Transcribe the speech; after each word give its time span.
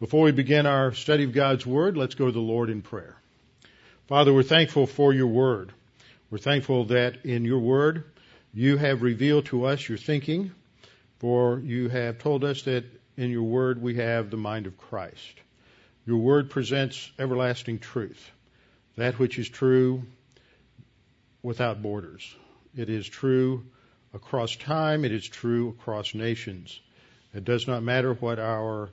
Before 0.00 0.22
we 0.22 0.30
begin 0.30 0.64
our 0.64 0.92
study 0.92 1.24
of 1.24 1.32
God's 1.32 1.66
Word, 1.66 1.96
let's 1.96 2.14
go 2.14 2.26
to 2.26 2.32
the 2.32 2.38
Lord 2.38 2.70
in 2.70 2.82
prayer. 2.82 3.16
Father, 4.06 4.32
we're 4.32 4.44
thankful 4.44 4.86
for 4.86 5.12
your 5.12 5.26
Word. 5.26 5.72
We're 6.30 6.38
thankful 6.38 6.84
that 6.86 7.24
in 7.24 7.44
your 7.44 7.58
Word 7.58 8.04
you 8.54 8.76
have 8.76 9.02
revealed 9.02 9.46
to 9.46 9.64
us 9.64 9.88
your 9.88 9.98
thinking, 9.98 10.52
for 11.18 11.58
you 11.58 11.88
have 11.88 12.18
told 12.18 12.44
us 12.44 12.62
that 12.62 12.84
in 13.16 13.30
your 13.30 13.42
Word 13.42 13.82
we 13.82 13.96
have 13.96 14.30
the 14.30 14.36
mind 14.36 14.68
of 14.68 14.78
Christ. 14.78 15.40
Your 16.06 16.18
word 16.18 16.48
presents 16.48 17.10
everlasting 17.18 17.80
truth, 17.80 18.30
that 18.96 19.18
which 19.18 19.38
is 19.38 19.48
true 19.48 20.04
without 21.42 21.82
borders. 21.82 22.34
It 22.74 22.88
is 22.88 23.06
true 23.06 23.64
across 24.14 24.56
time, 24.56 25.04
it 25.04 25.12
is 25.12 25.28
true 25.28 25.70
across 25.70 26.14
nations. 26.14 26.80
It 27.34 27.44
does 27.44 27.66
not 27.66 27.82
matter 27.82 28.14
what 28.14 28.38
our 28.38 28.88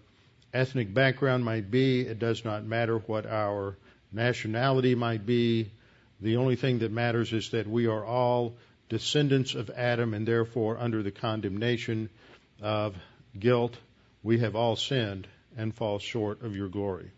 ethnic 0.55 0.93
background 0.93 1.43
might 1.43 1.69
be, 1.69 2.01
it 2.01 2.17
does 2.17 2.45
not 2.45 2.63
matter 2.63 2.97
what 2.99 3.25
our 3.25 3.77
nationality 4.11 4.95
might 4.95 5.25
be. 5.25 5.71
The 6.21 6.37
only 6.37 6.55
thing 6.55 6.79
that 6.79 6.91
matters 6.91 7.33
is 7.33 7.49
that 7.51 7.67
we 7.67 7.87
are 7.87 8.05
all 8.05 8.55
descendants 8.87 9.53
of 9.53 9.69
Adam 9.69 10.13
and 10.13 10.27
therefore 10.27 10.77
under 10.79 11.03
the 11.03 11.11
condemnation 11.11 12.09
of 12.61 12.95
guilt. 13.37 13.77
We 14.23 14.39
have 14.39 14.55
all 14.55 14.75
sinned 14.75 15.27
and 15.57 15.75
fall 15.75 15.99
short 15.99 16.41
of 16.41 16.55
your 16.55 16.69
glory. 16.69 17.11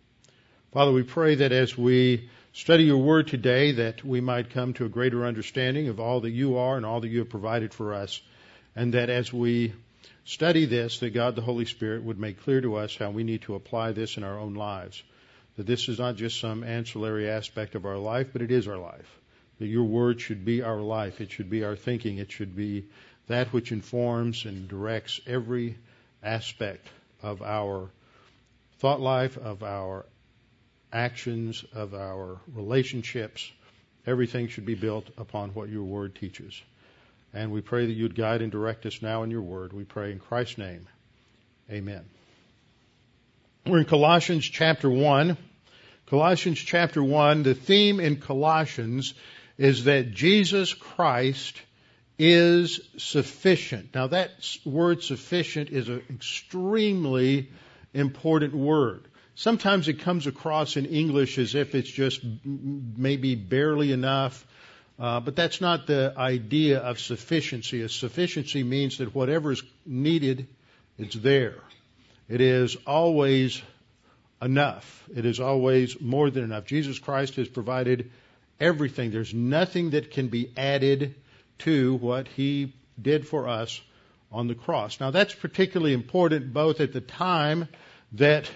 Father, 0.74 0.92
we 0.92 1.04
pray 1.04 1.36
that 1.36 1.52
as 1.52 1.78
we 1.78 2.30
study 2.54 2.86
your 2.86 2.98
word 2.98 3.28
today, 3.28 3.72
that 3.74 4.04
we 4.04 4.20
might 4.20 4.50
come 4.50 4.74
to 4.74 4.86
a 4.86 4.90
greater 4.90 5.26
understanding 5.26 5.90
of 5.90 6.00
all 6.00 6.22
that 6.22 6.32
you 6.32 6.58
are 6.58 6.76
and 6.76 6.86
all 6.86 7.02
that 7.02 7.08
you 7.08 7.20
have 7.20 7.30
provided 7.30 7.74
for 7.74 7.94
us, 7.94 8.20
and 8.76 8.94
that 8.94 9.10
as 9.10 9.32
we 9.32 9.74
study 10.28 10.66
this, 10.66 11.00
that 11.00 11.12
God 11.12 11.36
the 11.36 11.42
Holy 11.42 11.64
Spirit 11.64 12.04
would 12.04 12.20
make 12.20 12.42
clear 12.42 12.60
to 12.60 12.76
us 12.76 12.96
how 12.98 13.10
we 13.12 13.24
need 13.24 13.44
to 13.44 13.56
apply 13.56 13.94
this 13.94 14.18
in 14.18 14.24
our 14.26 14.38
own 14.38 14.56
lives. 14.56 15.02
That 15.56 15.66
this 15.66 15.88
is 15.88 16.00
not 16.00 16.18
just 16.18 16.40
some 16.40 16.66
ancillary 16.66 17.30
aspect 17.30 17.76
of 17.76 17.86
our 17.86 17.98
life, 17.98 18.28
but 18.34 18.42
it 18.42 18.52
is 18.52 18.68
our 18.68 18.78
life. 18.78 19.10
That 19.60 19.68
your 19.68 19.86
word 19.86 20.20
should 20.20 20.44
be 20.44 20.62
our 20.62 20.82
life. 20.82 21.22
It 21.22 21.32
should 21.32 21.50
be 21.50 21.64
our 21.64 21.78
thinking. 21.78 22.18
It 22.18 22.32
should 22.32 22.56
be 22.56 22.88
that 23.28 23.54
which 23.54 23.72
informs 23.72 24.46
and 24.46 24.68
directs 24.68 25.22
every 25.26 25.78
aspect 26.22 26.86
of 27.24 27.42
our 27.42 27.90
thought 28.80 29.00
life, 29.00 29.38
of 29.38 29.64
our 29.64 30.06
actions, 30.92 31.64
of 31.74 31.94
our 31.94 32.38
relationships. 32.54 33.50
Everything 34.06 34.50
should 34.50 34.66
be 34.66 34.76
built 34.76 35.10
upon 35.18 35.52
what 35.52 35.70
your 35.70 35.84
word 35.84 36.16
teaches. 36.16 36.62
And 37.38 37.52
we 37.52 37.62
pray 37.62 37.86
that 37.86 37.94
you'd 37.94 38.16
guide 38.16 38.42
and 38.42 38.52
direct 38.52 38.88
us 38.88 39.00
now 39.04 39.22
in 39.22 39.30
your 39.30 39.44
word. 39.44 39.72
We 39.72 39.84
pray 39.84 40.12
in 40.12 40.18
Christ's 40.18 40.58
name. 40.58 40.88
Amen. 41.70 42.04
We're 43.64 43.78
in 43.78 43.86
Colossians 43.86 44.44
chapter 44.44 44.90
1. 44.90 45.38
Colossians 46.08 46.58
chapter 46.58 47.04
1, 47.04 47.44
the 47.44 47.54
theme 47.54 48.00
in 48.00 48.16
Colossians 48.16 49.14
is 49.56 49.84
that 49.84 50.14
Jesus 50.14 50.74
Christ 50.74 51.62
is 52.18 52.82
sufficient. 52.98 53.94
Now 53.94 54.08
that 54.08 54.32
word 54.66 55.04
sufficient 55.04 55.70
is 55.70 55.90
an 55.90 56.02
extremely 56.10 57.52
important 57.94 58.56
word. 58.56 59.08
Sometimes 59.36 59.88
it 59.88 60.00
comes 60.00 60.26
across 60.26 60.76
in 60.76 60.88
English 60.88 61.38
as 61.38 61.54
if 61.54 61.76
it's 61.76 61.92
just 61.92 62.20
maybe 62.44 63.36
barely 63.36 63.92
enough, 63.92 64.44
uh, 65.00 65.20
but 65.20 65.36
that's 65.36 65.62
not 65.62 65.86
the 65.86 66.14
idea 66.18 66.80
of 66.80 67.00
sufficiency. 67.00 67.82
A 67.82 67.90
sufficiency 67.90 68.64
means 68.64 68.98
that 68.98 69.14
whatever 69.14 69.52
is 69.52 69.64
needed, 69.86 70.48
it's 70.98 71.16
there. 71.16 71.56
It 72.28 72.42
is 72.42 72.76
always 72.88 73.62
enough. 74.42 75.08
It 75.16 75.26
is 75.26 75.40
always 75.40 76.00
more 76.02 76.30
than 76.30 76.44
enough. 76.44 76.66
Jesus 76.66 76.98
Christ 76.98 77.36
has 77.36 77.48
provided 77.48 78.12
everything. 78.60 79.12
There's 79.12 79.34
nothing 79.34 79.92
that 79.92 80.12
can 80.12 80.28
be 80.30 80.52
added 80.58 81.16
to 81.60 81.96
what 81.96 82.28
He 82.28 82.74
did 83.00 83.28
for 83.28 83.48
us 83.48 83.80
on 84.32 84.48
the 84.48 84.56
cross. 84.56 85.00
Now 85.00 85.12
that's 85.12 85.34
particularly 85.34 85.94
important 85.94 86.54
both 86.54 86.82
at 86.82 86.92
the 86.92 87.02
time 87.02 87.68
that 88.14 88.50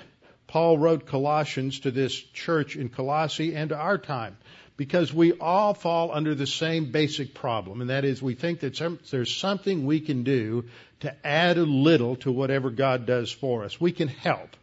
Paul 0.47 0.78
wrote 0.78 1.06
Colossians 1.06 1.81
to 1.81 1.91
this 1.91 2.13
church 2.13 2.75
in 2.75 2.90
Colossae 2.90 3.56
and 3.56 3.69
to 3.69 3.78
our 3.78 3.97
time 3.97 4.38
because 4.81 5.14
we 5.14 5.31
all 5.34 5.75
fall 5.75 6.12
under 6.12 6.34
the 6.34 6.47
same 6.47 6.92
basic 6.92 7.36
problem, 7.36 7.81
and 7.81 7.92
that 7.92 8.03
is 8.03 8.19
we 8.19 8.34
think 8.34 8.62
that 8.62 9.00
there's 9.12 9.31
something 9.31 9.86
we 9.86 10.00
can 10.00 10.24
do 10.24 10.66
to 11.02 11.16
add 11.24 11.59
a 11.59 11.64
little 11.64 12.16
to 12.16 12.31
whatever 12.31 12.72
God 12.72 13.06
does 13.06 13.31
for 13.31 13.64
us. 13.64 13.80
We 13.80 13.91
can 13.91 14.08
help. 14.08 14.58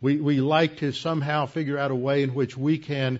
We, 0.00 0.20
we 0.20 0.40
like 0.40 0.76
to 0.76 0.92
somehow 0.92 1.46
figure 1.46 1.78
out 1.78 1.90
a 1.90 1.96
way 1.96 2.22
in 2.22 2.32
which 2.32 2.56
we 2.56 2.78
can 2.78 3.18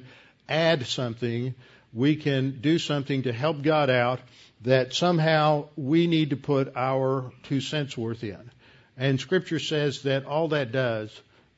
add 0.48 0.86
something, 0.86 1.52
we 1.92 2.14
can 2.14 2.60
do 2.60 2.78
something 2.78 3.24
to 3.24 3.32
help 3.32 3.62
God 3.62 3.90
out 3.90 4.20
that 4.62 4.94
somehow 4.94 5.66
we 5.74 6.06
need 6.06 6.30
to 6.30 6.36
put 6.36 6.76
our 6.76 7.32
two 7.42 7.60
cents 7.60 7.98
worth 7.98 8.22
in. 8.22 8.52
And 8.96 9.18
Scripture 9.18 9.58
says 9.58 10.02
that 10.02 10.26
all 10.26 10.46
that 10.50 10.70
does 10.70 11.10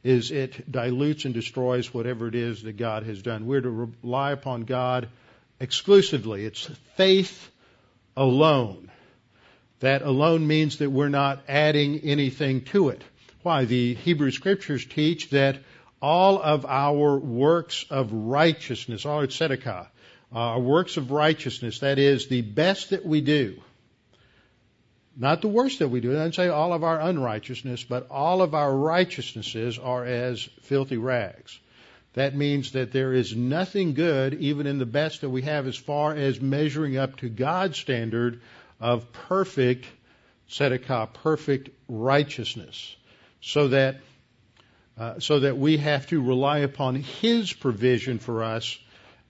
is 0.04 0.30
it 0.30 0.70
dilutes 0.70 1.24
and 1.24 1.34
destroys 1.34 1.92
whatever 1.92 2.28
it 2.28 2.34
is 2.34 2.62
that 2.62 2.76
God 2.76 3.02
has 3.04 3.22
done. 3.22 3.46
We're 3.46 3.60
to 3.60 3.70
rely 4.02 4.32
upon 4.32 4.62
God 4.62 5.08
exclusively. 5.60 6.44
It's 6.44 6.70
faith 6.96 7.50
alone. 8.16 8.90
That 9.80 10.02
alone 10.02 10.46
means 10.46 10.78
that 10.78 10.90
we're 10.90 11.08
not 11.08 11.42
adding 11.48 12.00
anything 12.00 12.62
to 12.66 12.88
it. 12.88 13.02
Why? 13.42 13.64
The 13.64 13.94
Hebrew 13.94 14.30
Scriptures 14.30 14.84
teach 14.84 15.30
that 15.30 15.58
all 16.00 16.40
of 16.40 16.66
our 16.66 17.18
works 17.18 17.84
of 17.90 18.12
righteousness, 18.12 19.06
all 19.06 19.20
it's 19.20 19.36
tzedakah, 19.36 19.88
uh, 20.32 20.58
works 20.60 20.96
of 20.96 21.10
righteousness, 21.10 21.80
that 21.80 21.98
is 21.98 22.28
the 22.28 22.42
best 22.42 22.90
that 22.90 23.04
we 23.04 23.20
do, 23.20 23.60
not 25.18 25.42
the 25.42 25.48
worst 25.48 25.80
that 25.80 25.88
we 25.88 26.00
do. 26.00 26.12
It 26.12 26.14
doesn't 26.14 26.36
say 26.36 26.48
all 26.48 26.72
of 26.72 26.84
our 26.84 27.00
unrighteousness, 27.00 27.82
but 27.82 28.08
all 28.08 28.40
of 28.40 28.54
our 28.54 28.74
righteousnesses 28.74 29.78
are 29.78 30.04
as 30.04 30.48
filthy 30.62 30.96
rags. 30.96 31.58
That 32.14 32.36
means 32.36 32.72
that 32.72 32.92
there 32.92 33.12
is 33.12 33.36
nothing 33.36 33.94
good, 33.94 34.34
even 34.34 34.66
in 34.66 34.78
the 34.78 34.86
best 34.86 35.20
that 35.20 35.30
we 35.30 35.42
have, 35.42 35.66
as 35.66 35.76
far 35.76 36.14
as 36.14 36.40
measuring 36.40 36.96
up 36.96 37.16
to 37.18 37.28
God's 37.28 37.76
standard 37.76 38.40
of 38.80 39.12
perfect 39.12 39.86
tzedakah, 40.50 41.12
perfect 41.12 41.70
righteousness, 41.88 42.96
so 43.40 43.68
that 43.68 43.96
uh, 44.96 45.20
so 45.20 45.40
that 45.40 45.56
we 45.56 45.76
have 45.76 46.08
to 46.08 46.20
rely 46.20 46.58
upon 46.58 46.96
His 46.96 47.52
provision 47.52 48.18
for 48.18 48.42
us, 48.42 48.78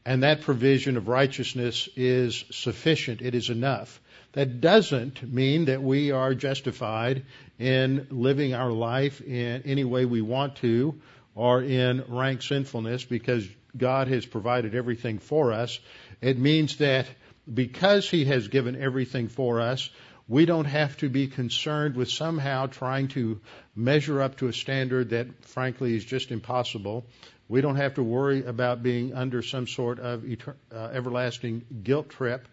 and 0.08 0.22
that 0.22 0.40
provision 0.40 0.96
of 0.96 1.06
righteousness 1.06 1.86
is 1.94 2.46
sufficient. 2.50 3.20
It 3.20 3.34
is 3.34 3.50
enough. 3.50 4.00
That 4.32 4.62
doesn't 4.62 5.22
mean 5.22 5.66
that 5.66 5.82
we 5.82 6.12
are 6.12 6.34
justified 6.34 7.26
in 7.58 8.06
living 8.08 8.54
our 8.54 8.72
life 8.72 9.20
in 9.20 9.64
any 9.66 9.84
way 9.84 10.06
we 10.06 10.22
want 10.22 10.56
to 10.56 10.98
or 11.34 11.62
in 11.62 12.04
rank 12.08 12.40
sinfulness 12.40 13.04
because 13.04 13.46
God 13.76 14.08
has 14.08 14.24
provided 14.24 14.74
everything 14.74 15.18
for 15.18 15.52
us. 15.52 15.78
It 16.22 16.38
means 16.38 16.78
that 16.78 17.04
because 17.52 18.08
He 18.08 18.24
has 18.24 18.48
given 18.48 18.80
everything 18.80 19.28
for 19.28 19.60
us, 19.60 19.90
we 20.26 20.46
don't 20.46 20.64
have 20.64 20.96
to 20.98 21.10
be 21.10 21.26
concerned 21.26 21.96
with 21.96 22.10
somehow 22.10 22.66
trying 22.66 23.08
to 23.08 23.42
measure 23.76 24.22
up 24.22 24.38
to 24.38 24.48
a 24.48 24.54
standard 24.54 25.10
that, 25.10 25.44
frankly, 25.44 25.94
is 25.94 26.04
just 26.04 26.30
impossible. 26.30 27.04
We 27.48 27.60
don't 27.62 27.76
have 27.76 27.94
to 27.94 28.02
worry 28.02 28.44
about 28.44 28.82
being 28.82 29.14
under 29.14 29.42
some 29.42 29.66
sort 29.66 29.98
of 29.98 30.22
etern- 30.22 30.56
uh, 30.70 30.90
everlasting 30.92 31.64
guilt 31.82 32.10
trip 32.10 32.46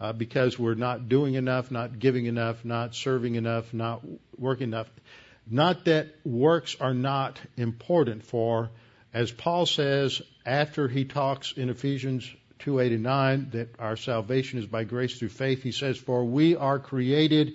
uh, 0.00 0.12
because 0.12 0.58
we're 0.58 0.74
not 0.74 1.08
doing 1.08 1.34
enough, 1.34 1.70
not 1.70 1.98
giving 1.98 2.26
enough, 2.26 2.64
not 2.64 2.94
serving 2.94 3.36
enough, 3.36 3.72
not 3.72 4.02
working 4.36 4.68
enough. 4.68 4.90
Not 5.48 5.84
that 5.84 6.08
works 6.24 6.76
are 6.80 6.94
not 6.94 7.40
important 7.56 8.24
for, 8.24 8.70
as 9.14 9.30
Paul 9.30 9.66
says 9.66 10.22
after 10.44 10.88
he 10.88 11.04
talks 11.04 11.52
in 11.52 11.70
Ephesians 11.70 12.28
289 12.60 13.50
that 13.52 13.68
our 13.78 13.96
salvation 13.96 14.58
is 14.58 14.66
by 14.66 14.84
grace 14.84 15.18
through 15.18 15.28
faith. 15.28 15.62
He 15.62 15.72
says, 15.72 15.98
For 15.98 16.24
we 16.24 16.56
are 16.56 16.78
created 16.78 17.54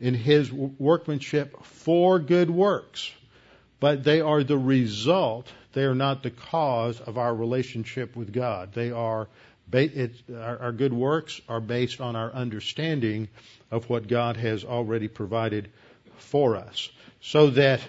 in 0.00 0.14
his 0.14 0.52
workmanship 0.52 1.64
for 1.64 2.18
good 2.18 2.50
works. 2.50 3.10
But 3.78 4.04
they 4.04 4.20
are 4.20 4.42
the 4.42 4.58
result, 4.58 5.52
they 5.72 5.84
are 5.84 5.94
not 5.94 6.22
the 6.22 6.30
cause 6.30 7.00
of 7.00 7.18
our 7.18 7.34
relationship 7.34 8.16
with 8.16 8.32
God. 8.32 8.72
They 8.72 8.90
are, 8.90 9.28
our 9.72 10.72
good 10.72 10.92
works 10.92 11.40
are 11.48 11.60
based 11.60 12.00
on 12.00 12.16
our 12.16 12.32
understanding 12.32 13.28
of 13.70 13.88
what 13.90 14.08
God 14.08 14.36
has 14.36 14.64
already 14.64 15.08
provided 15.08 15.70
for 16.18 16.56
us. 16.56 16.88
So 17.20 17.50
that 17.50 17.80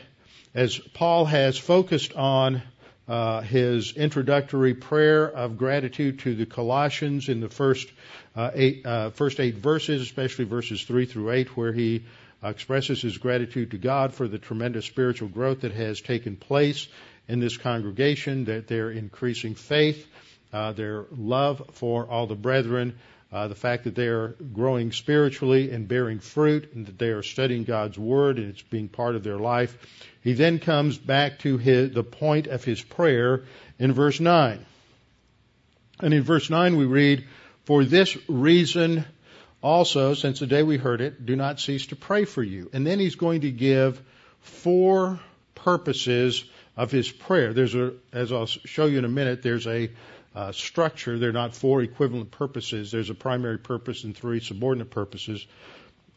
as 0.54 0.78
Paul 0.78 1.26
has 1.26 1.58
focused 1.58 2.16
on 2.16 2.62
uh, 3.08 3.42
his 3.42 3.96
introductory 3.96 4.74
prayer 4.74 5.26
of 5.26 5.58
gratitude 5.58 6.20
to 6.20 6.36
the 6.36 6.46
Colossians 6.46 7.30
in 7.30 7.40
the 7.40 7.50
first 7.50 7.88
uh, 8.36 8.52
eight, 8.54 8.86
uh, 8.86 9.12
first 9.12 9.40
eight 9.40 9.56
verses, 9.56 10.02
especially 10.02 10.46
verses 10.46 10.84
three 10.84 11.06
through 11.06 11.32
eight, 11.32 11.56
where 11.56 11.72
he 11.72 12.04
expresses 12.44 13.02
his 13.02 13.18
gratitude 13.18 13.72
to 13.72 13.78
God 13.78 14.14
for 14.14 14.28
the 14.28 14.38
tremendous 14.38 14.86
spiritual 14.86 15.30
growth 15.30 15.62
that 15.62 15.72
has 15.72 16.02
taken 16.02 16.36
place 16.36 16.88
in 17.28 17.40
this 17.40 17.58
congregation, 17.58 18.46
that 18.46 18.68
their 18.68 18.92
increasing 18.92 19.56
faith, 19.56 20.08
uh, 20.54 20.72
their 20.72 21.06
love 21.12 21.62
for 21.74 22.06
all 22.08 22.28
the 22.28 22.36
brethren, 22.36 22.98
uh, 23.32 23.48
the 23.48 23.56
fact 23.56 23.84
that 23.84 23.96
they 23.96 24.08
are 24.08 24.30
growing 24.54 24.92
spiritually 24.92 25.72
and 25.72 25.88
bearing 25.88 26.20
fruit, 26.20 26.74
and 26.74 26.86
that 26.86 26.98
they 26.98 27.10
are 27.10 27.24
studying 27.24 27.66
God's 27.66 27.98
Word 27.98 28.38
and 28.38 28.50
it's 28.50 28.62
being 28.62 28.88
part 28.88 29.16
of 29.16 29.24
their 29.24 29.38
life. 29.38 29.78
He 30.22 30.34
then 30.34 30.60
comes 30.60 30.98
back 30.98 31.40
to 31.40 31.58
his, 31.58 31.92
the 31.92 32.04
point 32.04 32.48
of 32.48 32.64
his 32.64 32.82
prayer 32.82 33.44
in 33.80 33.94
verse 33.94 34.20
9. 34.20 34.66
And 36.00 36.14
in 36.14 36.24
verse 36.24 36.50
9 36.50 36.78
we 36.78 36.86
read, 36.86 37.26
For 37.66 37.84
this 37.84 38.18
reason 38.30 39.06
also, 39.62 40.14
since 40.14 40.40
the 40.40 40.48
day 40.48 40.64
we 40.64 40.78
heard 40.78 41.02
it, 41.02 41.26
do 41.26 41.36
not 41.36 41.60
cease 41.60 41.88
to 41.88 41.96
pray 41.96 42.26
for 42.26 42.44
you. 42.44 42.70
And 42.74 42.86
then 42.86 43.00
he's 43.00 43.16
going 43.16 43.42
to 43.42 43.52
give 43.52 44.02
four 44.40 45.20
purposes 45.56 46.44
of 46.76 46.92
his 46.92 47.12
prayer. 47.12 47.54
There's 47.54 47.74
a, 47.74 47.94
as 48.14 48.32
I'll 48.32 48.46
show 48.46 48.86
you 48.86 49.00
in 49.00 49.06
a 49.06 49.10
minute, 49.10 49.42
there's 49.42 49.66
a 49.66 49.90
uh, 50.36 50.52
structure. 50.52 51.18
They're 51.18 51.32
not 51.32 51.56
four 51.56 51.82
equivalent 51.82 52.30
purposes. 52.30 52.92
There's 52.92 53.10
a 53.10 53.16
primary 53.16 53.58
purpose 53.58 54.04
and 54.04 54.16
three 54.16 54.40
subordinate 54.40 54.92
purposes. 54.92 55.46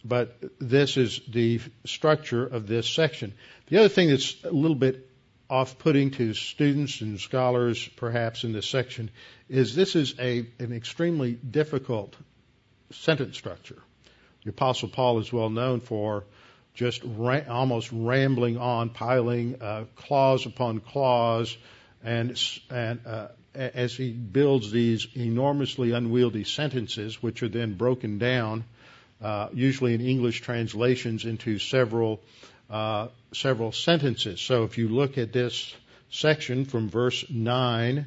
But 0.05 0.37
this 0.59 0.99
is 0.99 1.21
the 1.27 1.61
structure 1.87 2.47
of 2.47 2.67
this 2.67 2.87
section. 2.89 3.33
The 3.69 3.79
other 3.79 3.89
thing 3.89 4.11
that's 4.11 4.37
a 4.45 4.53
little 4.53 4.77
bit 4.77 5.09
off 5.49 5.79
putting 5.79 6.11
to 6.13 6.35
students 6.35 7.01
and 7.01 7.19
scholars, 7.19 7.89
perhaps, 7.97 8.45
in 8.45 8.53
this 8.53 8.69
section, 8.69 9.11
is 9.49 9.75
this 9.75 9.97
is 9.97 10.15
a, 10.19 10.47
an 10.59 10.73
extremely 10.73 11.33
difficult 11.33 12.15
sentence 12.93 13.37
structure. 13.37 13.79
The 14.45 14.51
Apostle 14.51 14.89
Paul 14.89 15.19
is 15.19 15.33
well 15.33 15.51
known 15.51 15.81
for 15.81 16.25
just 16.75 17.03
ra- 17.05 17.43
almost 17.49 17.91
rambling 17.93 18.57
on, 18.57 18.91
piling 18.91 19.61
uh, 19.61 19.85
clause 19.97 20.47
upon 20.47 20.81
clause, 20.81 21.57
and, 22.03 22.41
and 22.71 23.01
uh, 23.07 23.29
as 23.55 23.95
he 23.95 24.13
builds 24.13 24.71
these 24.71 25.07
enormously 25.15 25.93
unwieldy 25.93 26.45
sentences, 26.45 27.23
which 27.23 27.43
are 27.43 27.49
then 27.49 27.75
broken 27.75 28.19
down, 28.19 28.65
uh, 29.21 29.49
usually 29.53 29.95
in 29.95 30.01
English 30.01 30.41
translations, 30.41 31.25
into 31.25 31.59
several 31.59 32.21
uh, 32.71 33.09
several 33.33 33.73
sentences. 33.73 34.41
So 34.41 34.63
if 34.63 34.79
you 34.79 34.89
look 34.89 35.19
at 35.19 35.33
this 35.33 35.75
section 36.11 36.65
from 36.65 36.89
verse 36.89 37.25
nine 37.29 38.07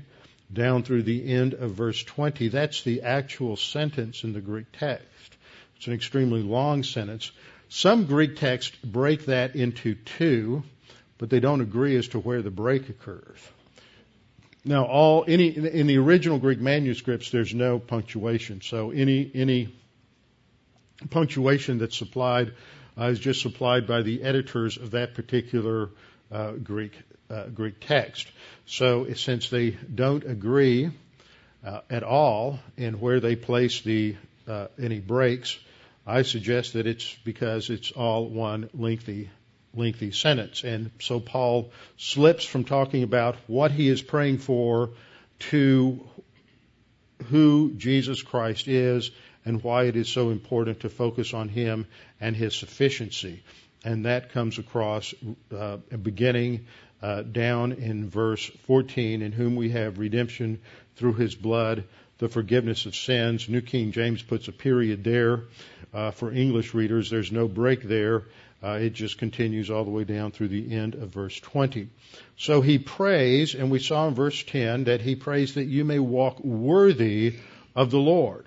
down 0.53 0.83
through 0.83 1.03
the 1.03 1.25
end 1.31 1.53
of 1.53 1.71
verse 1.71 2.03
20, 2.03 2.49
that's 2.49 2.83
the 2.83 3.01
actual 3.01 3.55
sentence 3.55 4.23
in 4.23 4.33
the 4.33 4.41
Greek 4.41 4.67
text. 4.73 5.37
It's 5.77 5.87
an 5.87 5.93
extremely 5.93 6.41
long 6.41 6.83
sentence. 6.83 7.31
Some 7.69 8.05
Greek 8.05 8.37
texts 8.37 8.75
break 8.83 9.25
that 9.25 9.55
into 9.55 9.95
two, 9.95 10.63
but 11.17 11.29
they 11.29 11.39
don't 11.39 11.61
agree 11.61 11.95
as 11.97 12.09
to 12.09 12.19
where 12.19 12.41
the 12.41 12.51
break 12.51 12.89
occurs. 12.89 13.37
Now, 14.65 14.85
all 14.85 15.25
any 15.27 15.47
in 15.47 15.87
the 15.87 15.97
original 15.97 16.37
Greek 16.37 16.59
manuscripts, 16.59 17.31
there's 17.31 17.53
no 17.53 17.79
punctuation. 17.79 18.61
So 18.61 18.91
any 18.91 19.29
any 19.33 19.75
punctuation 21.09 21.79
that's 21.79 21.97
supplied 21.97 22.53
uh, 22.97 23.05
is 23.05 23.19
just 23.19 23.41
supplied 23.41 23.87
by 23.87 24.03
the 24.03 24.23
editors 24.23 24.77
of 24.77 24.91
that 24.91 25.15
particular 25.15 25.89
Greek 26.63 26.93
uh, 27.29 27.47
Greek 27.47 27.79
text. 27.79 28.27
So 28.65 29.11
since 29.13 29.49
they 29.49 29.71
don't 29.71 30.23
agree 30.23 30.91
uh, 31.65 31.81
at 31.89 32.03
all 32.03 32.59
in 32.77 32.99
where 32.99 33.19
they 33.19 33.35
place 33.35 33.81
the 33.81 34.15
uh, 34.47 34.67
any 34.81 34.99
breaks, 34.99 35.57
I 36.05 36.23
suggest 36.23 36.73
that 36.73 36.85
it's 36.85 37.15
because 37.23 37.69
it's 37.69 37.91
all 37.91 38.27
one 38.27 38.69
lengthy 38.73 39.29
lengthy 39.75 40.11
sentence. 40.11 40.63
And 40.63 40.91
so 40.99 41.19
Paul 41.19 41.71
slips 41.97 42.45
from 42.45 42.63
talking 42.63 43.03
about 43.03 43.35
what 43.47 43.71
he 43.71 43.89
is 43.89 44.01
praying 44.01 44.37
for 44.37 44.91
to 45.51 46.07
who 47.29 47.73
Jesus 47.77 48.21
Christ 48.21 48.67
is 48.67 49.09
and 49.45 49.63
why 49.63 49.85
it 49.85 49.95
is 49.95 50.09
so 50.09 50.29
important 50.29 50.81
to 50.81 50.89
focus 50.89 51.33
on 51.33 51.49
him 51.49 51.87
and 52.21 52.35
his 52.35 52.55
sufficiency. 52.55 53.43
And 53.83 54.05
that 54.05 54.31
comes 54.31 54.59
across 54.59 55.13
uh, 55.55 55.77
beginning 56.01 56.67
uh, 57.01 57.21
down 57.23 57.73
in 57.73 58.09
verse 58.09 58.49
14, 58.65 59.21
in 59.21 59.31
whom 59.33 59.55
we 59.55 59.71
have 59.71 59.99
redemption 59.99 60.61
through 60.95 61.13
his 61.13 61.35
blood, 61.35 61.83
the 62.17 62.29
forgiveness 62.29 62.85
of 62.85 62.95
sins. 62.95 63.49
New 63.49 63.61
King 63.61 63.91
James 63.91 64.21
puts 64.21 64.47
a 64.47 64.53
period 64.53 65.03
there. 65.03 65.41
Uh, 65.93 66.11
for 66.11 66.31
English 66.31 66.73
readers, 66.73 67.09
there's 67.09 67.31
no 67.31 67.47
break 67.47 67.83
there. 67.83 68.23
Uh, 68.63 68.79
it 68.81 68.93
just 68.93 69.17
continues 69.17 69.69
all 69.69 69.83
the 69.83 69.91
way 69.91 70.05
down 70.05 70.31
through 70.31 70.47
the 70.47 70.73
end 70.73 70.95
of 70.95 71.09
verse 71.09 71.37
20. 71.41 71.89
So 72.37 72.61
he 72.61 72.79
prays, 72.79 73.53
and 73.55 73.69
we 73.69 73.79
saw 73.79 74.07
in 74.07 74.15
verse 74.15 74.41
10 74.41 74.85
that 74.85 75.01
he 75.01 75.15
prays 75.15 75.55
that 75.55 75.65
you 75.65 75.83
may 75.83 75.99
walk 75.99 76.39
worthy 76.39 77.35
of 77.75 77.91
the 77.91 77.99
Lord. 77.99 78.45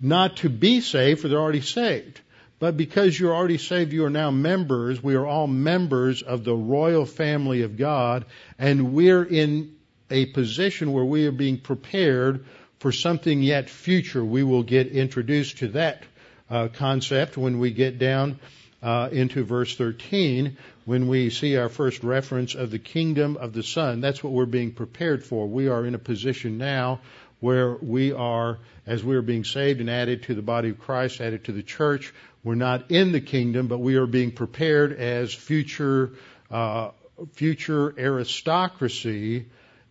Not 0.00 0.38
to 0.38 0.48
be 0.48 0.80
saved, 0.80 1.20
for 1.20 1.28
they're 1.28 1.38
already 1.38 1.60
saved. 1.60 2.20
But 2.62 2.76
because 2.76 3.18
you're 3.18 3.34
already 3.34 3.58
saved, 3.58 3.92
you 3.92 4.04
are 4.04 4.08
now 4.10 4.30
members. 4.30 5.02
We 5.02 5.16
are 5.16 5.26
all 5.26 5.48
members 5.48 6.22
of 6.22 6.44
the 6.44 6.54
royal 6.54 7.06
family 7.06 7.62
of 7.62 7.76
God, 7.76 8.24
and 8.56 8.92
we're 8.92 9.24
in 9.24 9.74
a 10.08 10.26
position 10.26 10.92
where 10.92 11.04
we 11.04 11.26
are 11.26 11.32
being 11.32 11.58
prepared 11.58 12.44
for 12.78 12.92
something 12.92 13.42
yet 13.42 13.68
future. 13.68 14.24
We 14.24 14.44
will 14.44 14.62
get 14.62 14.86
introduced 14.86 15.58
to 15.58 15.68
that 15.70 16.04
uh, 16.48 16.68
concept 16.68 17.36
when 17.36 17.58
we 17.58 17.72
get 17.72 17.98
down 17.98 18.38
uh, 18.80 19.08
into 19.10 19.42
verse 19.42 19.74
13 19.74 20.56
when 20.84 21.08
we 21.08 21.30
see 21.30 21.56
our 21.56 21.68
first 21.68 22.04
reference 22.04 22.54
of 22.54 22.70
the 22.70 22.78
kingdom 22.78 23.36
of 23.38 23.52
the 23.52 23.64
Son. 23.64 24.00
That's 24.00 24.22
what 24.22 24.32
we're 24.32 24.46
being 24.46 24.70
prepared 24.70 25.24
for. 25.24 25.48
We 25.48 25.66
are 25.66 25.84
in 25.84 25.96
a 25.96 25.98
position 25.98 26.58
now 26.58 27.00
where 27.42 27.74
we 27.74 28.12
are, 28.12 28.60
as 28.86 29.02
we 29.02 29.16
are 29.16 29.22
being 29.22 29.42
saved 29.42 29.80
and 29.80 29.90
added 29.90 30.22
to 30.22 30.34
the 30.34 30.42
body 30.42 30.70
of 30.70 30.78
Christ, 30.78 31.20
added 31.20 31.44
to 31.46 31.52
the 31.52 31.64
church, 31.64 32.14
we're 32.44 32.54
not 32.54 32.92
in 32.92 33.10
the 33.10 33.20
kingdom, 33.20 33.66
but 33.66 33.78
we 33.78 33.96
are 33.96 34.06
being 34.06 34.30
prepared 34.30 34.92
as 34.92 35.34
future, 35.34 36.12
uh, 36.52 36.92
future 37.32 37.92
aristocracy 37.98 39.46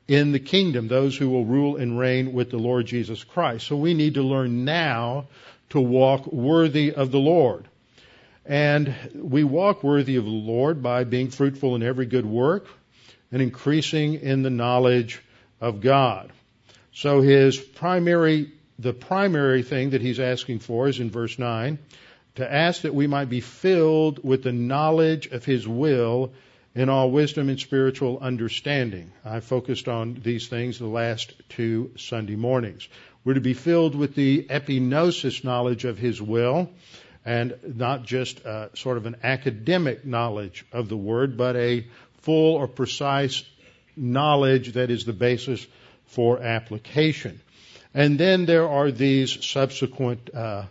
in 0.07 0.31
the 0.31 0.39
kingdom, 0.39 0.87
those 0.87 1.17
who 1.17 1.29
will 1.29 1.43
rule 1.43 1.75
and 1.75 1.99
reign 1.99 2.31
with 2.31 2.51
the 2.51 2.57
Lord 2.57 2.85
Jesus 2.85 3.21
Christ. 3.25 3.67
So 3.67 3.75
we 3.75 3.93
need 3.93 4.13
to 4.13 4.23
learn 4.23 4.63
now 4.63 5.25
to 5.71 5.81
walk 5.81 6.27
worthy 6.27 6.93
of 6.93 7.11
the 7.11 7.19
Lord. 7.19 7.67
And 8.45 8.95
we 9.13 9.43
walk 9.43 9.83
worthy 9.83 10.15
of 10.15 10.23
the 10.23 10.29
Lord 10.29 10.81
by 10.81 11.03
being 11.03 11.29
fruitful 11.29 11.75
in 11.75 11.83
every 11.83 12.05
good 12.05 12.25
work 12.25 12.67
and 13.29 13.41
increasing 13.41 14.13
in 14.13 14.41
the 14.41 14.49
knowledge 14.49 15.21
of 15.59 15.81
God. 15.81 16.31
So 16.93 17.21
his 17.21 17.57
primary, 17.57 18.51
the 18.77 18.93
primary 18.93 19.63
thing 19.63 19.91
that 19.91 20.01
he's 20.01 20.19
asking 20.19 20.59
for 20.59 20.87
is 20.87 20.99
in 20.99 21.09
verse 21.09 21.39
9, 21.39 21.79
to 22.35 22.53
ask 22.53 22.81
that 22.81 22.95
we 22.95 23.07
might 23.07 23.29
be 23.29 23.41
filled 23.41 24.23
with 24.23 24.43
the 24.43 24.51
knowledge 24.51 25.27
of 25.27 25.45
his 25.45 25.67
will 25.67 26.31
in 26.73 26.89
all 26.89 27.11
wisdom 27.11 27.49
and 27.49 27.59
spiritual 27.59 28.19
understanding. 28.19 29.11
I 29.25 29.41
focused 29.41 29.87
on 29.87 30.19
these 30.23 30.47
things 30.47 30.79
the 30.79 30.87
last 30.87 31.33
two 31.49 31.91
Sunday 31.97 32.35
mornings. 32.35 32.87
We're 33.23 33.33
to 33.35 33.41
be 33.41 33.53
filled 33.53 33.95
with 33.95 34.15
the 34.15 34.43
epignosis 34.49 35.43
knowledge 35.43 35.85
of 35.85 35.97
his 35.97 36.21
will, 36.21 36.69
and 37.25 37.55
not 37.75 38.03
just 38.03 38.45
uh, 38.45 38.73
sort 38.73 38.97
of 38.97 39.05
an 39.05 39.17
academic 39.21 40.05
knowledge 40.05 40.65
of 40.71 40.89
the 40.89 40.97
Word, 40.97 41.37
but 41.37 41.55
a 41.55 41.85
full 42.21 42.55
or 42.55 42.67
precise 42.67 43.43
knowledge 43.95 44.73
that 44.73 44.89
is 44.89 45.05
the 45.05 45.13
basis 45.13 45.65
for 46.11 46.41
application. 46.41 47.41
And 47.93 48.17
then 48.17 48.45
there 48.45 48.69
are 48.69 48.91
these 48.91 49.45
subsequent 49.45 50.33
uh, 50.33 50.65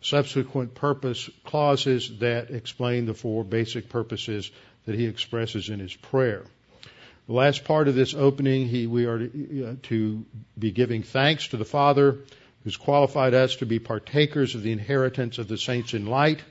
subsequent 0.00 0.74
purpose 0.74 1.28
clauses 1.44 2.18
that 2.18 2.50
explain 2.50 3.06
the 3.06 3.14
four 3.14 3.44
basic 3.44 3.88
purposes 3.88 4.50
that 4.86 4.94
he 4.94 5.06
expresses 5.06 5.68
in 5.68 5.80
his 5.80 5.94
prayer. 5.94 6.44
The 7.26 7.34
last 7.34 7.64
part 7.64 7.88
of 7.88 7.94
this 7.94 8.14
opening, 8.14 8.68
he, 8.68 8.86
we 8.86 9.06
are 9.06 9.18
to, 9.18 9.66
uh, 9.66 9.74
to 9.88 10.24
be 10.58 10.70
giving 10.70 11.02
thanks 11.02 11.48
to 11.48 11.56
the 11.56 11.64
Father 11.64 12.18
who's 12.64 12.76
qualified 12.76 13.34
us 13.34 13.56
to 13.56 13.66
be 13.66 13.78
partakers 13.78 14.54
of 14.54 14.62
the 14.62 14.72
inheritance 14.72 15.38
of 15.38 15.48
the 15.48 15.58
saints 15.58 15.94
in 15.94 16.06
light. 16.06 16.42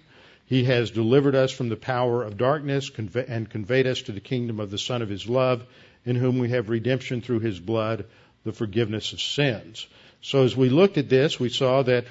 He 0.46 0.65
has 0.65 0.91
delivered 0.91 1.36
us 1.36 1.51
from 1.51 1.70
the 1.70 1.75
power 1.75 2.24
of 2.24 2.38
darkness 2.38 2.91
and 2.96 3.50
conveyed 3.50 3.88
us 3.88 4.03
to 4.03 4.12
the 4.12 4.20
kingdom 4.20 4.60
of 4.60 4.72
the 4.72 4.77
Son 4.77 5.01
of 5.01 5.10
His 5.10 5.27
love, 5.27 5.65
in 6.06 6.15
whom 6.15 6.39
we 6.39 6.50
have 6.50 6.70
redemption 6.70 7.22
through 7.22 7.39
His 7.39 7.60
blood, 7.60 8.06
the 8.48 8.54
forgiveness 8.54 9.13
of 9.13 9.22
sins. 9.22 9.86
So 10.22 10.44
as 10.44 10.58
we 10.58 10.70
looked 10.70 10.98
at 10.98 11.10
this, 11.10 11.39
we 11.39 11.50
saw 11.50 11.84
that 11.84 12.06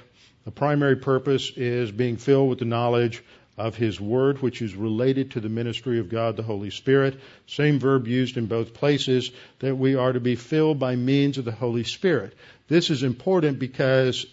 the 0.44 0.52
primary 0.52 0.96
purpose 0.96 1.50
is 1.56 1.90
being 1.90 2.18
filled 2.18 2.48
with 2.48 2.60
the 2.60 2.64
knowledge 2.64 3.22
of 3.58 3.74
His 3.74 4.00
Word, 4.00 4.42
which 4.42 4.62
is 4.62 4.74
related 4.74 5.32
to 5.32 5.40
the 5.40 5.48
ministry 5.48 5.98
of 5.98 6.08
God 6.08 6.36
the 6.36 6.42
Holy 6.42 6.70
Spirit. 6.70 7.18
Same 7.46 7.80
verb 7.80 8.06
used 8.06 8.36
in 8.36 8.46
both 8.46 8.74
places, 8.74 9.30
that 9.60 9.74
we 9.74 9.94
are 9.96 10.12
to 10.12 10.20
be 10.20 10.36
filled 10.36 10.78
by 10.78 10.94
means 10.94 11.38
of 11.38 11.44
the 11.44 11.52
Holy 11.52 11.84
Spirit. 11.84 12.34
This 12.68 12.90
is 12.90 13.02
important 13.02 13.58
because 13.58 14.26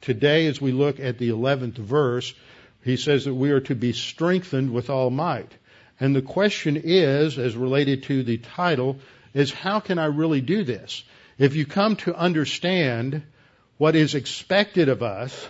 today, 0.00 0.46
as 0.46 0.60
we 0.60 0.72
look 0.72 0.98
at 1.00 1.18
the 1.18 1.30
11th 1.30 1.78
verse, 1.78 2.34
he 2.82 2.96
says 2.96 3.24
that 3.24 3.34
we 3.34 3.50
are 3.50 3.60
to 3.60 3.74
be 3.74 3.92
strengthened 3.92 4.72
with 4.72 4.90
all 4.90 5.10
might. 5.10 5.52
And 6.00 6.14
the 6.14 6.22
question 6.22 6.76
is, 6.76 7.38
as 7.38 7.56
related 7.56 8.02
to 8.04 8.22
the 8.22 8.38
title, 8.38 8.98
is 9.32 9.52
how 9.52 9.80
can 9.80 9.98
I 9.98 10.06
really 10.06 10.40
do 10.40 10.64
this? 10.64 11.04
If 11.38 11.54
you 11.54 11.66
come 11.66 11.96
to 11.96 12.14
understand 12.14 13.22
what 13.76 13.94
is 13.94 14.14
expected 14.14 14.88
of 14.88 15.02
us, 15.02 15.48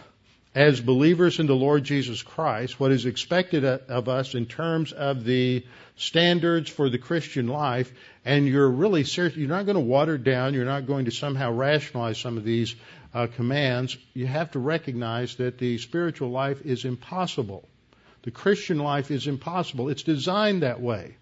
as 0.52 0.80
believers 0.80 1.38
in 1.38 1.46
the 1.46 1.54
Lord 1.54 1.84
Jesus 1.84 2.22
Christ, 2.22 2.80
what 2.80 2.90
is 2.90 3.04
expected 3.04 3.62
of 3.62 4.08
us 4.08 4.34
in 4.34 4.46
terms 4.46 4.92
of 4.92 5.22
the 5.22 5.64
standards 5.96 6.70
for 6.70 6.88
the 6.88 6.98
Christian 6.98 7.46
life, 7.46 7.92
and 8.24 8.48
you're 8.48 8.68
really 8.68 9.04
serious, 9.04 9.36
you're 9.36 9.48
not 9.48 9.66
going 9.66 9.76
to 9.76 9.80
water 9.80 10.16
down, 10.16 10.54
you're 10.54 10.64
not 10.64 10.86
going 10.86 11.04
to 11.04 11.10
somehow 11.10 11.52
rationalize 11.52 12.18
some 12.18 12.38
of 12.38 12.44
these 12.44 12.74
uh, 13.14 13.26
commands, 13.26 13.96
you 14.14 14.26
have 14.26 14.50
to 14.52 14.58
recognize 14.58 15.36
that 15.36 15.58
the 15.58 15.78
spiritual 15.78 16.30
life 16.30 16.62
is 16.64 16.84
impossible. 16.84 17.68
The 18.22 18.30
Christian 18.30 18.78
life 18.78 19.10
is 19.10 19.26
impossible. 19.26 19.88
It's 19.90 20.02
designed 20.02 20.62
that 20.62 20.80
way. 20.80 21.16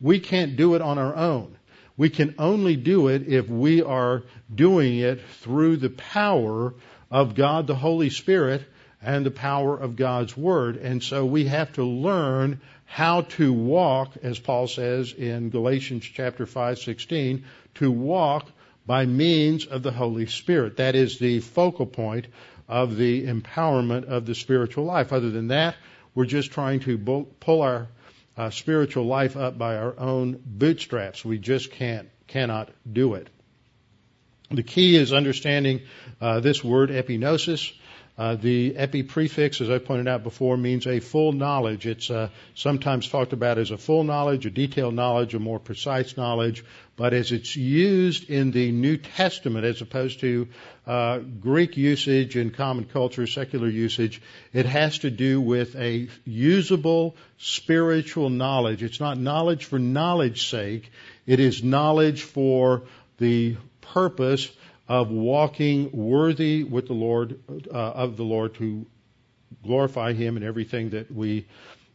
We 0.00 0.20
can't 0.20 0.56
do 0.56 0.74
it 0.74 0.80
on 0.80 0.96
our 0.96 1.14
own. 1.14 1.58
We 1.96 2.10
can 2.10 2.34
only 2.38 2.76
do 2.76 3.08
it 3.08 3.26
if 3.26 3.48
we 3.48 3.82
are 3.82 4.22
doing 4.54 4.98
it 4.98 5.20
through 5.40 5.78
the 5.78 5.90
power 5.90 6.74
of 7.10 7.34
God 7.34 7.66
the 7.66 7.74
Holy 7.74 8.10
Spirit 8.10 8.62
and 9.00 9.24
the 9.24 9.30
power 9.30 9.76
of 9.76 9.96
God's 9.96 10.36
Word. 10.36 10.76
And 10.76 11.02
so 11.02 11.24
we 11.24 11.46
have 11.46 11.72
to 11.74 11.84
learn 11.84 12.60
how 12.84 13.22
to 13.22 13.52
walk, 13.52 14.16
as 14.22 14.38
Paul 14.38 14.68
says 14.68 15.12
in 15.12 15.50
Galatians 15.50 16.04
chapter 16.04 16.46
5, 16.46 16.78
16, 16.78 17.44
to 17.76 17.90
walk 17.90 18.46
by 18.86 19.06
means 19.06 19.66
of 19.66 19.82
the 19.82 19.90
Holy 19.90 20.26
Spirit. 20.26 20.76
That 20.76 20.94
is 20.94 21.18
the 21.18 21.40
focal 21.40 21.86
point 21.86 22.26
of 22.68 22.96
the 22.96 23.26
empowerment 23.26 24.04
of 24.04 24.26
the 24.26 24.34
spiritual 24.34 24.84
life. 24.84 25.12
Other 25.12 25.30
than 25.30 25.48
that, 25.48 25.76
we're 26.14 26.26
just 26.26 26.52
trying 26.52 26.80
to 26.80 27.26
pull 27.40 27.62
our 27.62 27.88
uh, 28.36 28.50
spiritual 28.50 29.04
life 29.04 29.36
up 29.36 29.56
by 29.56 29.76
our 29.76 29.98
own 29.98 30.40
bootstraps. 30.44 31.24
We 31.24 31.38
just 31.38 31.70
can't, 31.72 32.08
cannot 32.26 32.70
do 32.90 33.14
it. 33.14 33.28
The 34.50 34.62
key 34.62 34.96
is 34.96 35.12
understanding 35.12 35.82
uh, 36.20 36.40
this 36.40 36.62
word 36.62 36.90
epignosis. 36.90 37.72
Uh, 38.18 38.34
the 38.34 38.74
epi 38.76 39.02
prefix, 39.02 39.60
as 39.60 39.68
I 39.68 39.78
pointed 39.78 40.08
out 40.08 40.22
before, 40.22 40.56
means 40.56 40.86
a 40.86 41.00
full 41.00 41.32
knowledge. 41.32 41.86
It's 41.86 42.10
uh, 42.10 42.30
sometimes 42.54 43.08
talked 43.08 43.34
about 43.34 43.58
as 43.58 43.70
a 43.70 43.76
full 43.76 44.04
knowledge, 44.04 44.46
a 44.46 44.50
detailed 44.50 44.94
knowledge, 44.94 45.34
a 45.34 45.38
more 45.38 45.58
precise 45.58 46.16
knowledge. 46.16 46.64
But 46.96 47.12
as 47.12 47.30
it's 47.30 47.54
used 47.56 48.30
in 48.30 48.52
the 48.52 48.72
New 48.72 48.96
Testament, 48.96 49.66
as 49.66 49.82
opposed 49.82 50.20
to 50.20 50.48
uh, 50.86 51.18
Greek 51.18 51.76
usage 51.76 52.36
and 52.36 52.54
common 52.54 52.86
culture, 52.86 53.26
secular 53.26 53.68
usage, 53.68 54.22
it 54.54 54.64
has 54.64 55.00
to 55.00 55.10
do 55.10 55.38
with 55.38 55.76
a 55.76 56.08
usable 56.24 57.16
spiritual 57.36 58.30
knowledge. 58.30 58.82
It's 58.82 59.00
not 59.00 59.18
knowledge 59.18 59.66
for 59.66 59.78
knowledge's 59.78 60.46
sake. 60.46 60.90
It 61.26 61.38
is 61.38 61.62
knowledge 61.62 62.22
for 62.22 62.84
the 63.18 63.58
purpose 63.82 64.50
of 64.88 65.10
walking 65.10 65.90
worthy 65.92 66.64
with 66.64 66.86
the 66.86 66.94
Lord, 66.94 67.40
uh, 67.48 67.72
of 67.72 68.16
the 68.16 68.24
Lord 68.24 68.54
to 68.56 68.86
glorify 69.64 70.12
Him 70.12 70.36
in 70.36 70.42
everything 70.42 70.90
that 70.90 71.10
we, 71.10 71.46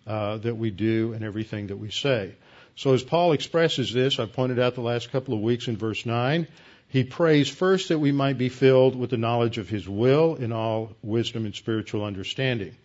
uh, 0.06 0.38
that 0.38 0.56
we 0.56 0.72
do 0.72 1.14
and 1.14 1.24
everything 1.24 1.68
that 1.68 1.78
we 1.78 1.90
say. 1.92 2.36
So 2.76 2.94
as 2.94 3.04
Paul 3.04 3.34
expresses 3.34 3.94
this, 3.94 4.20
I 4.20 4.26
pointed 4.26 4.60
out 4.60 4.76
the 4.76 4.82
last 4.82 5.12
couple 5.12 5.34
of 5.34 5.42
weeks 5.42 5.68
in 5.68 5.78
verse 5.78 6.06
9, 6.06 6.48
he 6.92 7.06
prays 7.06 7.48
first 7.48 7.88
that 7.88 8.00
we 8.00 8.12
might 8.12 8.38
be 8.38 8.50
filled 8.50 8.98
with 8.98 9.12
the 9.12 9.18
knowledge 9.18 9.58
of 9.58 9.70
His 9.70 9.88
will 9.88 10.36
in 10.36 10.52
all 10.52 10.92
wisdom 11.02 11.46
and 11.46 11.56
spiritual 11.56 12.04
understanding. 12.04 12.76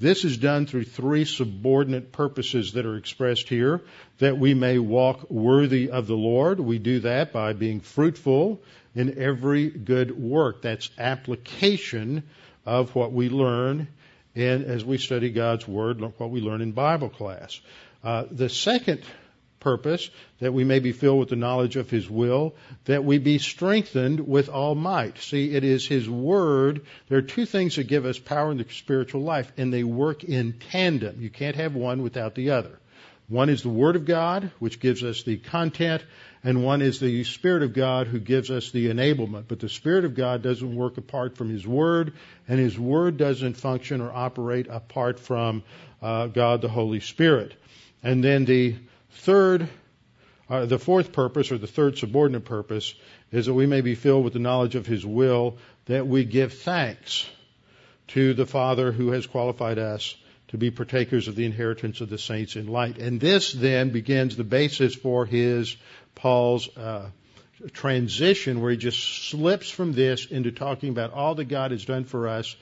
This 0.00 0.24
is 0.24 0.36
done 0.38 0.66
through 0.66 0.86
three 0.86 1.24
subordinate 1.24 2.10
purposes 2.10 2.72
that 2.72 2.84
are 2.84 2.96
expressed 2.96 3.48
here 3.48 3.82
that 4.18 4.38
we 4.38 4.54
may 4.54 4.80
walk 4.80 5.30
worthy 5.30 5.88
of 5.88 6.08
the 6.08 6.16
Lord. 6.16 6.58
We 6.58 6.80
do 6.80 6.98
that 7.00 7.32
by 7.32 7.52
being 7.52 7.78
fruitful 7.78 8.60
in 8.94 9.18
every 9.18 9.70
good 9.70 10.16
work. 10.16 10.62
That's 10.62 10.90
application 10.98 12.24
of 12.66 12.94
what 12.94 13.12
we 13.12 13.28
learn 13.28 13.88
and 14.34 14.64
as 14.64 14.84
we 14.84 14.98
study 14.98 15.30
God's 15.30 15.66
Word, 15.66 16.00
what 16.00 16.30
we 16.30 16.40
learn 16.40 16.60
in 16.60 16.72
Bible 16.72 17.08
class. 17.08 17.60
Uh, 18.02 18.24
the 18.30 18.48
second 18.48 19.02
purpose, 19.60 20.10
that 20.40 20.52
we 20.52 20.64
may 20.64 20.78
be 20.78 20.92
filled 20.92 21.20
with 21.20 21.28
the 21.30 21.36
knowledge 21.36 21.76
of 21.76 21.88
His 21.88 22.08
will, 22.10 22.54
that 22.84 23.04
we 23.04 23.18
be 23.18 23.38
strengthened 23.38 24.20
with 24.20 24.48
all 24.48 24.74
might. 24.74 25.18
See, 25.18 25.54
it 25.54 25.64
is 25.64 25.86
His 25.86 26.08
Word. 26.08 26.84
There 27.08 27.18
are 27.18 27.22
two 27.22 27.46
things 27.46 27.76
that 27.76 27.84
give 27.84 28.04
us 28.04 28.18
power 28.18 28.50
in 28.50 28.58
the 28.58 28.66
spiritual 28.70 29.22
life, 29.22 29.50
and 29.56 29.72
they 29.72 29.84
work 29.84 30.22
in 30.24 30.58
tandem. 30.70 31.20
You 31.20 31.30
can't 31.30 31.56
have 31.56 31.74
one 31.74 32.02
without 32.02 32.34
the 32.34 32.50
other. 32.50 32.78
One 33.28 33.48
is 33.48 33.62
the 33.62 33.70
Word 33.70 33.96
of 33.96 34.04
God, 34.04 34.50
which 34.58 34.80
gives 34.80 35.02
us 35.02 35.22
the 35.22 35.38
content, 35.38 36.04
and 36.44 36.62
one 36.62 36.82
is 36.82 37.00
the 37.00 37.24
Spirit 37.24 37.62
of 37.62 37.72
God 37.72 38.06
who 38.06 38.20
gives 38.20 38.50
us 38.50 38.70
the 38.70 38.90
enablement. 38.90 39.44
But 39.48 39.60
the 39.60 39.68
Spirit 39.70 40.04
of 40.04 40.14
God 40.14 40.42
doesn't 40.42 40.76
work 40.76 40.98
apart 40.98 41.38
from 41.38 41.48
His 41.48 41.66
Word, 41.66 42.12
and 42.46 42.60
His 42.60 42.78
Word 42.78 43.16
doesn't 43.16 43.54
function 43.54 44.02
or 44.02 44.12
operate 44.12 44.66
apart 44.68 45.18
from 45.18 45.62
uh, 46.02 46.26
God 46.26 46.60
the 46.60 46.68
Holy 46.68 47.00
Spirit. 47.00 47.54
And 48.02 48.22
then 48.22 48.44
the 48.44 48.76
third, 49.10 49.70
uh, 50.50 50.66
the 50.66 50.78
fourth 50.78 51.12
purpose, 51.12 51.50
or 51.50 51.56
the 51.56 51.66
third 51.66 51.96
subordinate 51.96 52.44
purpose, 52.44 52.94
is 53.32 53.46
that 53.46 53.54
we 53.54 53.64
may 53.64 53.80
be 53.80 53.94
filled 53.94 54.22
with 54.22 54.34
the 54.34 54.38
knowledge 54.38 54.74
of 54.74 54.86
His 54.86 55.04
will, 55.04 55.56
that 55.86 56.06
we 56.06 56.26
give 56.26 56.52
thanks 56.52 57.26
to 58.08 58.34
the 58.34 58.44
Father 58.44 58.92
who 58.92 59.12
has 59.12 59.26
qualified 59.26 59.78
us 59.78 60.14
to 60.54 60.58
be 60.58 60.70
partakers 60.70 61.26
of 61.26 61.34
the 61.34 61.44
inheritance 61.44 62.00
of 62.00 62.08
the 62.08 62.16
saints 62.16 62.54
in 62.54 62.68
light. 62.68 62.98
And 62.98 63.20
this 63.20 63.52
then 63.52 63.90
begins 63.90 64.36
the 64.36 64.44
basis 64.44 64.94
for 64.94 65.26
his 65.26 65.76
Paul's 66.14 66.68
uh, 66.76 67.10
transition, 67.72 68.60
where 68.60 68.70
he 68.70 68.76
just 68.76 69.28
slips 69.30 69.68
from 69.68 69.94
this 69.94 70.26
into 70.26 70.52
talking 70.52 70.90
about 70.90 71.12
all 71.12 71.34
that 71.34 71.46
God 71.46 71.72
has 71.72 71.84
done 71.84 72.04
for 72.04 72.28
us 72.28 72.54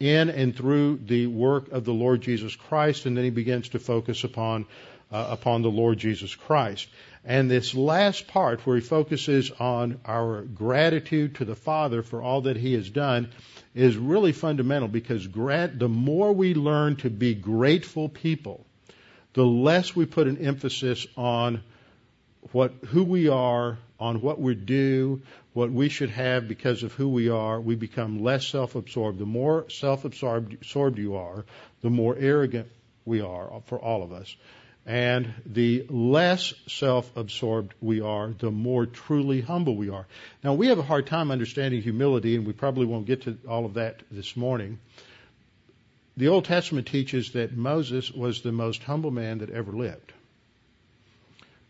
in 0.00 0.30
and 0.30 0.56
through 0.56 0.96
the 1.06 1.28
work 1.28 1.70
of 1.70 1.84
the 1.84 1.92
Lord 1.92 2.22
Jesus 2.22 2.56
Christ, 2.56 3.06
and 3.06 3.16
then 3.16 3.22
he 3.22 3.30
begins 3.30 3.68
to 3.68 3.78
focus 3.78 4.24
upon 4.24 4.66
uh, 5.12 5.28
upon 5.30 5.62
the 5.62 5.70
Lord 5.70 5.96
Jesus 5.96 6.34
Christ. 6.34 6.88
And 7.28 7.50
this 7.50 7.74
last 7.74 8.26
part, 8.26 8.66
where 8.66 8.76
he 8.76 8.80
focuses 8.80 9.50
on 9.60 10.00
our 10.06 10.40
gratitude 10.40 11.34
to 11.34 11.44
the 11.44 11.54
Father 11.54 12.02
for 12.02 12.22
all 12.22 12.40
that 12.40 12.56
he 12.56 12.72
has 12.72 12.88
done, 12.88 13.28
is 13.74 13.98
really 13.98 14.32
fundamental 14.32 14.88
because 14.88 15.26
grat- 15.26 15.78
the 15.78 15.90
more 15.90 16.32
we 16.32 16.54
learn 16.54 16.96
to 16.96 17.10
be 17.10 17.34
grateful 17.34 18.08
people, 18.08 18.64
the 19.34 19.44
less 19.44 19.94
we 19.94 20.06
put 20.06 20.26
an 20.26 20.38
emphasis 20.38 21.06
on 21.18 21.62
what 22.52 22.72
who 22.86 23.04
we 23.04 23.28
are, 23.28 23.76
on 24.00 24.22
what 24.22 24.40
we're 24.40 24.54
due, 24.54 25.20
what 25.52 25.70
we 25.70 25.90
should 25.90 26.10
have 26.10 26.48
because 26.48 26.82
of 26.82 26.94
who 26.94 27.10
we 27.10 27.28
are, 27.28 27.60
we 27.60 27.74
become 27.74 28.22
less 28.22 28.46
self-absorbed. 28.46 29.18
The 29.18 29.26
more 29.26 29.68
self-absorbed 29.68 30.98
you 30.98 31.16
are, 31.16 31.44
the 31.82 31.90
more 31.90 32.16
arrogant 32.18 32.68
we 33.04 33.20
are 33.20 33.60
for 33.66 33.78
all 33.78 34.02
of 34.02 34.12
us. 34.12 34.34
And 34.88 35.34
the 35.44 35.84
less 35.90 36.54
self-absorbed 36.66 37.74
we 37.78 38.00
are, 38.00 38.32
the 38.32 38.50
more 38.50 38.86
truly 38.86 39.42
humble 39.42 39.76
we 39.76 39.90
are. 39.90 40.06
Now 40.42 40.54
we 40.54 40.68
have 40.68 40.78
a 40.78 40.82
hard 40.82 41.06
time 41.06 41.30
understanding 41.30 41.82
humility 41.82 42.36
and 42.36 42.46
we 42.46 42.54
probably 42.54 42.86
won't 42.86 43.04
get 43.04 43.22
to 43.24 43.36
all 43.46 43.66
of 43.66 43.74
that 43.74 44.02
this 44.10 44.34
morning. 44.34 44.78
the 46.16 46.28
Old 46.28 46.46
Testament 46.46 46.86
teaches 46.86 47.32
that 47.32 47.54
Moses 47.54 48.10
was 48.10 48.40
the 48.40 48.50
most 48.50 48.82
humble 48.82 49.10
man 49.10 49.38
that 49.38 49.50
ever 49.50 49.72
lived. 49.72 50.14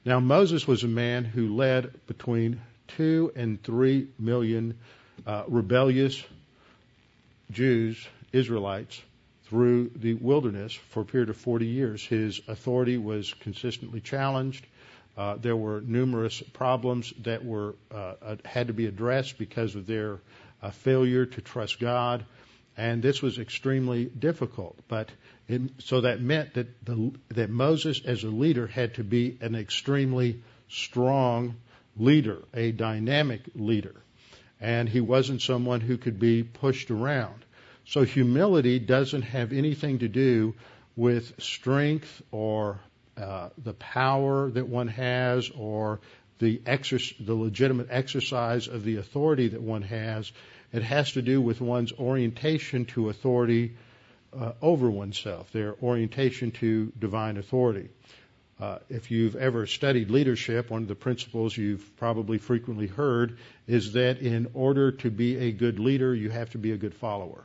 Now, 0.05 0.21
Moses 0.21 0.67
was 0.67 0.85
a 0.85 0.89
man 0.89 1.25
who 1.25 1.57
led 1.57 1.93
between 2.07 2.61
two 2.87 3.33
and 3.35 3.61
three 3.61 4.09
million 4.17 4.79
uh, 5.27 5.43
rebellious 5.49 6.23
Jews, 7.51 8.07
Israelites, 8.33 9.03
through 9.49 9.91
the 9.97 10.15
wilderness 10.15 10.75
for 10.75 11.01
a 11.01 11.05
period 11.05 11.31
of 11.31 11.37
40 11.37 11.67
years. 11.67 12.05
His 12.05 12.41
authority 12.49 12.99
was 12.99 13.33
consistently 13.41 14.01
challenged. 14.01 14.67
Uh, 15.17 15.37
there 15.37 15.57
were 15.57 15.81
numerous 15.81 16.43
problems 16.53 17.13
that 17.23 17.45
were 17.45 17.75
uh, 17.91 18.15
uh 18.23 18.37
had 18.45 18.69
to 18.69 18.73
be 18.73 18.87
addressed 18.87 19.39
because 19.39 19.75
of 19.75 19.87
their 19.87 20.21
uh, 20.63 20.71
failure 20.71 21.27
to 21.27 21.41
trust 21.41 21.81
God, 21.81 22.25
and 22.77 23.03
this 23.03 23.23
was 23.23 23.39
extremely 23.39 24.05
difficult. 24.05 24.79
But 24.87 25.11
so 25.79 26.03
that 26.03 26.21
meant 26.21 26.55
that 26.55 26.85
the, 26.85 27.13
that 27.31 27.51
Moses, 27.51 28.03
as 28.05 28.23
a 28.23 28.29
leader, 28.29 28.67
had 28.67 28.95
to 28.95 29.05
be 29.05 29.39
an 29.41 29.55
extremely 29.55 30.43
strong 30.69 31.57
leader, 31.97 32.43
a 32.55 32.71
dynamic 32.71 33.41
leader, 33.55 33.95
and 34.61 34.89
he 34.89 35.01
wasn't 35.01 35.43
someone 35.43 35.81
who 35.81 35.97
could 35.97 36.21
be 36.21 36.43
pushed 36.43 36.91
around. 36.91 37.45
So 37.89 38.05
humility 38.05 38.79
doesn't 38.79 39.23
have 39.23 39.51
anything 39.51 40.01
to 40.01 40.09
do 40.09 40.55
with 40.95 41.41
strength 41.41 42.21
or 42.31 42.81
uh, 43.17 43.49
the 43.57 43.73
power 43.73 44.51
that 44.51 44.69
one 44.69 44.89
has 44.89 45.49
or 45.57 46.01
the, 46.39 46.61
the 47.19 47.35
legitimate 47.35 47.87
exercise 47.89 48.69
of 48.69 48.85
the 48.85 48.97
authority 48.97 49.49
that 49.49 49.63
one 49.63 49.81
has. 49.81 50.31
It 50.71 50.83
has 50.83 51.13
to 51.13 51.23
do 51.23 51.41
with 51.41 51.63
one's 51.63 51.91
orientation 51.93 52.85
to 52.93 53.09
authority 53.09 53.73
uh, 54.39 54.53
over 54.61 54.91
oneself, 54.91 55.51
their 55.53 55.75
orientation 55.83 56.51
to 56.51 56.93
divine 56.99 57.39
authority. 57.39 57.89
Uh, 58.61 58.81
if 58.91 59.11
you've 59.11 59.37
ever 59.37 59.67
studied 59.67 60.11
leadership, 60.11 60.69
one 60.69 60.83
of 60.83 60.89
the 60.89 60.95
principles 60.95 61.57
you've 61.57 61.97
probably 61.97 62.37
frequently 62.37 62.87
heard 62.87 63.39
is 63.67 63.95
that 63.95 64.19
in 64.19 64.51
order 64.53 64.93
to 64.93 65.11
be 65.11 65.39
a 65.39 65.53
good 65.53 65.79
leader, 65.79 66.15
you 66.15 66.29
have 66.29 66.51
to 66.51 66.59
be 66.59 66.73
a 66.73 66.77
good 66.77 66.95
follower. 66.95 67.45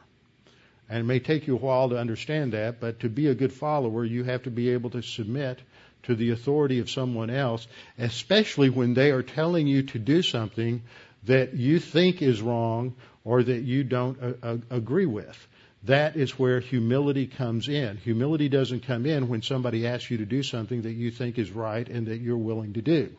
And 0.93 0.99
it 0.99 1.05
may 1.05 1.19
take 1.19 1.47
you 1.47 1.55
a 1.55 1.59
while 1.59 1.89
to 1.89 1.97
understand 1.97 2.53
that, 2.53 2.79
but 2.79 2.99
to 2.99 3.09
be 3.09 3.25
a 3.25 3.33
good 3.33 3.51
follower, 3.51 4.05
you 4.05 4.23
have 4.25 4.43
to 4.43 4.51
be 4.51 4.69
able 4.69 4.91
to 4.91 5.01
submit 5.01 5.59
to 6.03 6.13
the 6.13 6.29
authority 6.29 6.77
of 6.77 6.91
someone 6.91 7.31
else, 7.31 7.65
especially 7.97 8.69
when 8.69 8.93
they 8.93 9.09
are 9.09 9.23
telling 9.23 9.65
you 9.65 9.81
to 9.81 9.97
do 9.97 10.21
something 10.21 10.83
that 11.23 11.55
you 11.55 11.79
think 11.79 12.21
is 12.21 12.43
wrong 12.43 12.93
or 13.23 13.41
that 13.41 13.63
you 13.63 13.83
don't 13.83 14.21
uh, 14.21 14.33
uh, 14.43 14.57
agree 14.69 15.07
with. 15.07 15.47
That 15.85 16.15
is 16.15 16.37
where 16.37 16.59
humility 16.59 17.25
comes 17.25 17.69
in. 17.69 17.97
Humility 17.97 18.47
doesn't 18.47 18.85
come 18.85 19.07
in 19.07 19.29
when 19.29 19.41
somebody 19.41 19.87
asks 19.87 20.11
you 20.11 20.17
to 20.17 20.27
do 20.27 20.43
something 20.43 20.83
that 20.83 20.93
you 20.93 21.09
think 21.09 21.39
is 21.39 21.49
right 21.49 21.89
and 21.89 22.05
that 22.05 22.21
you're 22.21 22.37
willing 22.37 22.73
to 22.73 22.83
do. 22.83 23.09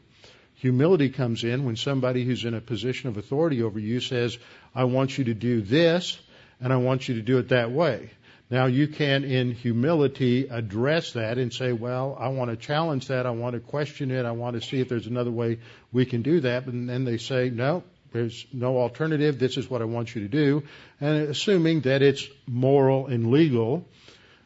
Humility 0.54 1.10
comes 1.10 1.42
in 1.42 1.64
when 1.64 1.74
somebody 1.74 2.24
who's 2.24 2.44
in 2.44 2.54
a 2.54 2.60
position 2.60 3.08
of 3.08 3.16
authority 3.16 3.64
over 3.64 3.80
you 3.80 3.98
says, 3.98 4.38
I 4.76 4.84
want 4.84 5.18
you 5.18 5.24
to 5.24 5.34
do 5.34 5.60
this, 5.60 6.20
and 6.64 6.73
I 6.73 6.78
want 6.78 7.09
you 7.09 7.16
to 7.16 7.23
do 7.23 7.37
it 7.37 7.50
that 7.50 7.71
way. 7.71 8.11
Now 8.50 8.66
you 8.66 8.88
can, 8.88 9.23
in 9.23 9.52
humility, 9.52 10.49
address 10.49 11.12
that 11.12 11.37
and 11.37 11.52
say, 11.52 11.73
well, 11.73 12.16
I 12.18 12.28
want 12.28 12.50
to 12.50 12.56
challenge 12.56 13.09
that. 13.09 13.26
I 13.26 13.30
want 13.30 13.52
to 13.52 13.61
question 13.61 14.11
it. 14.11 14.25
I 14.25 14.33
want 14.33 14.56
to 14.56 14.66
see 14.66 14.80
if 14.80 14.88
there's 14.88 15.06
another 15.06 15.30
way 15.30 15.59
we 15.92 16.06
can 16.06 16.23
do 16.23 16.40
that. 16.40 16.66
And 16.66 16.88
then 16.88 17.04
they 17.04 17.18
say, 17.18 17.50
no, 17.50 17.85
there's 18.12 18.47
no 18.50 18.78
alternative. 18.78 19.38
This 19.38 19.59
is 19.59 19.68
what 19.68 19.83
I 19.83 19.85
want 19.85 20.14
you 20.14 20.23
to 20.23 20.28
do. 20.28 20.62
And 21.00 21.28
assuming 21.28 21.83
that 21.83 22.00
it's 22.00 22.26
moral 22.47 23.09
and 23.09 23.30
legal, 23.30 23.87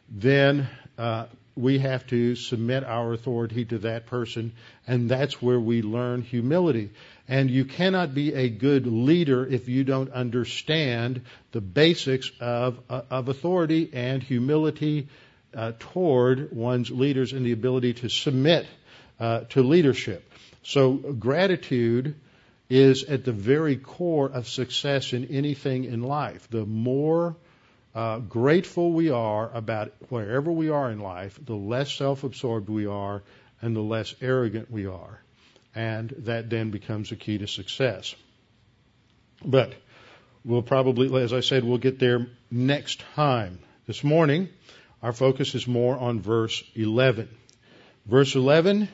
then 0.09 0.67
uh, 0.97 1.27
we 1.55 1.79
have 1.79 2.05
to 2.07 2.35
submit 2.35 2.83
our 2.83 3.13
authority 3.13 3.63
to 3.65 3.77
that 3.79 4.07
person. 4.07 4.53
And 4.87 5.09
that's 5.09 5.41
where 5.41 5.59
we 5.59 5.81
learn 5.83 6.21
humility. 6.21 6.91
And 7.29 7.51
you 7.51 7.63
cannot 7.63 8.15
be 8.15 8.33
a 8.33 8.49
good 8.49 8.87
leader 8.87 9.45
if 9.45 9.69
you 9.69 9.83
don't 9.83 10.11
understand 10.11 11.21
the 11.51 11.61
basics 11.61 12.31
of, 12.39 12.79
uh, 12.89 13.03
of 13.11 13.29
authority 13.29 13.91
and 13.93 14.23
humility 14.23 15.09
uh, 15.53 15.73
toward 15.77 16.51
one's 16.51 16.89
leaders 16.89 17.31
and 17.31 17.45
the 17.45 17.51
ability 17.51 17.93
to 17.93 18.09
submit 18.09 18.65
uh, 19.19 19.41
to 19.49 19.61
leadership. 19.61 20.27
So 20.63 20.93
gratitude 20.93 22.15
is 22.67 23.03
at 23.03 23.25
the 23.25 23.31
very 23.31 23.75
core 23.75 24.27
of 24.27 24.47
success 24.47 25.13
in 25.13 25.25
anything 25.25 25.83
in 25.83 26.01
life. 26.01 26.49
The 26.49 26.65
more 26.65 27.35
uh, 27.93 28.19
grateful 28.19 28.91
we 28.91 29.11
are 29.11 29.51
about 29.53 29.93
wherever 30.09 30.51
we 30.51 30.69
are 30.69 30.89
in 30.89 30.99
life, 30.99 31.39
the 31.45 31.55
less 31.55 31.91
self-absorbed 31.91 32.69
we 32.69 32.87
are 32.87 33.21
and 33.61 33.75
the 33.75 33.81
less 33.81 34.15
arrogant 34.19 34.71
we 34.71 34.87
are 34.87 35.21
and 35.79 36.13
that 36.25 36.49
then 36.49 36.71
becomes 36.71 37.13
a 37.13 37.15
key 37.15 37.37
to 37.37 37.47
success. 37.47 38.13
But 39.45 39.73
we'll 40.43 40.61
probably, 40.61 41.23
as 41.23 41.31
I 41.31 41.39
said, 41.39 41.63
we'll 41.63 41.77
get 41.77 41.99
there 41.99 42.27
next 42.51 42.99
time. 43.15 43.59
This 43.87 44.03
morning, 44.03 44.49
our 45.01 45.13
focus 45.13 45.55
is 45.55 45.65
more 45.67 45.97
on 45.97 46.19
verse 46.19 46.61
11. 46.75 47.29
Verse 48.05 48.35
11, 48.35 48.89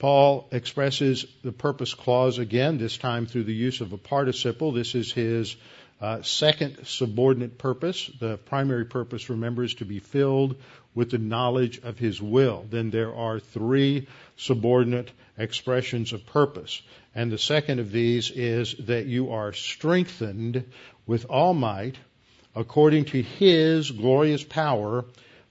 Paul 0.00 0.48
expresses 0.50 1.24
the 1.44 1.52
purpose 1.52 1.94
clause 1.94 2.38
again, 2.38 2.78
this 2.78 2.98
time 2.98 3.26
through 3.26 3.44
the 3.44 3.54
use 3.54 3.80
of 3.80 3.92
a 3.92 3.96
participle. 3.96 4.72
This 4.72 4.96
is 4.96 5.12
his 5.12 5.54
uh, 6.00 6.22
second 6.22 6.78
subordinate 6.84 7.58
purpose. 7.58 8.10
The 8.18 8.38
primary 8.38 8.86
purpose, 8.86 9.30
remember, 9.30 9.62
is 9.62 9.74
to 9.74 9.84
be 9.84 10.00
filled 10.00 10.56
with 10.94 11.10
the 11.10 11.18
knowledge 11.18 11.80
of 11.82 11.98
his 11.98 12.20
will. 12.20 12.64
Then 12.70 12.90
there 12.90 13.14
are 13.14 13.40
three 13.40 14.08
subordinate 14.36 15.10
expressions 15.36 16.12
of 16.12 16.26
purpose. 16.26 16.80
And 17.14 17.30
the 17.30 17.38
second 17.38 17.80
of 17.80 17.90
these 17.90 18.30
is 18.30 18.74
that 18.80 19.06
you 19.06 19.32
are 19.32 19.52
strengthened 19.52 20.64
with 21.06 21.26
all 21.28 21.54
might 21.54 21.96
according 22.56 23.06
to 23.06 23.22
his 23.22 23.90
glorious 23.90 24.44
power 24.44 25.04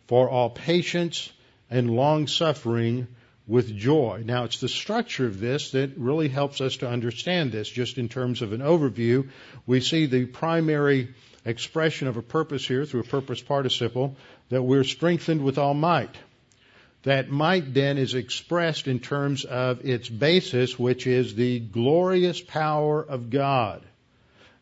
for 0.08 0.30
all 0.30 0.50
patience 0.50 1.32
and 1.70 1.90
long 1.90 2.28
suffering 2.28 3.08
with 3.46 3.76
joy. 3.76 4.24
Now, 4.26 4.46
it's 4.46 4.62
the 4.62 4.70
structure 4.70 5.26
of 5.26 5.40
this 5.40 5.72
that 5.72 5.98
really 5.98 6.30
helps 6.30 6.62
us 6.62 6.78
to 6.78 6.88
understand 6.88 7.52
this. 7.52 7.68
Just 7.68 7.98
in 7.98 8.08
terms 8.08 8.42
of 8.42 8.54
an 8.54 8.62
overview, 8.62 9.30
we 9.66 9.82
see 9.82 10.06
the 10.06 10.26
primary 10.26 11.14
expression 11.46 12.08
of 12.08 12.18
a 12.18 12.22
purpose 12.22 12.68
here 12.68 12.86
through 12.86 13.02
a 13.02 13.06
purpose 13.06 13.42
participle 13.42 14.16
that 14.50 14.62
we're 14.62 14.84
strengthened 14.84 15.44
with 15.44 15.58
all 15.58 15.74
might. 15.74 16.16
That 17.04 17.30
might 17.30 17.74
then 17.74 17.98
is 17.98 18.14
expressed 18.14 18.88
in 18.88 19.00
terms 19.00 19.44
of 19.44 19.86
its 19.86 20.08
basis, 20.08 20.80
which 20.80 21.06
is 21.06 21.36
the 21.36 21.60
glorious 21.60 22.40
power 22.40 23.02
of 23.04 23.30
God. 23.30 23.82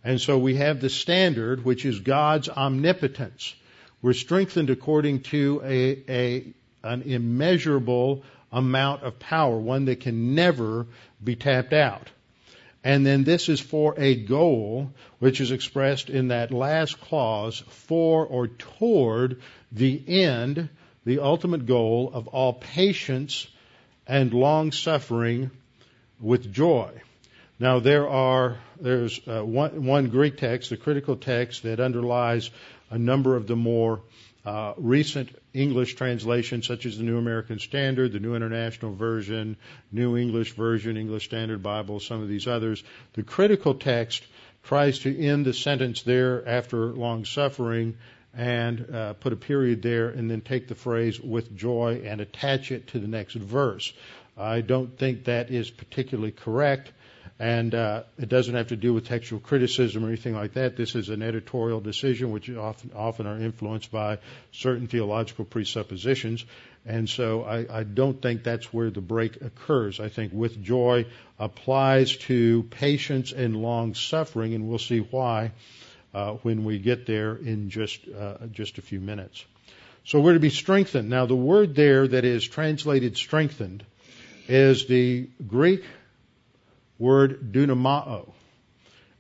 And 0.04 0.20
so 0.20 0.40
we 0.40 0.56
have 0.56 0.82
the 0.82 0.90
standard, 0.90 1.64
which 1.64 1.86
is 1.86 2.00
God's 2.00 2.50
omnipotence. 2.50 3.54
We're 4.02 4.14
strengthened 4.14 4.72
according 4.72 5.22
to 5.24 5.62
a, 5.64 6.04
a 6.10 6.54
an 6.84 7.04
immeasurable 7.04 8.24
amount 8.52 9.04
of 9.04 9.20
power, 9.20 9.58
one 9.58 9.86
that 9.86 10.00
can 10.00 10.34
never 10.36 10.88
be 11.24 11.36
tapped 11.36 11.74
out. 11.74 12.10
And 12.84 13.06
then 13.06 13.24
this 13.24 13.48
is 13.48 13.60
for 13.60 13.94
a 13.98 14.16
goal, 14.16 14.92
which 15.20 15.40
is 15.40 15.52
expressed 15.52 16.10
in 16.10 16.30
that 16.30 16.52
last 16.52 17.00
clause, 17.00 17.64
for 17.68 18.26
or 18.26 18.48
toward 18.48 19.42
the 19.72 20.04
end, 20.08 20.70
the 21.06 21.20
ultimate 21.20 21.66
goal 21.66 22.10
of 22.14 22.28
all 22.28 22.54
patience 22.54 23.48
and 24.08 24.34
long 24.34 24.72
suffering 24.72 25.52
with 26.20 26.52
joy. 26.52 26.92
Now 27.60 27.80
there 27.80 28.10
are 28.10 28.58
there's 28.80 29.22
uh, 29.28 29.42
one, 29.44 29.86
one 29.86 30.10
Greek 30.10 30.38
text, 30.38 30.72
the 30.72 30.78
critical 30.78 31.16
text 31.16 31.62
that 31.64 31.80
underlies 31.80 32.50
a 32.90 32.98
number 32.98 33.36
of 33.36 33.46
the 33.46 33.56
more 33.56 34.02
uh, 34.46 34.74
recent 34.78 35.30
English 35.54 35.96
translations, 35.96 36.66
such 36.66 36.86
as 36.86 36.98
the 36.98 37.04
New 37.04 37.18
American 37.18 37.60
Standard, 37.60 38.12
the 38.12 38.20
New 38.20 38.36
International 38.36 38.94
Version, 38.94 39.58
New 39.92 40.18
English 40.18 40.54
Version, 40.54 40.98
English 40.98 41.26
Standard 41.26 41.62
Bible, 41.62 42.00
some 42.00 42.22
of 42.22 42.28
these 42.28 42.48
others. 42.48 42.84
The 43.14 43.24
critical 43.24 43.76
text 43.76 44.24
tries 44.64 45.00
to 45.00 45.20
end 45.20 45.46
the 45.46 45.54
sentence 45.54 46.02
there 46.04 46.48
after 46.48 46.88
long 46.88 47.26
suffering 47.26 47.98
and 48.34 48.94
uh, 48.94 49.14
put 49.14 49.34
a 49.34 49.36
period 49.36 49.82
there 49.82 50.10
and 50.10 50.30
then 50.30 50.42
take 50.42 50.68
the 50.68 50.76
phrase 50.76 51.20
with 51.20 51.56
joy 51.56 52.02
and 52.06 52.22
attach 52.22 52.72
it 52.72 52.88
to 52.88 53.00
the 53.00 53.08
next 53.08 53.36
verse. 53.36 53.94
I 54.38 54.62
don't 54.62 54.98
think 54.98 55.26
that 55.26 55.52
is 55.52 55.70
particularly 55.70 56.32
correct. 56.32 56.92
And 57.42 57.74
uh, 57.74 58.04
it 58.20 58.30
doesn't 58.30 58.54
have 58.54 58.68
to 58.68 58.76
do 58.76 58.94
with 58.94 59.08
textual 59.08 59.42
criticism 59.42 60.06
or 60.06 60.10
anything 60.10 60.36
like 60.36 60.54
that. 60.54 60.78
This 60.78 60.94
is 60.94 61.10
an 61.10 61.24
editorial 61.24 61.82
decision, 61.82 62.30
which 62.30 62.48
often, 62.52 62.92
often 62.96 63.26
are 63.26 63.36
influenced 63.36 63.92
by 63.92 64.20
certain 64.52 64.86
theological 64.86 65.46
presuppositions. 65.46 66.46
And 66.86 67.10
so 67.10 67.44
I, 67.44 67.80
I 67.80 67.84
don't 67.84 68.22
think 68.22 68.44
that's 68.44 68.72
where 68.72 68.92
the 68.92 69.02
break 69.02 69.42
occurs. 69.42 70.00
I 70.00 70.08
think 70.08 70.34
with 70.34 70.64
joy 70.64 71.08
applies 71.40 72.16
to 72.28 72.62
patience 72.70 73.32
and 73.32 73.56
long 73.56 73.96
suffering, 73.96 74.54
and 74.54 74.70
we'll 74.70 74.78
see 74.78 75.00
why 75.00 75.52
uh, 76.14 76.34
when 76.44 76.64
we 76.64 76.78
get 76.78 77.08
there 77.08 77.36
in 77.36 77.72
just 77.72 78.02
uh, 78.08 78.46
just 78.52 78.78
a 78.78 78.84
few 78.84 79.00
minutes. 79.00 79.44
So 80.06 80.20
we're 80.20 80.34
to 80.34 80.40
be 80.40 80.52
strengthened. 80.52 81.10
Now, 81.10 81.26
the 81.26 81.36
word 81.36 81.74
there 81.74 82.08
that 82.08 82.24
is 82.24 82.48
translated 82.48 83.18
strengthened 83.18 83.84
is 84.48 84.86
the 84.86 85.28
Greek 85.48 85.84
word 87.02 87.52
dunamao. 87.52 88.32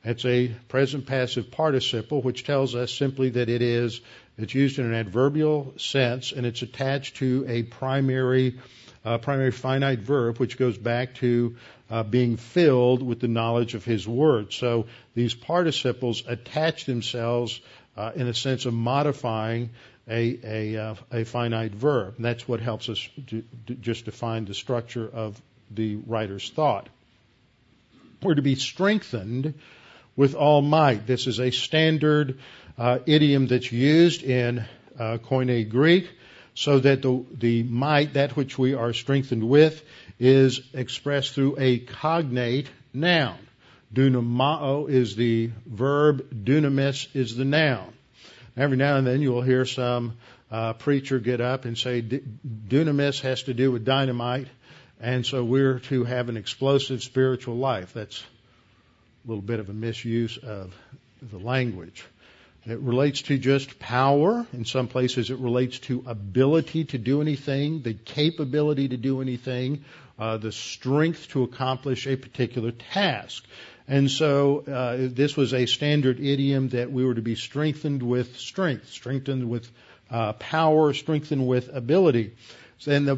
It's 0.03 0.23
a 0.23 0.49
present 0.67 1.07
passive 1.07 1.49
participle, 1.49 2.21
which 2.21 2.43
tells 2.43 2.75
us 2.75 2.93
simply 2.93 3.31
that 3.31 3.49
it 3.49 3.63
is, 3.63 4.01
it's 4.37 4.53
used 4.53 4.77
in 4.77 4.85
an 4.85 4.93
adverbial 4.93 5.73
sense 5.77 6.31
and 6.31 6.45
it's 6.45 6.61
attached 6.61 7.17
to 7.17 7.43
a 7.47 7.63
primary, 7.63 8.59
uh, 9.03 9.17
primary 9.17 9.51
finite 9.51 9.99
verb, 9.99 10.37
which 10.37 10.59
goes 10.59 10.77
back 10.77 11.15
to 11.15 11.55
uh, 11.89 12.03
being 12.03 12.37
filled 12.37 13.01
with 13.01 13.19
the 13.19 13.27
knowledge 13.27 13.73
of 13.73 13.83
His 13.83 14.07
Word. 14.07 14.53
So 14.53 14.85
these 15.15 15.33
participles 15.33 16.23
attach 16.27 16.85
themselves 16.85 17.61
uh, 17.97 18.11
in 18.15 18.27
a 18.27 18.33
sense 18.35 18.65
of 18.67 18.75
modifying 18.75 19.71
a, 20.07 20.39
a, 20.43 20.77
uh, 20.77 20.95
a 21.11 21.23
finite 21.25 21.73
verb. 21.73 22.13
And 22.17 22.25
that's 22.25 22.47
what 22.47 22.59
helps 22.59 22.89
us 22.89 23.09
to, 23.27 23.43
to 23.67 23.73
just 23.73 24.05
define 24.05 24.45
the 24.45 24.53
structure 24.53 25.09
of 25.11 25.41
the 25.71 25.95
writer's 25.95 26.47
thought. 26.51 26.87
We're 28.23 28.35
to 28.35 28.43
be 28.43 28.53
strengthened 28.53 29.55
with 30.15 30.35
all 30.35 30.61
might. 30.61 31.07
This 31.07 31.25
is 31.25 31.39
a 31.39 31.49
standard 31.49 32.37
uh, 32.77 32.99
idiom 33.07 33.47
that's 33.47 33.71
used 33.71 34.21
in 34.21 34.63
uh, 34.99 35.17
Koine 35.17 35.67
Greek, 35.67 36.07
so 36.53 36.77
that 36.77 37.01
the, 37.01 37.25
the 37.33 37.63
might, 37.63 38.13
that 38.13 38.35
which 38.35 38.59
we 38.59 38.75
are 38.75 38.93
strengthened 38.93 39.49
with, 39.49 39.83
is 40.19 40.61
expressed 40.75 41.33
through 41.33 41.55
a 41.57 41.79
cognate 41.79 42.69
noun. 42.93 43.39
Dunamao 43.91 44.87
is 44.87 45.15
the 45.15 45.49
verb, 45.65 46.45
dunamis 46.45 47.07
is 47.15 47.35
the 47.35 47.45
noun. 47.45 47.91
Every 48.55 48.77
now 48.77 48.97
and 48.97 49.07
then 49.07 49.23
you'll 49.23 49.41
hear 49.41 49.65
some 49.65 50.17
uh, 50.51 50.73
preacher 50.73 51.17
get 51.17 51.41
up 51.41 51.65
and 51.65 51.75
say 51.75 52.03
dunamis 52.03 53.21
has 53.21 53.41
to 53.43 53.55
do 53.55 53.71
with 53.71 53.83
dynamite, 53.83 54.47
and 55.01 55.25
so 55.25 55.43
we're 55.43 55.79
to 55.79 56.03
have 56.03 56.29
an 56.29 56.37
explosive 56.37 57.01
spiritual 57.01 57.55
life. 57.55 57.93
That's 57.93 58.21
a 58.21 59.27
little 59.27 59.41
bit 59.41 59.59
of 59.59 59.69
a 59.69 59.73
misuse 59.73 60.37
of 60.37 60.73
the 61.21 61.39
language. 61.39 62.05
It 62.67 62.79
relates 62.79 63.23
to 63.23 63.39
just 63.39 63.79
power. 63.79 64.45
In 64.53 64.65
some 64.65 64.87
places, 64.87 65.31
it 65.31 65.39
relates 65.39 65.79
to 65.79 66.03
ability 66.05 66.85
to 66.85 66.99
do 66.99 67.19
anything, 67.19 67.81
the 67.81 67.95
capability 67.95 68.89
to 68.89 68.97
do 68.97 69.21
anything, 69.21 69.83
uh, 70.19 70.37
the 70.37 70.51
strength 70.51 71.29
to 71.29 71.41
accomplish 71.41 72.05
a 72.05 72.15
particular 72.15 72.69
task. 72.71 73.43
And 73.87 74.11
so 74.11 74.59
uh, 74.59 75.09
this 75.11 75.35
was 75.35 75.55
a 75.55 75.65
standard 75.65 76.19
idiom 76.19 76.69
that 76.69 76.91
we 76.91 77.03
were 77.03 77.15
to 77.15 77.21
be 77.23 77.35
strengthened 77.35 78.03
with 78.03 78.37
strength, 78.37 78.89
strengthened 78.89 79.49
with 79.49 79.67
uh, 80.11 80.33
power, 80.33 80.93
strengthened 80.93 81.47
with 81.47 81.69
ability. 81.73 82.35
And 82.87 83.07
the 83.07 83.15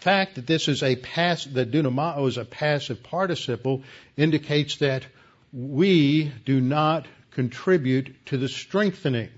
fact 0.00 0.34
that 0.34 0.46
this 0.46 0.68
is 0.68 0.82
a 0.82 0.96
pass, 0.96 1.44
that 1.44 1.70
dunamao 1.70 2.26
is 2.26 2.36
a 2.36 2.44
passive 2.44 3.02
participle 3.02 3.82
indicates 4.16 4.76
that 4.78 5.06
we 5.52 6.32
do 6.44 6.60
not 6.60 7.06
contribute 7.30 8.14
to 8.26 8.38
the 8.38 8.48
strengthening. 8.48 9.30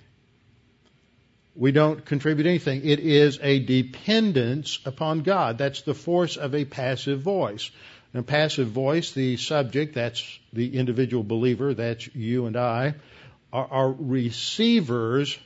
We 1.55 1.73
don't 1.73 2.05
contribute 2.05 2.47
anything. 2.47 2.85
It 2.85 3.01
is 3.01 3.39
a 3.43 3.61
dependence 3.61 4.79
upon 4.85 5.21
God. 5.21 5.59
That's 5.59 5.83
the 5.83 5.95
force 5.95 6.37
of 6.37 6.55
a 6.55 6.65
passive 6.65 7.21
voice. 7.21 7.71
A 8.15 8.23
passive 8.23 8.69
voice, 8.69 9.13
the 9.13 9.37
subject, 9.37 9.95
that's 9.95 10.39
the 10.53 10.79
individual 10.79 11.23
believer, 11.23 11.75
that's 11.75 12.15
you 12.15 12.47
and 12.47 12.57
I, 12.57 12.95
are, 13.53 13.67
are 13.67 13.93
receivers 13.93 15.39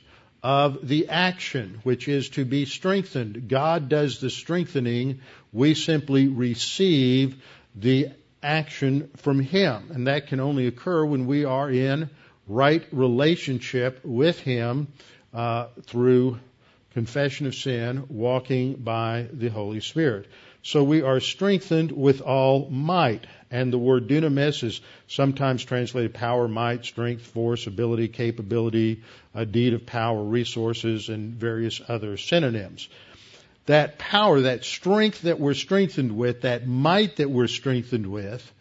of 0.43 0.87
the 0.87 1.09
action, 1.09 1.79
which 1.83 2.07
is 2.07 2.29
to 2.29 2.45
be 2.45 2.65
strengthened. 2.65 3.47
God 3.47 3.89
does 3.89 4.19
the 4.19 4.29
strengthening. 4.29 5.21
We 5.53 5.75
simply 5.75 6.27
receive 6.27 7.41
the 7.75 8.09
action 8.41 9.11
from 9.17 9.39
Him. 9.39 9.91
And 9.93 10.07
that 10.07 10.27
can 10.27 10.39
only 10.39 10.67
occur 10.67 11.05
when 11.05 11.27
we 11.27 11.45
are 11.45 11.69
in 11.69 12.09
right 12.47 12.85
relationship 12.91 14.03
with 14.03 14.39
Him 14.39 14.87
uh, 15.33 15.67
through 15.83 16.39
confession 16.93 17.47
of 17.47 17.55
sin, 17.55 18.05
walking 18.09 18.75
by 18.75 19.27
the 19.31 19.49
Holy 19.49 19.79
Spirit. 19.79 20.27
So 20.63 20.83
we 20.83 21.01
are 21.01 21.19
strengthened 21.19 21.91
with 21.91 22.21
all 22.21 22.69
might. 22.69 23.25
And 23.51 23.71
the 23.71 23.77
word 23.77 24.07
dunamis 24.07 24.63
is 24.63 24.81
sometimes 25.07 25.63
translated 25.65 26.13
power, 26.13 26.47
might, 26.47 26.85
strength, 26.85 27.23
force, 27.23 27.67
ability, 27.67 28.07
capability, 28.07 29.03
a 29.35 29.45
deed 29.45 29.73
of 29.73 29.85
power, 29.85 30.23
resources, 30.23 31.09
and 31.09 31.33
various 31.33 31.81
other 31.87 32.15
synonyms 32.15 32.87
that 33.65 33.97
power, 33.97 34.41
that 34.41 34.63
strength 34.63 35.21
that 35.23 35.39
we're 35.39 35.53
strengthened 35.53 36.17
with, 36.17 36.41
that 36.41 36.67
might 36.67 37.17
that 37.17 37.29
we're 37.29 37.47
strengthened 37.47 38.07
with, 38.07 38.51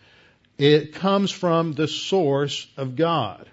it 0.59 0.95
comes 0.95 1.31
from 1.31 1.73
the 1.73 1.89
source 1.89 2.67
of 2.77 2.97
God. 2.97 3.49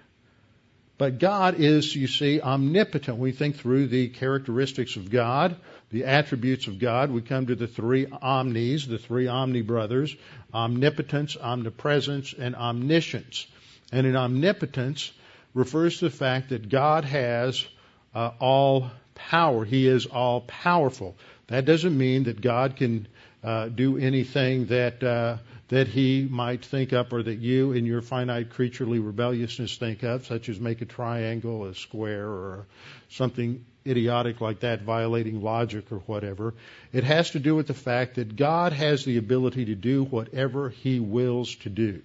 But 0.98 1.18
God 1.18 1.58
is, 1.58 1.94
you 1.94 2.06
see, 2.06 2.40
omnipotent. 2.40 3.18
We 3.18 3.32
think 3.32 3.56
through 3.56 3.86
the 3.86 4.08
characteristics 4.08 4.96
of 4.96 5.10
God, 5.10 5.56
the 5.90 6.04
attributes 6.04 6.66
of 6.66 6.78
God. 6.78 7.10
We 7.10 7.22
come 7.22 7.46
to 7.46 7.54
the 7.54 7.66
three 7.66 8.06
omnis, 8.06 8.86
the 8.86 8.98
three 8.98 9.26
omni 9.26 9.62
brothers, 9.62 10.14
omnipotence, 10.52 11.36
omnipresence, 11.36 12.34
and 12.38 12.54
omniscience. 12.54 13.46
And 13.92 14.06
in 14.06 14.16
omnipotence 14.16 15.12
refers 15.54 15.98
to 15.98 16.06
the 16.06 16.10
fact 16.10 16.50
that 16.50 16.68
God 16.68 17.04
has 17.04 17.66
uh, 18.14 18.32
all 18.38 18.90
power. 19.14 19.64
He 19.64 19.86
is 19.86 20.06
all 20.06 20.42
powerful. 20.42 21.16
That 21.48 21.64
doesn't 21.64 21.96
mean 21.96 22.24
that 22.24 22.40
God 22.40 22.76
can 22.76 23.08
uh, 23.42 23.68
do 23.68 23.98
anything 23.98 24.66
that 24.66 25.02
uh, 25.02 25.38
that 25.68 25.86
He 25.86 26.26
might 26.28 26.64
think 26.64 26.92
up, 26.92 27.12
or 27.12 27.22
that 27.22 27.38
you, 27.38 27.72
in 27.72 27.84
your 27.84 28.00
finite 28.00 28.50
creaturely 28.50 28.98
rebelliousness, 28.98 29.76
think 29.76 30.02
of, 30.02 30.26
such 30.26 30.48
as 30.48 30.58
make 30.58 30.80
a 30.80 30.86
triangle 30.86 31.66
a 31.66 31.74
square, 31.74 32.26
or 32.26 32.66
something 33.10 33.64
idiotic 33.88 34.40
like 34.40 34.60
that, 34.60 34.82
violating 34.82 35.42
logic 35.42 35.90
or 35.90 35.98
whatever. 35.98 36.54
It 36.92 37.04
has 37.04 37.30
to 37.30 37.38
do 37.38 37.54
with 37.54 37.66
the 37.66 37.74
fact 37.74 38.16
that 38.16 38.36
God 38.36 38.72
has 38.72 39.04
the 39.04 39.16
ability 39.16 39.66
to 39.66 39.74
do 39.74 40.04
whatever 40.04 40.70
He 40.70 41.00
wills 41.00 41.54
to 41.56 41.70
do. 41.70 42.02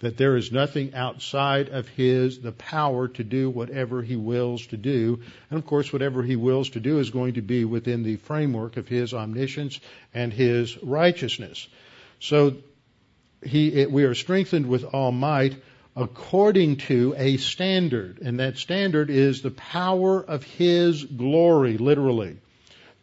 That 0.00 0.16
there 0.16 0.36
is 0.36 0.52
nothing 0.52 0.94
outside 0.94 1.68
of 1.68 1.88
his 1.88 2.40
the 2.40 2.52
power 2.52 3.08
to 3.08 3.24
do 3.24 3.48
whatever 3.48 4.02
he 4.02 4.16
wills 4.16 4.66
to 4.66 4.76
do. 4.76 5.20
And 5.48 5.58
of 5.58 5.66
course 5.66 5.92
whatever 5.92 6.22
he 6.22 6.36
wills 6.36 6.70
to 6.70 6.80
do 6.80 6.98
is 6.98 7.10
going 7.10 7.34
to 7.34 7.42
be 7.42 7.64
within 7.64 8.02
the 8.02 8.16
framework 8.16 8.76
of 8.76 8.88
his 8.88 9.14
omniscience 9.14 9.80
and 10.12 10.32
his 10.32 10.76
righteousness. 10.82 11.68
So 12.20 12.56
he 13.42 13.86
we 13.86 14.04
are 14.04 14.14
strengthened 14.14 14.66
with 14.66 14.84
all 14.84 15.12
might 15.12 15.54
according 15.96 16.76
to 16.76 17.14
a 17.16 17.36
standard 17.36 18.18
and 18.20 18.40
that 18.40 18.58
standard 18.58 19.10
is 19.10 19.42
the 19.42 19.50
power 19.50 20.20
of 20.20 20.42
his 20.42 21.04
glory 21.04 21.78
literally 21.78 22.36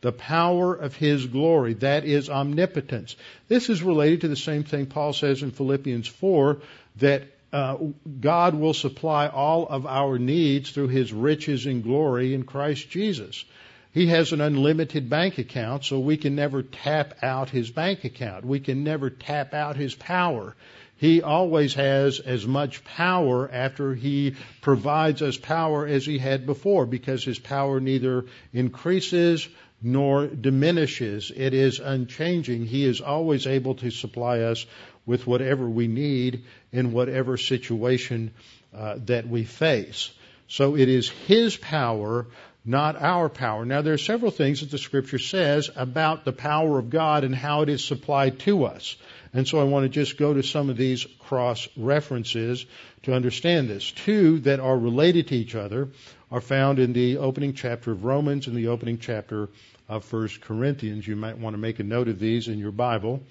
the 0.02 0.12
power 0.12 0.74
of 0.74 0.96
his 0.96 1.28
glory. 1.28 1.76
That 1.76 2.06
is 2.06 2.30
omnipotence. 2.30 3.16
This 3.48 3.70
is 3.70 3.84
related 3.84 4.22
to 4.22 4.28
the 4.28 4.36
same 4.36 4.64
thing 4.64 4.88
Paul 4.88 5.14
says 5.14 5.44
in 5.44 5.52
Philippians 5.52 6.08
4 6.08 6.58
that 6.98 7.24
uh, 7.54 7.78
God 8.20 8.56
will 8.56 8.74
supply 8.74 9.28
all 9.28 9.68
of 9.68 9.86
our 9.86 10.18
needs 10.18 10.72
through 10.72 10.88
his 10.88 11.14
riches 11.14 11.66
and 11.66 11.84
glory 11.84 12.34
in 12.34 12.44
Christ 12.44 12.90
Jesus. 12.90 13.46
He 13.94 14.08
has 14.08 14.32
an 14.32 14.40
unlimited 14.40 15.10
bank 15.10 15.38
account, 15.38 15.84
so 15.84 16.00
we 16.00 16.16
can 16.16 16.34
never 16.34 16.64
tap 16.64 17.16
out 17.22 17.50
his 17.50 17.70
bank 17.70 18.06
account. 18.06 18.46
We 18.46 18.62
can 18.62 18.86
never 18.86 19.10
tap 19.10 19.54
out 19.54 19.76
his 19.76 19.94
power. 19.94 20.56
He 21.02 21.24
always 21.24 21.74
has 21.74 22.20
as 22.20 22.46
much 22.46 22.84
power 22.84 23.50
after 23.52 23.96
he 23.96 24.36
provides 24.62 25.24
us 25.24 25.36
power 25.36 25.88
as 25.88 26.06
he 26.06 26.20
had 26.20 26.46
before 26.46 26.86
because 26.86 27.24
his 27.24 27.40
power 27.40 27.80
neither 27.80 28.26
increases 28.54 29.50
nor 29.82 30.28
diminishes. 30.28 31.32
It 31.36 31.56
is 31.56 31.80
unchanging. 31.80 32.68
He 32.68 32.86
is 32.86 33.02
always 33.02 33.48
able 33.48 33.74
to 33.76 33.90
supply 33.90 34.42
us 34.42 34.68
with 35.08 35.26
whatever 35.26 35.68
we 35.68 35.88
need 35.88 36.44
in 36.72 36.92
whatever 36.92 37.36
situation 37.36 38.30
uh, 38.72 38.98
that 39.06 39.28
we 39.28 39.44
face. 39.44 40.12
So 40.48 40.78
it 40.78 40.88
is 40.88 41.10
His 41.10 41.58
power, 41.58 42.28
not 42.64 42.96
our 43.02 43.28
power. 43.28 43.66
Now 43.66 43.82
there 43.82 43.96
are 43.96 43.98
several 43.98 44.30
things 44.30 44.60
that 44.60 44.70
the 44.70 44.78
Scripture 44.78 45.18
says 45.18 45.72
about 45.76 46.26
the 46.26 46.32
power 46.32 46.78
of 46.78 46.92
God 46.92 47.24
and 47.24 47.34
how 47.34 47.64
it 47.64 47.70
is 47.70 47.84
supplied 47.84 48.38
to 48.42 48.66
us. 48.66 48.98
And 49.34 49.48
so 49.48 49.60
I 49.60 49.64
want 49.64 49.86
to 49.86 49.90
just 49.90 50.18
go 50.18 50.34
to 50.34 50.44
some 50.44 50.70
of 50.70 50.78
these 50.78 51.06
cross 51.20 51.68
references 51.78 52.66
to 53.04 53.14
understand 53.14 53.70
this. 53.70 53.92
Two 53.92 54.40
that 54.40 54.60
are 54.60 54.78
related 54.78 55.28
to 55.30 55.36
each 55.36 55.56
other 55.56 55.90
are 56.30 56.42
found 56.42 56.80
in 56.80 56.92
the 56.94 57.18
opening 57.18 57.54
chapter 57.54 57.92
of 57.92 58.04
Romans 58.04 58.48
and 58.48 58.56
the 58.56 58.68
opening 58.68 58.98
chapter 58.98 59.50
of 59.88 60.12
1 60.12 60.30
Corinthians. 60.42 61.08
You 61.08 61.16
might 61.16 61.38
want 61.38 61.54
to 61.54 61.62
make 61.62 61.80
a 61.80 61.84
note 61.84 62.10
of 62.10 62.20
these 62.20 62.50
in 62.50 62.60
your 62.60 62.72
Bible. 62.72 63.22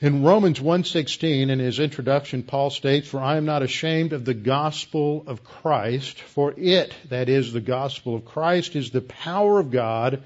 In 0.00 0.24
Romans 0.24 0.58
1:16 0.58 1.48
in 1.48 1.60
his 1.60 1.78
introduction 1.78 2.42
Paul 2.42 2.70
states 2.70 3.08
for 3.08 3.20
I 3.20 3.36
am 3.36 3.44
not 3.44 3.62
ashamed 3.62 4.12
of 4.12 4.24
the 4.24 4.34
gospel 4.34 5.22
of 5.28 5.44
Christ 5.44 6.20
for 6.20 6.52
it 6.56 6.92
that 7.10 7.28
is 7.28 7.52
the 7.52 7.60
gospel 7.60 8.16
of 8.16 8.24
Christ 8.24 8.74
is 8.74 8.90
the 8.90 9.00
power 9.00 9.60
of 9.60 9.70
God 9.70 10.22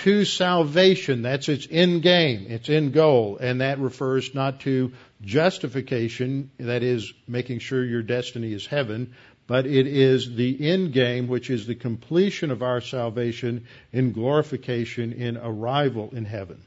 to 0.00 0.24
salvation. 0.24 1.22
That's 1.22 1.48
its 1.48 1.66
end 1.70 2.02
game 2.02 2.46
its 2.48 2.68
end 2.68 2.92
goal. 2.92 3.38
And 3.38 3.60
that 3.60 3.78
refers 3.78 4.34
not 4.34 4.60
to 4.60 4.92
justification 5.22 6.50
that 6.58 6.82
is 6.82 7.12
making 7.28 7.58
sure 7.58 7.84
your 7.84 8.02
destiny 8.02 8.52
is 8.52 8.66
heaven 8.66 9.14
but 9.46 9.66
it 9.66 9.88
is 9.88 10.36
the 10.36 10.70
end 10.70 10.92
game 10.92 11.26
which 11.26 11.50
is 11.50 11.66
the 11.66 11.74
completion 11.74 12.50
of 12.52 12.62
our 12.62 12.80
salvation 12.80 13.66
in 13.92 14.12
glorification 14.12 15.12
in 15.12 15.36
arrival 15.36 16.08
in 16.12 16.24
heaven 16.24 16.62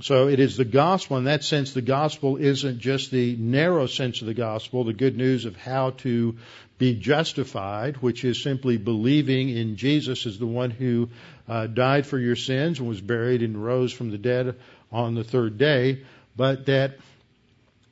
so 0.00 0.28
it 0.28 0.40
is 0.40 0.56
the 0.56 0.64
gospel. 0.64 1.16
In 1.16 1.24
that 1.24 1.44
sense, 1.44 1.72
the 1.72 1.82
gospel 1.82 2.36
isn't 2.36 2.78
just 2.80 3.10
the 3.10 3.36
narrow 3.36 3.86
sense 3.86 4.20
of 4.20 4.26
the 4.26 4.34
gospel, 4.34 4.84
the 4.84 4.92
good 4.92 5.16
news 5.16 5.44
of 5.44 5.56
how 5.56 5.90
to 5.90 6.36
be 6.78 6.94
justified, 6.94 7.96
which 7.98 8.24
is 8.24 8.42
simply 8.42 8.76
believing 8.76 9.48
in 9.48 9.76
Jesus 9.76 10.26
as 10.26 10.38
the 10.38 10.46
one 10.46 10.70
who 10.70 11.08
uh, 11.48 11.66
died 11.66 12.06
for 12.06 12.18
your 12.18 12.36
sins 12.36 12.78
and 12.78 12.88
was 12.88 13.00
buried 13.00 13.42
and 13.42 13.62
rose 13.62 13.92
from 13.92 14.10
the 14.10 14.18
dead 14.18 14.56
on 14.92 15.14
the 15.14 15.24
third 15.24 15.56
day, 15.56 16.04
but 16.36 16.66
that 16.66 16.98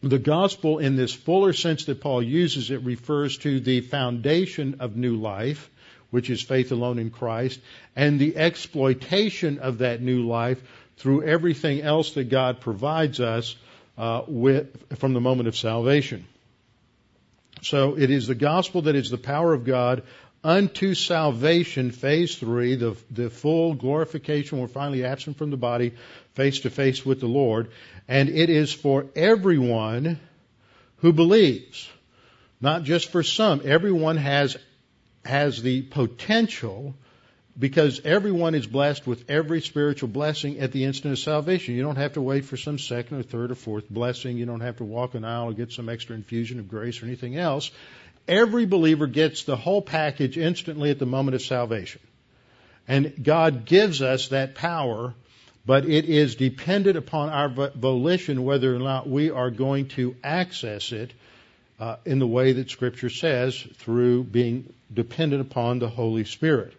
the 0.03 0.19
gospel, 0.19 0.79
in 0.79 0.97
this 0.97 1.15
fuller 1.15 1.55
sense 1.55 1.87
that 1.87 2.03
Paul 2.03 2.23
uses, 2.23 2.71
it 2.71 2.83
refers 2.83 3.39
to 3.39 3.59
the 3.59 3.81
foundation 3.81 4.77
of 4.81 4.97
new 4.97 5.17
life, 5.17 5.71
which 6.11 6.29
is 6.29 6.43
faith 6.43 6.71
alone 6.71 6.99
in 6.99 7.11
Christ, 7.11 7.59
and 7.97 8.21
the 8.21 8.37
exploitation 8.37 9.59
of 9.59 9.79
that 9.79 10.03
new 10.03 10.27
life 10.27 10.63
through 10.97 11.25
everything 11.25 11.83
else 11.83 12.13
that 12.15 12.29
God 12.29 12.61
provides 12.61 13.21
us 13.21 13.57
uh, 13.99 14.23
with, 14.27 14.99
from 14.99 15.15
the 15.15 15.21
moment 15.21 15.49
of 15.49 15.57
salvation. 15.57 16.27
So 17.63 17.97
it 17.97 18.11
is 18.11 18.27
the 18.27 18.35
gospel 18.35 18.83
that 18.83 18.95
is 18.95 19.11
the 19.11 19.19
power 19.19 19.53
of 19.55 19.65
God 19.65 20.03
unto 20.43 20.95
salvation, 20.95 21.91
phase 21.91 22.37
three, 22.37 22.75
the, 22.75 22.97
the 23.11 23.31
full 23.31 23.75
glorification. 23.75 24.59
We're 24.59 24.69
finally 24.69 25.05
absent 25.05 25.39
from 25.39 25.51
the 25.51 25.57
body, 25.57 25.95
face 26.35 26.61
to 26.61 26.71
face 26.71 27.05
with 27.05 27.21
the 27.21 27.27
Lord. 27.27 27.71
And 28.07 28.29
it 28.29 28.51
is 28.51 28.73
for 28.73 29.07
everyone 29.17 30.21
who 30.99 31.13
believes, 31.13 31.89
not 32.61 32.83
just 32.83 33.11
for 33.11 33.23
some. 33.23 33.63
Everyone 33.65 34.19
has, 34.19 34.57
has 35.25 35.63
the 35.63 35.83
potential 35.83 36.95
because 37.59 38.01
everyone 38.05 38.55
is 38.55 38.67
blessed 38.67 39.07
with 39.07 39.31
every 39.31 39.61
spiritual 39.61 40.09
blessing 40.09 40.59
at 40.59 40.73
the 40.73 40.85
instant 40.85 41.13
of 41.13 41.19
salvation. 41.19 41.75
You 41.75 41.83
don't 41.83 41.97
have 41.97 42.15
to 42.15 42.21
wait 42.21 42.45
for 42.45 42.57
some 42.57 42.79
second 42.79 43.19
or 43.19 43.23
third 43.23 43.53
or 43.53 43.55
fourth 43.55 43.89
blessing. 43.89 44.37
You 44.37 44.47
don't 44.47 44.61
have 44.61 44.79
to 44.79 44.85
walk 44.85 45.15
an 45.15 45.25
aisle 45.25 45.51
or 45.51 45.53
get 45.53 45.73
some 45.73 45.89
extra 45.89 46.17
infusion 46.17 46.59
of 46.59 46.69
grace 46.69 47.01
or 47.01 47.07
anything 47.07 47.37
else. 47.37 47.71
Every 48.27 48.67
believer 48.67 49.07
gets 49.07 49.45
the 49.45 49.57
whole 49.57 49.83
package 49.83 50.37
instantly 50.37 50.91
at 50.91 50.99
the 50.99 51.07
moment 51.07 51.37
of 51.37 51.43
salvation. 51.43 52.01
And 52.89 53.23
God 53.23 53.65
gives 53.65 54.03
us 54.03 54.29
that 54.29 54.55
power, 54.55 55.15
but 55.65 55.85
it 55.85 56.07
is 56.07 56.35
dependent 56.35 56.97
upon 56.97 57.29
our 57.29 57.49
volition 57.49 58.45
whether 58.45 58.75
or 58.75 58.79
not 58.79 59.09
we 59.09 59.31
are 59.31 59.51
going 59.51 59.89
to 59.89 60.17
access 60.25 60.91
it 60.91 61.13
uh, 61.79 61.97
in 62.05 62.19
the 62.19 62.27
way 62.27 62.53
that 62.53 62.71
Scripture 62.71 63.11
says 63.11 63.57
through 63.77 64.25
being 64.25 64.73
dependent 64.93 65.41
upon 65.41 65.79
the 65.79 65.89
Holy 65.89 66.25
Spirit. 66.25 66.75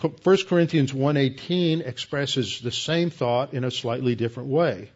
1 0.00 0.46
Corinthians 0.48 0.92
1:18 0.92 1.86
expresses 1.86 2.60
the 2.60 2.70
same 2.70 3.10
thought 3.10 3.54
in 3.54 3.64
a 3.64 3.70
slightly 3.70 4.14
different 4.14 4.48
way. 4.48 4.90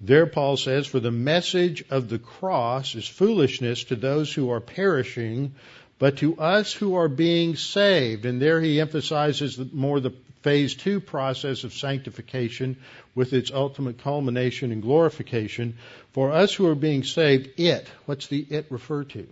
There 0.00 0.26
Paul 0.26 0.56
says, 0.56 0.86
"For 0.86 1.00
the 1.00 1.10
message 1.10 1.84
of 1.90 2.08
the 2.08 2.18
cross 2.18 2.94
is 2.94 3.06
foolishness 3.06 3.84
to 3.84 3.96
those 3.96 4.32
who 4.32 4.50
are 4.50 4.60
perishing, 4.60 5.54
but 5.98 6.18
to 6.18 6.38
us 6.38 6.72
who 6.72 6.94
are 6.94 7.08
being 7.08 7.56
saved." 7.56 8.24
And 8.24 8.40
there 8.40 8.60
he 8.60 8.80
emphasizes 8.80 9.58
more 9.72 10.00
the 10.00 10.14
phase 10.42 10.74
2 10.74 11.00
process 11.00 11.64
of 11.64 11.74
sanctification 11.74 12.76
with 13.14 13.32
its 13.32 13.50
ultimate 13.50 13.98
culmination 13.98 14.72
in 14.72 14.80
glorification. 14.80 15.74
For 16.12 16.32
us 16.32 16.54
who 16.54 16.66
are 16.68 16.76
being 16.76 17.02
saved, 17.02 17.60
it, 17.60 17.86
what's 18.06 18.28
the 18.28 18.46
it 18.48 18.66
refer 18.70 19.04
to? 19.04 19.26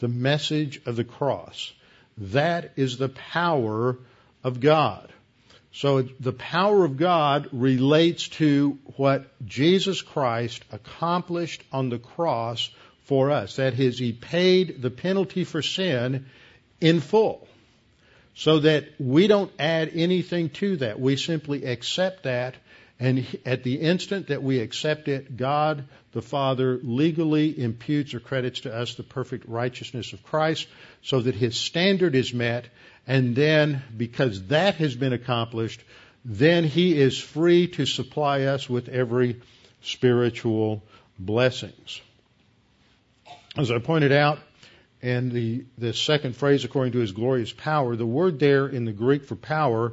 The 0.00 0.08
message 0.08 0.80
of 0.86 0.96
the 0.96 1.04
cross. 1.04 1.72
That 2.18 2.72
is 2.76 2.96
the 2.96 3.10
power 3.10 3.98
of 4.46 4.60
God. 4.60 5.12
So 5.72 6.02
the 6.02 6.32
power 6.32 6.84
of 6.84 6.96
God 6.96 7.48
relates 7.50 8.28
to 8.40 8.78
what 8.96 9.26
Jesus 9.44 10.02
Christ 10.02 10.64
accomplished 10.70 11.64
on 11.72 11.90
the 11.90 11.98
cross 11.98 12.70
for 13.02 13.32
us. 13.32 13.56
That 13.56 13.78
is, 13.80 13.98
He 13.98 14.12
paid 14.12 14.80
the 14.80 14.90
penalty 14.90 15.42
for 15.42 15.62
sin 15.62 16.26
in 16.80 17.00
full. 17.00 17.48
So 18.36 18.60
that 18.60 18.84
we 19.00 19.26
don't 19.26 19.50
add 19.58 19.90
anything 19.94 20.50
to 20.50 20.76
that. 20.76 21.00
We 21.00 21.16
simply 21.16 21.64
accept 21.64 22.22
that 22.22 22.54
and 22.98 23.26
at 23.44 23.62
the 23.62 23.76
instant 23.76 24.28
that 24.28 24.42
we 24.42 24.60
accept 24.60 25.08
it, 25.08 25.36
God 25.36 25.84
the 26.12 26.22
Father 26.22 26.78
legally 26.82 27.58
imputes 27.58 28.14
or 28.14 28.20
credits 28.20 28.60
to 28.60 28.74
us 28.74 28.94
the 28.94 29.02
perfect 29.02 29.46
righteousness 29.48 30.14
of 30.14 30.22
Christ 30.22 30.66
so 31.02 31.20
that 31.20 31.34
his 31.34 31.56
standard 31.56 32.14
is 32.14 32.32
met 32.32 32.68
and 33.06 33.36
then, 33.36 33.82
because 33.96 34.46
that 34.48 34.76
has 34.76 34.96
been 34.96 35.12
accomplished, 35.12 35.82
then 36.24 36.64
He 36.64 36.98
is 36.98 37.18
free 37.18 37.68
to 37.68 37.86
supply 37.86 38.42
us 38.42 38.68
with 38.68 38.88
every 38.88 39.40
spiritual 39.82 40.82
blessings. 41.18 42.00
As 43.56 43.70
I 43.70 43.78
pointed 43.78 44.12
out, 44.12 44.40
in 45.02 45.28
the, 45.28 45.64
the 45.78 45.92
second 45.92 46.34
phrase, 46.34 46.64
according 46.64 46.94
to 46.94 46.98
His 46.98 47.12
glorious 47.12 47.52
power, 47.52 47.94
the 47.94 48.06
word 48.06 48.40
there 48.40 48.66
in 48.66 48.84
the 48.84 48.92
Greek 48.92 49.24
for 49.24 49.36
power 49.36 49.92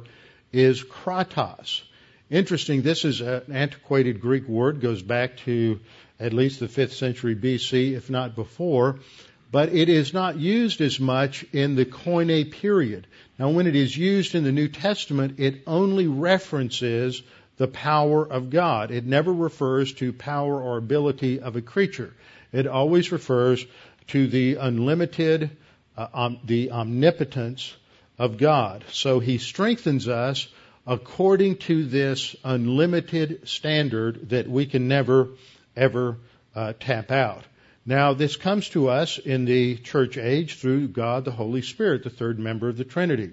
is 0.52 0.82
kratos. 0.82 1.82
Interesting, 2.30 2.82
this 2.82 3.04
is 3.04 3.20
an 3.20 3.42
antiquated 3.52 4.20
Greek 4.20 4.48
word, 4.48 4.80
goes 4.80 5.02
back 5.02 5.36
to 5.38 5.80
at 6.18 6.32
least 6.32 6.60
the 6.60 6.68
5th 6.68 6.92
century 6.92 7.36
BC, 7.36 7.92
if 7.92 8.10
not 8.10 8.34
before 8.34 9.00
but 9.54 9.72
it 9.72 9.88
is 9.88 10.12
not 10.12 10.36
used 10.36 10.80
as 10.80 10.98
much 10.98 11.44
in 11.52 11.76
the 11.76 11.84
Koine 11.84 12.50
period. 12.50 13.06
Now, 13.38 13.50
when 13.50 13.68
it 13.68 13.76
is 13.76 13.96
used 13.96 14.34
in 14.34 14.42
the 14.42 14.50
New 14.50 14.66
Testament, 14.66 15.38
it 15.38 15.62
only 15.64 16.08
references 16.08 17.22
the 17.56 17.68
power 17.68 18.26
of 18.26 18.50
God. 18.50 18.90
It 18.90 19.06
never 19.06 19.32
refers 19.32 19.92
to 19.94 20.12
power 20.12 20.60
or 20.60 20.76
ability 20.76 21.38
of 21.38 21.54
a 21.54 21.62
creature. 21.62 22.12
It 22.50 22.66
always 22.66 23.12
refers 23.12 23.64
to 24.08 24.26
the 24.26 24.56
unlimited, 24.56 25.56
uh, 25.96 26.08
um, 26.12 26.40
the 26.42 26.72
omnipotence 26.72 27.76
of 28.18 28.38
God. 28.38 28.84
So 28.90 29.20
he 29.20 29.38
strengthens 29.38 30.08
us 30.08 30.48
according 30.86 31.56
to 31.56 31.84
this 31.84 32.36
unlimited 32.44 33.48
standard 33.48 34.30
that 34.30 34.48
we 34.48 34.66
can 34.66 34.88
never, 34.88 35.28
ever 35.76 36.18
uh, 36.54 36.72
tap 36.78 37.10
out. 37.10 37.44
Now, 37.86 38.14
this 38.14 38.36
comes 38.36 38.68
to 38.70 38.88
us 38.88 39.18
in 39.18 39.44
the 39.44 39.76
church 39.76 40.16
age 40.16 40.56
through 40.56 40.88
God 40.88 41.24
the 41.24 41.30
Holy 41.30 41.62
Spirit, 41.62 42.02
the 42.02 42.10
third 42.10 42.38
member 42.38 42.68
of 42.68 42.76
the 42.76 42.84
Trinity. 42.84 43.32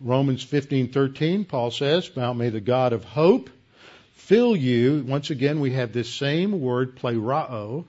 Romans 0.00 0.42
15:13, 0.42 1.44
Paul 1.44 1.70
says, 1.70 2.10
"Now 2.16 2.32
may 2.32 2.48
the 2.48 2.60
God 2.60 2.92
of 2.92 3.04
hope 3.04 3.50
fill 4.14 4.56
you." 4.56 5.04
Once 5.06 5.30
again, 5.30 5.60
we 5.60 5.72
have 5.72 5.92
this 5.92 6.08
same 6.08 6.60
word, 6.60 6.96
plerao, 6.96 7.84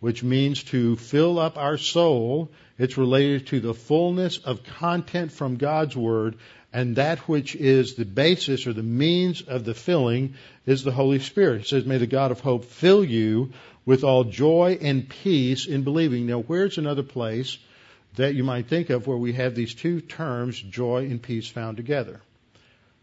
which 0.00 0.22
means 0.22 0.64
to 0.64 0.96
fill 0.96 1.38
up 1.38 1.56
our 1.56 1.78
soul. 1.78 2.50
It's 2.78 2.98
related 2.98 3.46
to 3.48 3.60
the 3.60 3.72
fullness 3.72 4.38
of 4.38 4.64
content 4.64 5.32
from 5.32 5.56
God's 5.56 5.96
word, 5.96 6.36
and 6.72 6.96
that 6.96 7.20
which 7.20 7.54
is 7.54 7.94
the 7.94 8.04
basis 8.04 8.66
or 8.66 8.72
the 8.72 8.82
means 8.82 9.42
of 9.42 9.64
the 9.64 9.74
filling 9.74 10.34
is 10.66 10.82
the 10.82 10.92
Holy 10.92 11.18
Spirit. 11.18 11.62
It 11.62 11.66
says, 11.66 11.86
"May 11.86 11.98
the 11.98 12.06
God 12.06 12.30
of 12.30 12.40
hope 12.40 12.64
fill 12.64 13.04
you 13.04 13.52
with 13.86 14.02
all 14.02 14.24
joy 14.24 14.78
and 14.82 15.08
peace 15.08 15.66
in 15.66 15.84
believing. 15.84 16.26
Now, 16.26 16.40
where's 16.40 16.76
another 16.76 17.04
place 17.04 17.56
that 18.16 18.34
you 18.34 18.44
might 18.44 18.66
think 18.66 18.90
of 18.90 19.06
where 19.06 19.16
we 19.16 19.32
have 19.34 19.54
these 19.54 19.74
two 19.74 20.00
terms, 20.00 20.60
joy 20.60 21.06
and 21.06 21.22
peace, 21.22 21.48
found 21.48 21.76
together? 21.76 22.20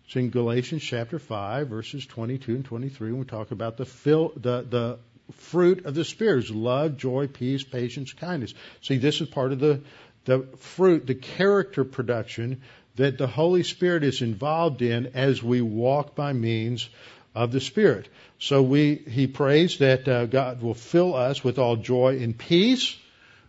It's 0.05 0.15
in 0.17 0.29
Galatians 0.29 0.83
chapter 0.83 1.17
5, 1.17 1.69
verses 1.69 2.05
22 2.05 2.55
and 2.55 2.65
23, 2.65 3.11
when 3.11 3.19
we 3.19 3.25
talk 3.25 3.51
about 3.51 3.77
the, 3.77 3.85
fill, 3.85 4.33
the, 4.35 4.61
the 4.69 4.99
fruit 5.31 5.85
of 5.85 5.95
the 5.95 6.03
Spirit 6.03 6.49
love, 6.49 6.97
joy, 6.97 7.27
peace, 7.27 7.63
patience, 7.63 8.11
kindness. 8.11 8.53
See, 8.81 8.97
this 8.97 9.21
is 9.21 9.29
part 9.29 9.53
of 9.53 9.59
the, 9.59 9.81
the 10.25 10.41
fruit, 10.57 11.07
the 11.07 11.15
character 11.15 11.85
production 11.85 12.61
that 12.95 13.17
the 13.17 13.27
Holy 13.27 13.63
Spirit 13.63 14.03
is 14.03 14.21
involved 14.21 14.81
in 14.81 15.11
as 15.15 15.41
we 15.41 15.61
walk 15.61 16.15
by 16.15 16.33
means 16.33 16.89
of 17.35 17.51
the 17.51 17.61
Spirit. 17.61 18.07
So 18.39 18.61
we, 18.61 18.95
he 18.95 19.27
prays 19.27 19.79
that 19.79 20.07
uh, 20.07 20.25
God 20.25 20.61
will 20.61 20.73
fill 20.73 21.15
us 21.15 21.43
with 21.43 21.57
all 21.57 21.75
joy 21.77 22.19
and 22.21 22.37
peace 22.37 22.95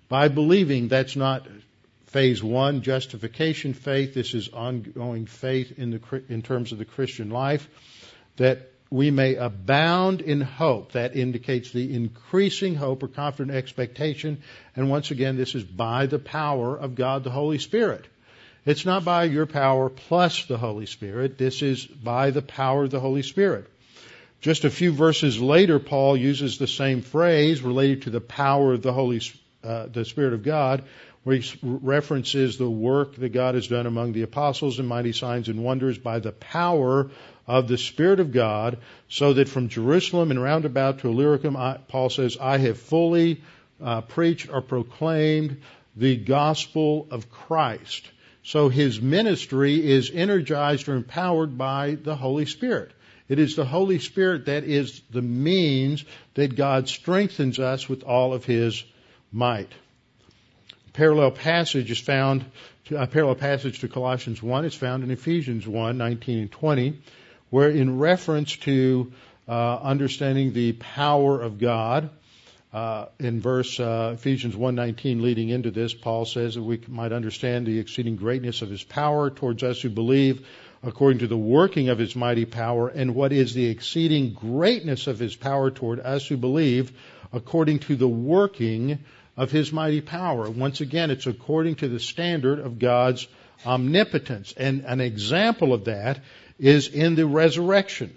by 0.09 0.29
believing. 0.29 0.89
That's 0.89 1.17
not 1.17 1.47
phase 2.07 2.43
one, 2.43 2.83
justification 2.83 3.75
faith. 3.75 4.15
This 4.15 4.35
is 4.35 4.49
ongoing 4.49 5.27
faith 5.27 5.79
in 5.79 5.91
the 5.91 6.23
in 6.29 6.43
terms 6.43 6.73
of 6.73 6.79
the 6.79 6.85
Christian 6.85 7.31
life. 7.31 7.69
That 8.37 8.71
we 8.91 9.11
may 9.11 9.35
abound 9.35 10.21
in 10.21 10.41
hope. 10.41 10.93
That 10.93 11.17
indicates 11.17 11.73
the 11.73 11.93
increasing 11.93 12.77
hope 12.77 13.03
or 13.03 13.09
confident 13.09 13.57
expectation. 13.57 14.43
And 14.77 14.89
once 14.89 15.11
again, 15.11 15.37
this 15.37 15.55
is 15.57 15.65
by 15.65 16.07
the 16.07 16.21
power 16.21 16.77
of 16.77 16.95
God 16.95 17.25
the 17.25 17.31
Holy 17.31 17.59
Spirit. 17.59 18.07
It's 18.67 18.87
not 18.87 19.05
by 19.05 19.25
your 19.25 19.45
power 19.45 19.91
plus 19.91 20.47
the 20.47 20.57
Holy 20.57 20.87
Spirit. 20.87 21.37
This 21.37 21.61
is 21.61 21.85
by 21.85 22.31
the 22.31 22.41
power 22.41 22.85
of 22.85 22.91
the 22.91 23.01
Holy 23.01 23.23
Spirit. 23.23 23.69
Just 24.41 24.65
a 24.65 24.71
few 24.71 24.93
verses 24.93 25.41
later, 25.41 25.79
Paul 25.79 26.17
uses 26.17 26.57
the 26.57 26.67
same 26.67 27.03
phrase 27.03 27.61
related 27.61 28.03
to 28.03 28.11
the 28.11 28.23
power 28.23 28.73
of 28.73 28.83
the 28.83 28.93
Holy, 28.93 29.21
uh, 29.63 29.87
the 29.87 30.05
Spirit 30.05 30.33
of 30.33 30.43
God, 30.43 30.85
where 31.25 31.37
he 31.37 31.59
references 31.63 32.57
the 32.57 32.69
work 32.69 33.17
that 33.17 33.31
God 33.31 33.55
has 33.55 33.69
done 33.69 33.87
among 33.87 34.13
the 34.13 34.23
apostles 34.23 34.79
and 34.79 34.89
mighty 34.89 35.13
signs 35.13 35.49
and 35.49 35.63
wonders 35.63 35.99
by 35.99 36.19
the 36.19 36.33
power 36.33 37.11
of 37.47 37.69
the 37.69 37.79
Spirit 37.79 38.21
of 38.21 38.33
God, 38.33 38.79
so 39.09 39.35
that 39.35 39.49
from 39.49 39.69
Jerusalem 39.69 40.31
and 40.31 40.43
round 40.43 40.65
about 40.65 41.01
to 41.01 41.09
Illyricum, 41.09 41.57
I, 41.57 41.79
Paul 41.89 42.09
says, 42.09 42.39
I 42.41 42.57
have 42.59 42.79
fully 42.79 43.43
uh, 43.83 44.01
preached 44.03 44.49
or 44.51 44.63
proclaimed 44.63 45.61
the 45.97 46.17
gospel 46.17 47.07
of 47.11 47.31
Christ. 47.31 48.11
So 48.45 48.69
his 48.69 49.01
ministry 49.01 49.91
is 49.91 50.11
energized 50.13 50.89
or 50.89 50.95
empowered 50.95 51.57
by 51.59 51.97
the 52.01 52.15
Holy 52.15 52.47
Spirit. 52.47 52.93
It 53.27 53.39
is 53.39 53.57
the 53.57 53.65
Holy 53.65 53.99
Spirit 53.99 54.47
that 54.47 54.65
is 54.65 55.01
the 55.11 55.23
means 55.23 56.05
that 56.35 56.57
God 56.57 56.89
strengthens 56.89 57.59
us 57.59 57.89
with 57.89 58.03
all 58.03 58.35
of 58.35 58.45
His 58.45 58.85
might. 59.33 59.73
Parallel 60.93 61.31
passage 61.31 61.91
is 61.91 61.99
found, 61.99 62.45
a 62.91 63.07
parallel 63.07 63.37
passage 63.37 63.81
to 63.81 63.89
Colossians 63.89 64.43
1 64.43 64.67
is 64.67 64.75
found 64.75 65.03
in 65.03 65.11
Ephesians 65.11 65.67
1, 65.67 65.97
19 65.97 66.39
and 66.39 66.53
20, 66.53 66.99
where 67.49 67.71
in 67.71 67.99
reference 67.99 68.57
to 68.59 69.11
uh, 69.49 69.77
understanding 69.79 70.53
the 70.53 70.73
power 70.73 71.41
of 71.41 71.59
God, 71.59 72.11
uh, 72.75 73.07
in 73.21 73.41
verse 73.41 73.81
uh, 73.81 74.13
Ephesians 74.15 74.55
1:19 74.55 75.23
leading 75.23 75.49
into 75.49 75.71
this, 75.71 75.95
Paul 75.95 76.25
says 76.25 76.57
that 76.57 76.63
we 76.63 76.81
might 76.89 77.13
understand 77.13 77.67
the 77.67 77.79
exceeding 77.79 78.17
greatness 78.17 78.63
of 78.63 78.69
his 78.69 78.83
power 78.83 79.31
towards 79.31 79.63
us 79.63 79.81
who 79.81 79.89
believe 79.89 80.45
according 80.87 81.21
to 81.21 81.27
the 81.27 81.37
working 81.37 81.89
of 81.89 81.99
his 81.99 82.15
mighty 82.15 82.45
power, 82.45 82.89
and 82.89 83.15
what 83.15 83.33
is 83.33 83.55
the 83.55 83.67
exceeding 83.67 84.35
greatness 84.35 85.07
of 85.07 85.19
his 85.19 85.35
power 85.35 85.71
toward 85.71 86.01
us 86.01 86.27
who 86.27 86.37
believe, 86.37 86.93
according 87.33 87.79
to 87.79 87.97
the 87.97 88.09
working 88.09 88.99
of 89.37 89.51
his 89.51 89.73
mighty 89.73 90.01
power. 90.01 90.49
Once 90.51 90.81
again, 90.81 91.11
it's 91.11 91.27
according 91.27 91.77
to 91.77 91.89
the 91.89 92.01
standard 92.01 92.59
of 92.59 92.79
God's 92.79 93.27
omnipotence. 93.65 94.53
And 94.57 94.85
an 94.85 95.01
example 95.01 95.73
of 95.73 95.85
that 95.87 96.21
is 96.59 96.89
in 96.89 97.15
the 97.15 97.27
resurrection, 97.27 98.15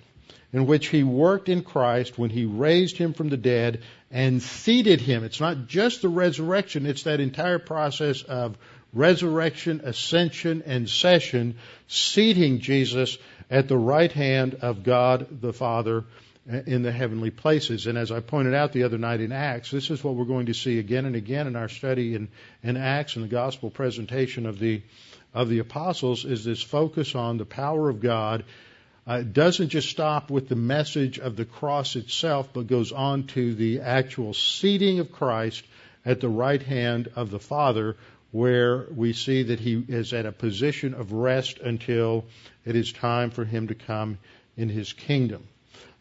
in 0.54 0.66
which 0.66 0.88
he 0.88 1.04
worked 1.04 1.50
in 1.50 1.64
Christ 1.64 2.18
when 2.18 2.30
he 2.30 2.46
raised 2.46 2.98
him 2.98 3.14
from 3.14 3.30
the 3.30 3.38
dead 3.38 3.82
and 4.12 4.42
seated 4.42 5.02
him. 5.02 5.24
It's 5.24 5.42
not 5.42 5.68
just 5.68 6.02
the 6.02 6.10
resurrection, 6.10 6.86
it's 6.86 7.04
that 7.04 7.20
entire 7.20 7.60
process 7.60 8.22
of 8.22 8.58
resurrection, 8.94 9.82
ascension, 9.84 10.64
and 10.66 10.90
session, 10.90 11.56
seating 11.88 12.60
Jesus 12.60 13.18
at 13.50 13.68
the 13.68 13.78
right 13.78 14.12
hand 14.12 14.56
of 14.62 14.84
God 14.84 15.42
the 15.42 15.54
Father 15.54 16.06
in 16.66 16.82
the 16.82 16.94
heavenly 16.94 17.30
places. 17.30 17.88
And 17.88 17.98
as 17.98 18.10
I 18.10 18.22
pointed 18.22 18.54
out 18.54 18.72
the 18.72 18.84
other 18.84 18.98
night 18.98 19.20
in 19.20 19.34
Acts, 19.34 19.70
this 19.70 19.90
is 19.90 20.02
what 20.02 20.16
we're 20.16 20.26
going 20.26 20.46
to 20.46 20.54
see 20.54 20.80
again 20.80 21.06
and 21.06 21.16
again 21.16 21.48
in 21.48 21.58
our 21.58 21.68
study 21.68 22.16
in, 22.16 22.30
in 22.64 22.78
Acts 22.78 23.18
and 23.18 23.26
the 23.26 23.30
gospel 23.30 23.70
presentation 23.70 24.46
of 24.46 24.58
the 24.58 24.82
of 25.34 25.50
the 25.50 25.60
apostles 25.60 26.26
is 26.26 26.44
this 26.44 26.64
focus 26.64 27.14
on 27.14 27.38
the 27.38 27.46
power 27.46 27.90
of 27.90 28.02
God. 28.02 28.44
Uh, 29.08 29.20
it 29.20 29.32
doesn't 29.32 29.70
just 29.70 29.90
stop 29.90 30.30
with 30.30 30.50
the 30.50 30.56
message 30.56 31.18
of 31.18 31.38
the 31.38 31.46
cross 31.46 31.96
itself, 31.96 32.50
but 32.52 32.68
goes 32.68 32.92
on 32.92 33.24
to 33.24 33.56
the 33.56 33.80
actual 33.80 34.34
seating 34.34 35.00
of 35.00 35.14
Christ 35.14 35.64
at 36.06 36.20
the 36.20 36.28
right 36.28 36.62
hand 36.62 37.10
of 37.16 37.32
the 37.32 37.40
Father, 37.40 37.96
where 38.32 38.86
we 38.94 39.14
see 39.14 39.44
that 39.44 39.62
he 39.62 39.82
is 39.88 40.12
at 40.12 40.26
a 40.26 40.32
position 40.34 40.94
of 40.94 41.14
rest 41.14 41.60
until 41.60 42.26
it 42.66 42.76
is 42.76 42.92
time 42.92 43.30
for 43.30 43.46
him 43.46 43.70
to 43.70 43.76
come 43.76 44.18
in 44.58 44.68
his 44.68 44.92
kingdom. 44.92 45.48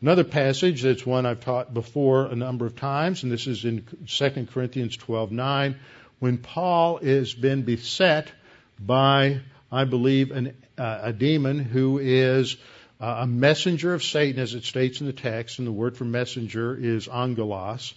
Another 0.02 0.24
passage 0.24 0.82
that's 0.82 1.06
one 1.06 1.26
I've 1.26 1.40
taught 1.40 1.72
before 1.72 2.26
a 2.26 2.34
number 2.34 2.66
of 2.66 2.74
times, 2.74 3.22
and 3.22 3.30
this 3.30 3.46
is 3.46 3.64
in 3.64 3.86
2 4.06 4.48
Corinthians 4.52 4.96
12:9, 4.96 5.76
when 6.18 6.38
Paul 6.38 6.98
has 6.98 7.32
been 7.32 7.62
beset 7.62 8.32
by, 8.80 9.40
I 9.70 9.84
believe, 9.84 10.32
an, 10.32 10.56
uh, 10.76 10.98
a 11.02 11.12
demon 11.12 11.60
who 11.60 11.98
is 11.98 12.56
a 13.00 13.26
messenger 13.26 13.92
of 13.94 14.02
Satan, 14.02 14.40
as 14.40 14.54
it 14.54 14.64
states 14.64 15.00
in 15.00 15.06
the 15.06 15.12
text, 15.12 15.58
and 15.58 15.66
the 15.66 15.72
word 15.72 15.96
for 15.96 16.04
messenger 16.04 16.76
is 16.76 17.08
angelos. 17.08 17.94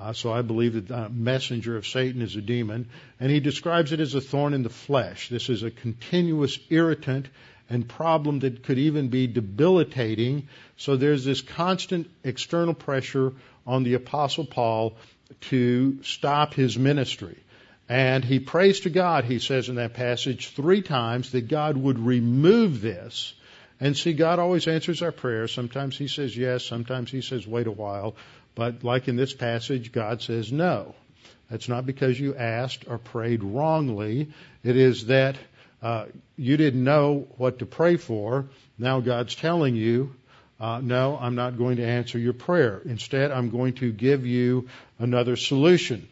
Uh, 0.00 0.12
so 0.14 0.32
I 0.32 0.42
believe 0.42 0.74
that 0.74 0.88
the 0.88 1.08
messenger 1.10 1.76
of 1.76 1.86
Satan 1.86 2.22
is 2.22 2.34
a 2.34 2.40
demon. 2.40 2.88
And 3.20 3.30
he 3.30 3.38
describes 3.38 3.92
it 3.92 4.00
as 4.00 4.14
a 4.14 4.20
thorn 4.20 4.54
in 4.54 4.62
the 4.62 4.70
flesh. 4.70 5.28
This 5.28 5.50
is 5.50 5.62
a 5.62 5.70
continuous 5.70 6.58
irritant 6.70 7.28
and 7.68 7.86
problem 7.86 8.40
that 8.40 8.62
could 8.62 8.78
even 8.78 9.08
be 9.08 9.26
debilitating. 9.26 10.48
So 10.76 10.96
there's 10.96 11.24
this 11.24 11.42
constant 11.42 12.10
external 12.24 12.74
pressure 12.74 13.34
on 13.66 13.84
the 13.84 13.94
Apostle 13.94 14.46
Paul 14.46 14.96
to 15.42 16.02
stop 16.02 16.54
his 16.54 16.78
ministry. 16.78 17.38
And 17.88 18.24
he 18.24 18.40
prays 18.40 18.80
to 18.80 18.90
God, 18.90 19.24
he 19.24 19.38
says 19.38 19.68
in 19.68 19.74
that 19.76 19.94
passage, 19.94 20.54
three 20.54 20.80
times 20.80 21.32
that 21.32 21.48
God 21.48 21.76
would 21.76 21.98
remove 21.98 22.80
this. 22.80 23.34
And 23.80 23.96
see, 23.96 24.12
God 24.12 24.38
always 24.38 24.68
answers 24.68 25.02
our 25.02 25.12
prayers. 25.12 25.52
Sometimes 25.52 25.96
he 25.96 26.06
says 26.06 26.36
yes, 26.36 26.64
sometimes 26.64 27.10
he 27.10 27.22
says 27.22 27.46
wait 27.46 27.66
a 27.66 27.72
while. 27.72 28.14
But 28.54 28.84
like 28.84 29.08
in 29.08 29.16
this 29.16 29.32
passage, 29.32 29.90
God 29.90 30.20
says 30.20 30.52
no. 30.52 30.94
That's 31.50 31.68
not 31.68 31.86
because 31.86 32.20
you 32.20 32.36
asked 32.36 32.84
or 32.86 32.98
prayed 32.98 33.42
wrongly. 33.42 34.28
It 34.62 34.76
is 34.76 35.06
that 35.06 35.36
uh, 35.82 36.06
you 36.36 36.56
didn't 36.56 36.84
know 36.84 37.26
what 37.38 37.60
to 37.60 37.66
pray 37.66 37.96
for. 37.96 38.46
Now 38.78 39.00
God's 39.00 39.34
telling 39.34 39.74
you, 39.74 40.14
uh, 40.60 40.80
no, 40.82 41.16
I'm 41.18 41.34
not 41.34 41.56
going 41.56 41.76
to 41.76 41.86
answer 41.86 42.18
your 42.18 42.34
prayer. 42.34 42.82
Instead, 42.84 43.30
I'm 43.30 43.48
going 43.48 43.74
to 43.74 43.90
give 43.90 44.26
you 44.26 44.68
another 44.98 45.36
solution. 45.36 46.06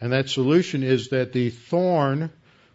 And 0.00 0.12
that 0.12 0.28
solution 0.28 0.82
is 0.82 1.10
that 1.10 1.32
the 1.32 1.50
thorn 1.50 2.30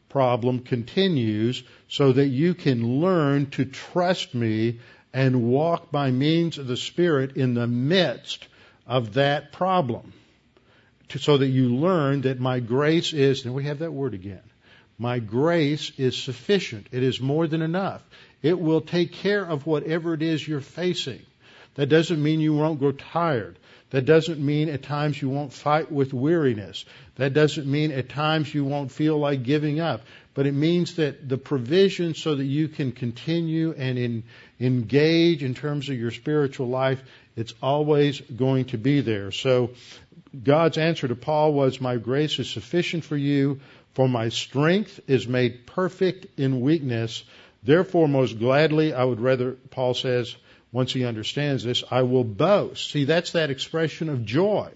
problem 0.09 0.59
continues 0.59 1.63
so 1.87 2.11
that 2.13 2.27
you 2.27 2.53
can 2.53 3.01
learn 3.01 3.49
to 3.51 3.65
trust 3.65 4.33
me 4.33 4.79
and 5.13 5.43
walk 5.43 5.91
by 5.91 6.11
means 6.11 6.57
of 6.57 6.67
the 6.67 6.77
Spirit 6.77 7.37
in 7.37 7.53
the 7.53 7.67
midst 7.67 8.47
of 8.85 9.15
that 9.15 9.51
problem 9.51 10.13
to, 11.09 11.19
so 11.19 11.37
that 11.37 11.47
you 11.47 11.75
learn 11.75 12.21
that 12.21 12.39
my 12.39 12.59
grace 12.59 13.13
is, 13.13 13.45
and 13.45 13.53
we 13.53 13.65
have 13.65 13.79
that 13.79 13.91
word 13.91 14.13
again. 14.13 14.43
My 14.99 15.19
grace 15.19 15.91
is 15.97 16.17
sufficient. 16.17 16.87
It 16.91 17.03
is 17.03 17.21
more 17.21 17.47
than 17.47 17.61
enough. 17.61 18.03
It 18.41 18.59
will 18.59 18.81
take 18.81 19.13
care 19.13 19.43
of 19.43 19.65
whatever 19.65 20.13
it 20.13 20.21
is 20.21 20.47
you're 20.47 20.61
facing. 20.61 21.21
That 21.75 21.87
doesn't 21.87 22.21
mean 22.21 22.39
you 22.39 22.55
won't 22.55 22.79
grow 22.79 22.91
tired. 22.91 23.59
That 23.89 24.05
doesn't 24.05 24.39
mean 24.39 24.69
at 24.69 24.83
times 24.83 25.21
you 25.21 25.29
won't 25.29 25.53
fight 25.53 25.91
with 25.91 26.13
weariness. 26.13 26.83
That 27.15 27.33
doesn't 27.33 27.65
mean 27.65 27.91
at 27.91 28.09
times 28.09 28.53
you 28.53 28.65
won't 28.65 28.91
feel 28.91 29.17
like 29.17 29.43
giving 29.43 29.79
up. 29.79 30.01
But 30.33 30.45
it 30.45 30.53
means 30.53 30.95
that 30.95 31.27
the 31.27 31.37
provision 31.37 32.13
so 32.13 32.35
that 32.35 32.45
you 32.45 32.67
can 32.67 32.91
continue 32.91 33.73
and 33.77 33.97
in, 33.97 34.23
engage 34.59 35.41
in 35.41 35.53
terms 35.53 35.89
of 35.89 35.97
your 35.97 36.11
spiritual 36.11 36.67
life 36.67 37.01
it's 37.37 37.53
always 37.61 38.19
going 38.19 38.65
to 38.65 38.79
be 38.79 39.01
there. 39.01 39.31
So 39.31 39.69
God's 40.43 40.77
answer 40.77 41.07
to 41.07 41.15
Paul 41.15 41.53
was, 41.53 41.79
My 41.79 41.97
grace 41.97 42.39
is 42.39 42.49
sufficient 42.49 43.05
for 43.05 43.15
you, 43.15 43.61
for 43.93 44.09
my 44.09 44.29
strength 44.29 44.99
is 45.07 45.27
made 45.27 45.67
perfect 45.67 46.39
in 46.39 46.61
weakness. 46.61 47.23
Therefore, 47.63 48.07
most 48.07 48.39
gladly, 48.39 48.91
I 48.91 49.03
would 49.03 49.21
rather, 49.21 49.51
Paul 49.69 49.93
says, 49.93 50.35
once 50.71 50.93
he 50.93 51.05
understands 51.05 51.63
this, 51.63 51.83
I 51.89 52.03
will 52.03 52.23
boast. 52.23 52.91
See, 52.91 53.05
that's 53.05 53.31
that 53.31 53.49
expression 53.49 54.09
of 54.09 54.25
joy. 54.25 54.71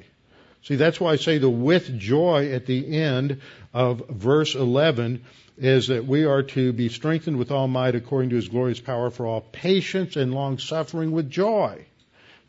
See, 0.63 0.75
that's 0.75 0.99
why 0.99 1.13
I 1.13 1.15
say 1.15 1.37
the 1.37 1.49
with 1.49 1.99
joy 1.99 2.51
at 2.51 2.65
the 2.65 2.97
end 2.97 3.41
of 3.73 4.07
verse 4.09 4.55
11 4.55 5.23
is 5.57 5.87
that 5.87 6.05
we 6.05 6.25
are 6.25 6.43
to 6.43 6.71
be 6.73 6.89
strengthened 6.89 7.37
with 7.37 7.51
all 7.51 7.67
might 7.67 7.95
according 7.95 8.29
to 8.29 8.35
his 8.35 8.47
glorious 8.47 8.79
power 8.79 9.09
for 9.09 9.25
all 9.25 9.41
patience 9.41 10.15
and 10.15 10.33
long 10.33 10.59
suffering 10.59 11.11
with 11.11 11.29
joy. 11.29 11.85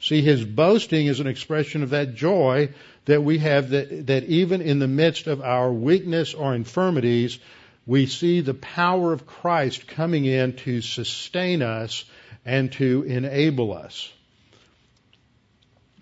See, 0.01 0.21
his 0.21 0.45
boasting 0.45 1.07
is 1.07 1.21
an 1.21 1.27
expression 1.27 1.83
of 1.83 1.91
that 1.91 2.15
joy 2.15 2.71
that 3.05 3.23
we 3.23 3.39
have 3.39 3.71
that, 3.71 4.07
that 4.09 4.25
even 4.25 4.61
in 4.61 4.79
the 4.79 4.89
midst 4.89 5.27
of 5.27 5.41
our 5.41 5.73
weakness 5.73 6.35
or 6.35 6.55
infirmities, 6.55 7.39
we 7.87 8.07
see 8.07 8.41
the 8.41 8.55
power 8.55 9.13
of 9.13 9.27
Christ 9.27 9.87
coming 9.87 10.25
in 10.25 10.55
to 10.57 10.81
sustain 10.81 11.63
us 11.63 12.05
and 12.45 12.73
to 12.73 13.03
enable 13.03 13.73
us. 13.73 14.13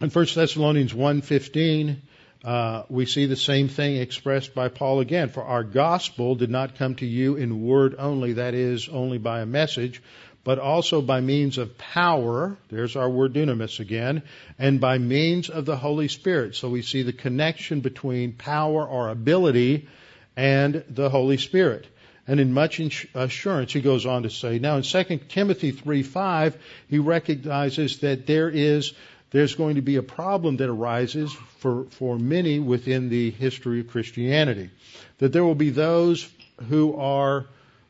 In 0.00 0.08
1 0.08 0.26
Thessalonians 0.34 0.92
1.15, 0.92 1.96
uh, 2.42 2.84
we 2.88 3.04
see 3.04 3.26
the 3.26 3.36
same 3.36 3.68
thing 3.68 3.96
expressed 3.96 4.54
by 4.54 4.68
Paul 4.68 5.00
again. 5.00 5.28
For 5.28 5.42
our 5.42 5.62
gospel 5.62 6.36
did 6.36 6.48
not 6.50 6.76
come 6.76 6.94
to 6.96 7.06
you 7.06 7.36
in 7.36 7.62
word 7.62 7.96
only, 7.98 8.34
that 8.34 8.54
is, 8.54 8.88
only 8.88 9.18
by 9.18 9.40
a 9.40 9.46
message, 9.46 10.02
but 10.42 10.58
also 10.58 11.02
by 11.02 11.20
means 11.20 11.58
of 11.58 11.76
power. 11.76 12.56
There's 12.70 12.96
our 12.96 13.10
word 13.10 13.34
dunamis 13.34 13.78
again, 13.78 14.22
and 14.58 14.80
by 14.80 14.96
means 14.96 15.50
of 15.50 15.66
the 15.66 15.76
Holy 15.76 16.08
Spirit. 16.08 16.56
So 16.56 16.70
we 16.70 16.80
see 16.80 17.02
the 17.02 17.12
connection 17.12 17.80
between 17.80 18.32
power 18.32 18.86
or 18.86 19.10
ability 19.10 19.88
and 20.34 20.82
the 20.88 21.10
Holy 21.10 21.36
Spirit. 21.36 21.86
And 22.30 22.38
in 22.38 22.52
much 22.52 22.78
assurance, 23.12 23.72
he 23.72 23.80
goes 23.80 24.06
on 24.06 24.22
to 24.22 24.30
say, 24.30 24.60
now 24.60 24.76
in 24.76 24.84
2 24.84 25.18
Timothy 25.28 25.72
3 25.72 26.04
5, 26.04 26.56
he 26.86 27.00
recognizes 27.00 27.98
that 27.98 28.24
there 28.28 28.48
is 28.48 28.92
there's 29.32 29.56
going 29.56 29.74
to 29.74 29.82
be 29.82 29.96
a 29.96 30.02
problem 30.04 30.58
that 30.58 30.68
arises 30.68 31.32
for, 31.58 31.86
for 31.90 32.20
many 32.20 32.60
within 32.60 33.08
the 33.08 33.32
history 33.32 33.80
of 33.80 33.88
Christianity. 33.88 34.70
That 35.18 35.32
there 35.32 35.44
will 35.44 35.56
be 35.56 35.70
those 35.70 36.30
who 36.68 36.94
are 36.94 37.46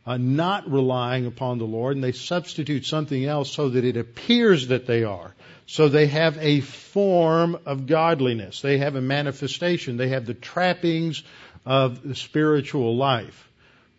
uh, 0.07 0.17
not 0.17 0.73
relying 0.73 1.27
upon 1.27 1.59
the 1.59 1.67
Lord 1.67 1.97
and 1.97 2.03
they 2.03 2.13
substitute 2.13 2.87
something 2.87 3.23
else 3.23 3.53
so 3.53 3.69
that 3.69 3.85
it 3.85 3.99
appears 3.99 4.69
that 4.69 4.87
they 4.87 5.05
are. 5.05 5.35
So 5.67 5.91
they 5.91 6.07
have 6.07 6.39
a 6.39 6.61
form 6.61 7.59
of 7.67 7.87
godliness. 7.87 8.63
They 8.63 8.79
have 8.79 8.97
a 8.97 9.03
manifestation. 9.03 9.99
They 9.99 10.09
have 10.09 10.25
the 10.25 10.33
trappings 10.33 11.23
of 11.67 12.03
the 12.03 12.15
spiritual 12.15 12.97
life. 12.97 13.50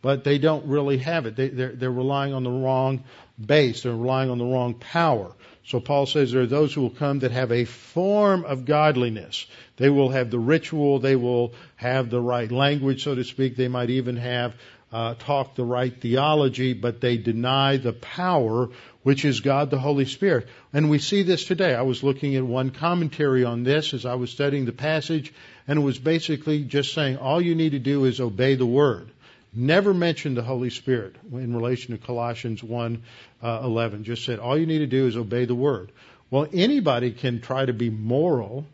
But 0.01 0.23
they 0.23 0.37
don't 0.39 0.65
really 0.65 0.97
have 0.99 1.25
it. 1.25 1.35
They, 1.35 1.49
they're, 1.49 1.73
they're 1.73 1.91
relying 1.91 2.33
on 2.33 2.43
the 2.43 2.51
wrong 2.51 3.03
base. 3.43 3.83
They're 3.83 3.91
relying 3.95 4.29
on 4.29 4.39
the 4.39 4.45
wrong 4.45 4.73
power. 4.73 5.31
So 5.63 5.79
Paul 5.79 6.07
says 6.07 6.31
there 6.31 6.41
are 6.41 6.47
those 6.47 6.73
who 6.73 6.81
will 6.81 6.89
come 6.89 7.19
that 7.19 7.31
have 7.31 7.51
a 7.51 7.65
form 7.65 8.43
of 8.45 8.65
godliness. 8.65 9.45
They 9.77 9.89
will 9.89 10.09
have 10.09 10.31
the 10.31 10.39
ritual. 10.39 10.99
They 10.99 11.15
will 11.15 11.53
have 11.75 12.09
the 12.09 12.19
right 12.19 12.51
language, 12.51 13.03
so 13.03 13.13
to 13.13 13.23
speak. 13.23 13.55
They 13.55 13.67
might 13.67 13.91
even 13.91 14.17
have 14.17 14.55
uh, 14.91 15.13
talk 15.15 15.55
the 15.55 15.63
right 15.63 15.93
theology, 16.01 16.73
but 16.73 16.99
they 16.99 17.17
deny 17.17 17.77
the 17.77 17.93
power 17.93 18.69
which 19.03 19.23
is 19.23 19.39
God 19.39 19.69
the 19.69 19.79
Holy 19.79 20.05
Spirit. 20.05 20.47
And 20.73 20.89
we 20.89 20.99
see 20.99 21.23
this 21.23 21.45
today. 21.45 21.73
I 21.73 21.83
was 21.83 22.03
looking 22.03 22.35
at 22.35 22.43
one 22.43 22.71
commentary 22.71 23.43
on 23.43 23.63
this 23.63 23.93
as 23.93 24.05
I 24.05 24.15
was 24.15 24.31
studying 24.31 24.65
the 24.65 24.71
passage, 24.71 25.33
and 25.67 25.79
it 25.79 25.81
was 25.81 25.97
basically 25.97 26.63
just 26.63 26.93
saying 26.93 27.17
all 27.17 27.41
you 27.41 27.55
need 27.55 27.71
to 27.71 27.79
do 27.79 28.05
is 28.05 28.19
obey 28.19 28.55
the 28.55 28.65
word 28.65 29.11
never 29.53 29.93
mentioned 29.93 30.37
the 30.37 30.41
Holy 30.41 30.69
Spirit 30.69 31.15
in 31.31 31.55
relation 31.55 31.97
to 31.97 32.05
Colossians 32.05 32.63
1 32.63 33.03
uh, 33.43 33.61
11. 33.63 34.03
Just 34.03 34.25
said 34.25 34.39
all 34.39 34.57
you 34.57 34.65
need 34.65 34.79
to 34.79 34.87
do 34.87 35.07
is 35.07 35.17
obey 35.17 35.45
the 35.45 35.55
word. 35.55 35.91
Well, 36.29 36.47
anybody 36.53 37.11
can 37.11 37.41
try 37.41 37.65
to 37.65 37.73
be 37.73 37.89
moral, 37.89 38.65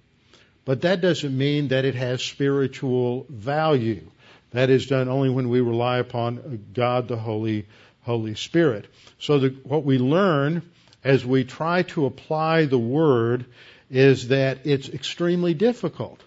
but 0.65 0.81
that 0.81 1.01
doesn't 1.01 1.35
mean 1.35 1.69
that 1.69 1.85
it 1.85 1.95
has 1.95 2.21
spiritual 2.21 3.25
value. 3.29 4.09
That 4.51 4.69
is 4.69 4.85
done 4.85 5.09
only 5.09 5.29
when 5.29 5.49
we 5.49 5.61
rely 5.61 5.97
upon 5.97 6.65
God, 6.73 7.07
the 7.07 7.17
Holy 7.17 7.65
Holy 8.01 8.35
Spirit. 8.35 8.87
So 9.19 9.39
the, 9.39 9.49
what 9.63 9.83
we 9.83 9.97
learn 9.97 10.61
as 11.03 11.25
we 11.25 11.43
try 11.43 11.83
to 11.83 12.05
apply 12.05 12.65
the 12.65 12.79
word 12.79 13.45
is 13.89 14.29
that 14.29 14.65
it's 14.65 14.87
extremely 14.87 15.53
difficult. 15.53 16.21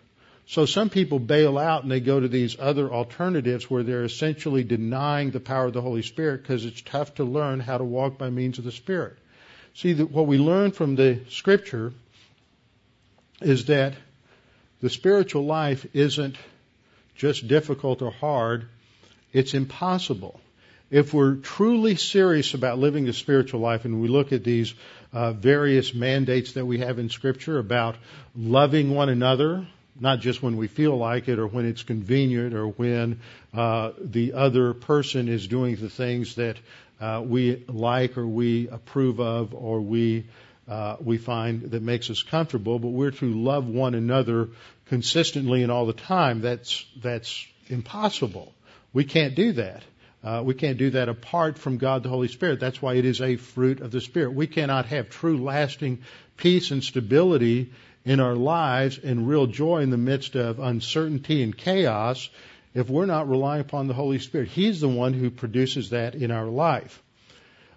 So 0.50 0.66
some 0.66 0.90
people 0.90 1.20
bail 1.20 1.58
out 1.58 1.84
and 1.84 1.92
they 1.92 2.00
go 2.00 2.18
to 2.18 2.26
these 2.26 2.56
other 2.58 2.92
alternatives 2.92 3.70
where 3.70 3.84
they're 3.84 4.02
essentially 4.02 4.64
denying 4.64 5.30
the 5.30 5.38
power 5.38 5.66
of 5.66 5.72
the 5.72 5.80
Holy 5.80 6.02
Spirit 6.02 6.42
because 6.42 6.64
it's 6.64 6.82
tough 6.82 7.14
to 7.14 7.24
learn 7.24 7.60
how 7.60 7.78
to 7.78 7.84
walk 7.84 8.18
by 8.18 8.30
means 8.30 8.58
of 8.58 8.64
the 8.64 8.72
Spirit. 8.72 9.16
See, 9.74 9.92
the, 9.92 10.06
what 10.06 10.26
we 10.26 10.38
learn 10.38 10.72
from 10.72 10.96
the 10.96 11.20
Scripture 11.28 11.92
is 13.40 13.66
that 13.66 13.94
the 14.80 14.90
spiritual 14.90 15.44
life 15.44 15.86
isn't 15.94 16.36
just 17.14 17.46
difficult 17.46 18.02
or 18.02 18.10
hard, 18.10 18.66
it's 19.32 19.54
impossible. 19.54 20.40
If 20.90 21.14
we're 21.14 21.36
truly 21.36 21.94
serious 21.94 22.54
about 22.54 22.80
living 22.80 23.04
the 23.04 23.12
spiritual 23.12 23.60
life 23.60 23.84
and 23.84 24.02
we 24.02 24.08
look 24.08 24.32
at 24.32 24.42
these 24.42 24.74
uh, 25.12 25.32
various 25.32 25.94
mandates 25.94 26.54
that 26.54 26.66
we 26.66 26.78
have 26.78 26.98
in 26.98 27.08
Scripture 27.08 27.60
about 27.60 27.94
loving 28.34 28.92
one 28.92 29.10
another, 29.10 29.64
not 29.98 30.20
just 30.20 30.42
when 30.42 30.56
we 30.56 30.68
feel 30.68 30.96
like 30.96 31.28
it 31.28 31.38
or 31.38 31.46
when 31.46 31.66
it's 31.66 31.82
convenient 31.82 32.54
or 32.54 32.68
when 32.68 33.20
uh, 33.54 33.92
the 33.98 34.32
other 34.34 34.74
person 34.74 35.28
is 35.28 35.46
doing 35.46 35.76
the 35.76 35.90
things 35.90 36.36
that 36.36 36.56
uh, 37.00 37.22
we 37.24 37.64
like 37.66 38.18
or 38.18 38.26
we 38.26 38.68
approve 38.68 39.20
of 39.20 39.54
or 39.54 39.80
we 39.80 40.26
uh, 40.68 40.96
we 41.00 41.18
find 41.18 41.62
that 41.72 41.82
makes 41.82 42.10
us 42.10 42.22
comfortable, 42.22 42.78
but 42.78 42.88
we're 42.88 43.10
to 43.10 43.34
love 43.34 43.66
one 43.66 43.94
another 43.94 44.50
consistently 44.86 45.64
and 45.64 45.72
all 45.72 45.86
the 45.86 45.92
time. 45.92 46.40
That's 46.42 46.84
that's 47.02 47.46
impossible. 47.68 48.52
We 48.92 49.04
can't 49.04 49.34
do 49.34 49.52
that. 49.52 49.82
Uh, 50.22 50.42
we 50.44 50.54
can't 50.54 50.76
do 50.76 50.90
that 50.90 51.08
apart 51.08 51.58
from 51.58 51.78
God 51.78 52.02
the 52.02 52.08
Holy 52.08 52.28
Spirit. 52.28 52.60
That's 52.60 52.80
why 52.80 52.94
it 52.94 53.04
is 53.04 53.20
a 53.20 53.36
fruit 53.36 53.80
of 53.80 53.90
the 53.90 54.00
Spirit. 54.00 54.34
We 54.34 54.46
cannot 54.46 54.86
have 54.86 55.08
true 55.08 55.42
lasting 55.42 56.02
peace 56.36 56.70
and 56.70 56.84
stability 56.84 57.72
in 58.04 58.20
our 58.20 58.34
lives 58.34 58.98
and 58.98 59.28
real 59.28 59.46
joy 59.46 59.78
in 59.78 59.90
the 59.90 59.98
midst 59.98 60.34
of 60.34 60.58
uncertainty 60.58 61.42
and 61.42 61.56
chaos 61.56 62.30
if 62.74 62.88
we're 62.88 63.06
not 63.06 63.28
relying 63.28 63.60
upon 63.60 63.88
the 63.88 63.94
Holy 63.94 64.18
Spirit. 64.18 64.48
He's 64.48 64.80
the 64.80 64.88
one 64.88 65.12
who 65.12 65.30
produces 65.30 65.90
that 65.90 66.14
in 66.14 66.30
our 66.30 66.46
life. 66.46 67.02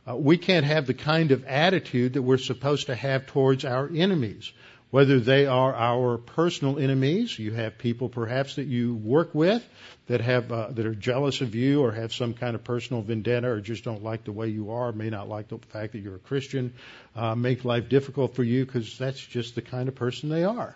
Uh, 0.08 0.16
we 0.16 0.38
can't 0.38 0.66
have 0.66 0.86
the 0.86 0.94
kind 0.94 1.32
of 1.32 1.46
attitude 1.46 2.14
that 2.14 2.22
we're 2.22 2.38
supposed 2.38 2.88
to 2.88 2.96
have 2.96 3.26
towards 3.26 3.64
our 3.64 3.90
enemies, 3.94 4.52
whether 4.94 5.20
they 5.20 5.48
are 5.48 5.74
our 5.74 6.20
personal 6.20 6.78
enemies. 6.78 7.40
You 7.40 7.52
have 7.54 7.80
people 7.80 8.10
perhaps 8.10 8.58
that 8.58 8.68
you 8.68 8.94
work 8.94 9.34
with 9.34 9.68
that 10.06 10.22
have 10.22 10.52
uh, 10.52 10.68
that 10.70 10.86
are 10.86 10.94
jealous 10.94 11.42
of 11.42 11.56
you 11.56 11.82
or 11.82 11.92
have 11.92 12.14
some 12.14 12.36
kind 12.36 12.54
of 12.54 12.64
personal 12.64 13.02
vendetta 13.02 13.48
or 13.48 13.60
just 13.60 13.84
don't 13.84 14.04
like 14.04 14.24
the 14.24 14.32
way 14.32 14.50
you 14.50 14.70
are, 14.70 14.92
may 14.92 15.10
not 15.10 15.28
like 15.28 15.48
the 15.48 15.58
fact 15.70 15.94
that 15.94 16.00
you're 16.02 16.18
a 16.18 16.20
Christian, 16.20 16.76
uh, 17.16 17.34
make 17.34 17.66
life 17.66 17.90
difficult 17.90 18.36
for 18.36 18.44
you 18.44 18.68
because 18.68 18.96
that's 19.00 19.20
just 19.20 19.56
the 19.56 19.64
kind 19.64 19.88
of 19.88 19.96
person 19.96 20.30
they 20.30 20.44
are. 20.44 20.76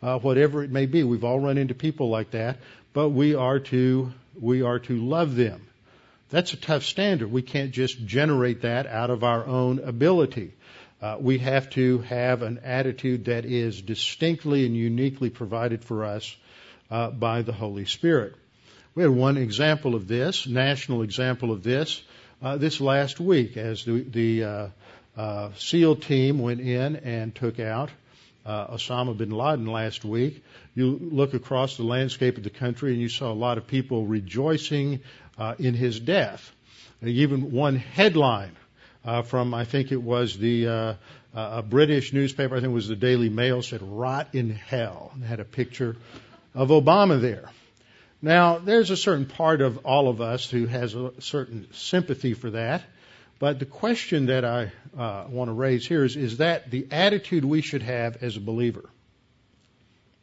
Uh, 0.00 0.18
whatever 0.18 0.64
it 0.64 0.70
may 0.70 0.86
be, 0.86 1.02
we've 1.02 1.22
all 1.22 1.38
run 1.38 1.58
into 1.58 1.74
people 1.74 2.08
like 2.08 2.30
that, 2.30 2.56
but 2.94 3.10
we 3.10 3.34
are 3.34 3.58
to 3.58 4.10
we 4.40 4.62
are 4.62 4.78
to 4.78 4.96
love 4.96 5.36
them. 5.36 5.66
That's 6.30 6.54
a 6.54 6.56
tough 6.56 6.84
standard. 6.84 7.30
We 7.30 7.42
can't 7.42 7.72
just 7.72 8.06
generate 8.06 8.62
that 8.62 8.86
out 8.86 9.10
of 9.10 9.22
our 9.22 9.44
own 9.44 9.78
ability. 9.78 10.54
Uh, 11.02 11.16
we 11.18 11.38
have 11.38 11.68
to 11.68 11.98
have 11.98 12.42
an 12.42 12.60
attitude 12.62 13.24
that 13.24 13.44
is 13.44 13.82
distinctly 13.82 14.64
and 14.64 14.76
uniquely 14.76 15.30
provided 15.30 15.82
for 15.82 16.04
us 16.04 16.36
uh, 16.92 17.10
by 17.10 17.42
the 17.42 17.52
Holy 17.52 17.84
Spirit. 17.84 18.36
We 18.94 19.02
had 19.02 19.10
one 19.10 19.36
example 19.36 19.96
of 19.96 20.06
this, 20.06 20.46
national 20.46 21.02
example 21.02 21.50
of 21.50 21.64
this, 21.64 22.00
uh, 22.40 22.56
this 22.56 22.80
last 22.80 23.18
week 23.18 23.56
as 23.56 23.84
the, 23.84 24.02
the 24.02 24.44
uh, 24.44 24.68
uh, 25.16 25.50
SEAL 25.56 25.96
team 25.96 26.38
went 26.38 26.60
in 26.60 26.94
and 26.96 27.34
took 27.34 27.58
out 27.58 27.90
Osama 28.46 29.16
bin 29.16 29.30
Laden 29.30 29.66
last 29.66 30.04
week. 30.04 30.44
You 30.76 31.00
look 31.00 31.34
across 31.34 31.76
the 31.76 31.84
landscape 31.84 32.36
of 32.36 32.44
the 32.44 32.50
country 32.50 32.92
and 32.92 33.00
you 33.00 33.08
saw 33.08 33.32
a 33.32 33.34
lot 33.34 33.58
of 33.58 33.66
people 33.66 34.06
rejoicing 34.06 35.00
uh, 35.36 35.56
in 35.58 35.74
his 35.74 35.98
death. 35.98 36.52
Even 37.02 37.50
one 37.50 37.74
headline 37.74 38.56
uh, 39.04 39.22
from 39.22 39.54
I 39.54 39.64
think 39.64 39.92
it 39.92 40.02
was 40.02 40.38
the 40.38 40.68
uh, 40.68 40.94
a 41.34 41.62
British 41.62 42.12
newspaper, 42.12 42.56
I 42.56 42.60
think 42.60 42.70
it 42.70 42.74
was 42.74 42.88
the 42.88 42.96
Daily 42.96 43.28
Mail, 43.28 43.62
said 43.62 43.80
"Rot 43.82 44.34
in 44.34 44.50
Hell" 44.50 45.10
and 45.14 45.24
had 45.24 45.40
a 45.40 45.44
picture 45.44 45.96
of 46.54 46.68
Obama 46.68 47.20
there. 47.20 47.50
Now, 48.20 48.58
there's 48.58 48.90
a 48.90 48.96
certain 48.96 49.26
part 49.26 49.60
of 49.60 49.78
all 49.84 50.08
of 50.08 50.20
us 50.20 50.48
who 50.48 50.66
has 50.66 50.94
a 50.94 51.12
certain 51.20 51.66
sympathy 51.72 52.34
for 52.34 52.50
that. 52.50 52.82
But 53.40 53.58
the 53.58 53.66
question 53.66 54.26
that 54.26 54.44
I 54.44 54.70
uh, 54.96 55.26
want 55.28 55.48
to 55.48 55.52
raise 55.52 55.84
here 55.84 56.04
is, 56.04 56.14
is 56.14 56.36
that 56.36 56.70
the 56.70 56.86
attitude 56.92 57.44
we 57.44 57.60
should 57.60 57.82
have 57.82 58.22
as 58.22 58.36
a 58.36 58.40
believer? 58.40 58.88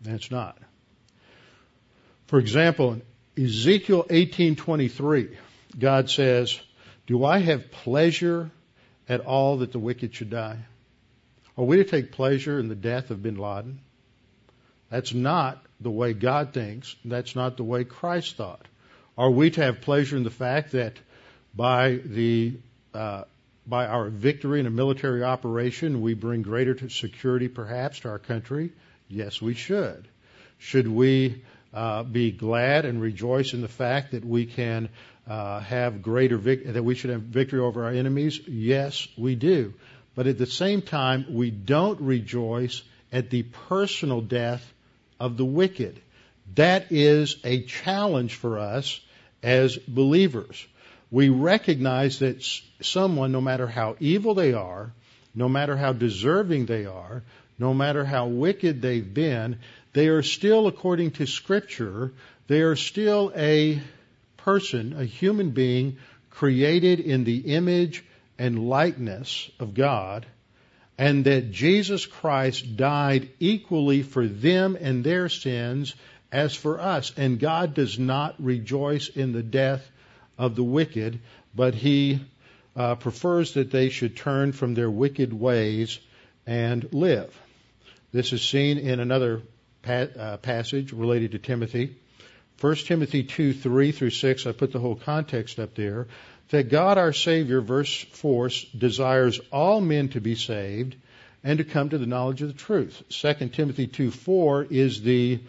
And 0.05 0.15
it's 0.15 0.31
not. 0.31 0.57
For 2.27 2.39
example, 2.39 3.01
in 3.35 3.45
Ezekiel 3.45 4.05
18:23, 4.09 5.35
God 5.77 6.09
says, 6.09 6.57
"Do 7.07 7.25
I 7.25 7.39
have 7.39 7.71
pleasure 7.71 8.51
at 9.09 9.21
all 9.21 9.57
that 9.57 9.73
the 9.73 9.79
wicked 9.79 10.15
should 10.15 10.29
die?" 10.29 10.59
Are 11.57 11.65
we 11.65 11.75
to 11.75 11.83
take 11.83 12.13
pleasure 12.13 12.57
in 12.57 12.69
the 12.69 12.75
death 12.75 13.11
of 13.11 13.21
bin 13.21 13.35
Laden? 13.35 13.79
That's 14.89 15.13
not 15.13 15.61
the 15.81 15.91
way 15.91 16.13
God 16.13 16.53
thinks. 16.53 16.95
That's 17.03 17.35
not 17.35 17.57
the 17.57 17.65
way 17.65 17.83
Christ 17.83 18.37
thought. 18.37 18.65
Are 19.17 19.29
we 19.29 19.49
to 19.49 19.61
have 19.61 19.81
pleasure 19.81 20.15
in 20.15 20.23
the 20.23 20.29
fact 20.29 20.71
that 20.71 20.93
by 21.53 21.99
the 22.03 22.53
uh, 22.93 23.23
by 23.67 23.87
our 23.87 24.09
victory 24.09 24.61
in 24.61 24.65
a 24.65 24.71
military 24.71 25.23
operation, 25.23 26.01
we 26.01 26.13
bring 26.13 26.41
greater 26.41 26.89
security, 26.89 27.49
perhaps, 27.49 27.99
to 27.99 28.09
our 28.09 28.19
country? 28.19 28.71
Yes, 29.09 29.41
we 29.41 29.53
should. 29.53 30.07
Should 30.57 30.87
we 30.87 31.43
uh, 31.73 32.03
be 32.03 32.31
glad 32.31 32.85
and 32.85 33.01
rejoice 33.01 33.53
in 33.53 33.61
the 33.61 33.67
fact 33.67 34.11
that 34.11 34.25
we 34.25 34.45
can 34.45 34.89
uh, 35.29 35.59
have 35.59 36.01
greater 36.01 36.37
vic- 36.37 36.73
that 36.73 36.83
we 36.83 36.95
should 36.95 37.11
have 37.11 37.21
victory 37.21 37.59
over 37.59 37.85
our 37.85 37.91
enemies? 37.91 38.39
Yes, 38.47 39.07
we 39.17 39.35
do. 39.35 39.73
But 40.15 40.27
at 40.27 40.37
the 40.37 40.47
same 40.47 40.81
time, 40.81 41.27
we 41.29 41.51
don't 41.51 42.01
rejoice 42.01 42.81
at 43.11 43.29
the 43.29 43.43
personal 43.43 44.21
death 44.21 44.73
of 45.19 45.37
the 45.37 45.45
wicked. 45.45 46.01
That 46.55 46.91
is 46.91 47.37
a 47.43 47.61
challenge 47.61 48.35
for 48.35 48.57
us 48.57 48.99
as 49.43 49.77
believers. 49.77 50.67
we 51.11 51.29
recognize 51.29 52.19
that 52.19 52.43
someone, 52.81 53.31
no 53.31 53.41
matter 53.41 53.67
how 53.67 53.95
evil 53.99 54.33
they 54.33 54.53
are, 54.53 54.91
no 55.33 55.49
matter 55.49 55.75
how 55.75 55.93
deserving 55.93 56.65
they 56.65 56.85
are, 56.85 57.23
no 57.57 57.73
matter 57.73 58.05
how 58.05 58.27
wicked 58.27 58.81
they've 58.81 59.13
been, 59.13 59.57
they 59.93 60.07
are 60.07 60.21
still, 60.21 60.67
according 60.67 61.11
to 61.11 61.25
Scripture, 61.25 62.11
they 62.47 62.61
are 62.61 62.75
still 62.75 63.31
a 63.35 63.81
person, 64.49 64.95
a 64.97 65.05
human 65.05 65.51
being 65.51 65.97
created 66.31 66.99
in 66.99 67.23
the 67.23 67.37
image 67.37 68.03
and 68.39 68.67
likeness 68.67 69.51
of 69.59 69.75
God, 69.75 70.25
and 70.97 71.25
that 71.25 71.51
Jesus 71.51 72.07
Christ 72.07 72.75
died 72.75 73.29
equally 73.39 74.01
for 74.01 74.25
them 74.25 74.75
and 74.81 75.03
their 75.03 75.29
sins 75.29 75.93
as 76.31 76.55
for 76.55 76.81
us. 76.81 77.13
And 77.15 77.39
God 77.39 77.75
does 77.75 77.99
not 77.99 78.43
rejoice 78.43 79.07
in 79.07 79.33
the 79.33 79.43
death 79.43 79.87
of 80.35 80.55
the 80.55 80.63
wicked, 80.63 81.19
but 81.53 81.75
He 81.75 82.19
uh, 82.75 82.95
prefers 82.95 83.53
that 83.53 83.69
they 83.69 83.89
should 83.89 84.17
turn 84.17 84.51
from 84.51 84.73
their 84.73 84.89
wicked 84.89 85.31
ways 85.31 85.99
and 86.47 86.91
live. 86.91 87.31
This 88.11 88.33
is 88.33 88.41
seen 88.41 88.79
in 88.79 88.99
another 88.99 89.43
pa- 89.83 90.13
uh, 90.19 90.37
passage 90.37 90.91
related 90.91 91.33
to 91.33 91.37
Timothy. 91.37 91.97
1 92.61 92.75
Timothy 92.75 93.23
2, 93.23 93.53
3 93.53 93.91
through 93.91 94.09
6, 94.09 94.45
I 94.45 94.51
put 94.51 94.71
the 94.71 94.79
whole 94.79 94.95
context 94.95 95.59
up 95.59 95.75
there, 95.75 96.07
that 96.49 96.69
God 96.69 96.97
our 96.97 97.13
Savior, 97.13 97.61
verse 97.61 98.05
4, 98.11 98.49
desires 98.77 99.39
all 99.51 99.79
men 99.79 100.09
to 100.09 100.19
be 100.19 100.35
saved 100.35 100.95
and 101.43 101.59
to 101.59 101.63
come 101.63 101.89
to 101.89 101.97
the 101.97 102.05
knowledge 102.05 102.41
of 102.41 102.49
the 102.49 102.53
truth. 102.53 103.01
2 103.09 103.49
Timothy 103.49 103.87
2, 103.87 104.11
4 104.11 104.67
is 104.69 105.01
the 105.01 105.39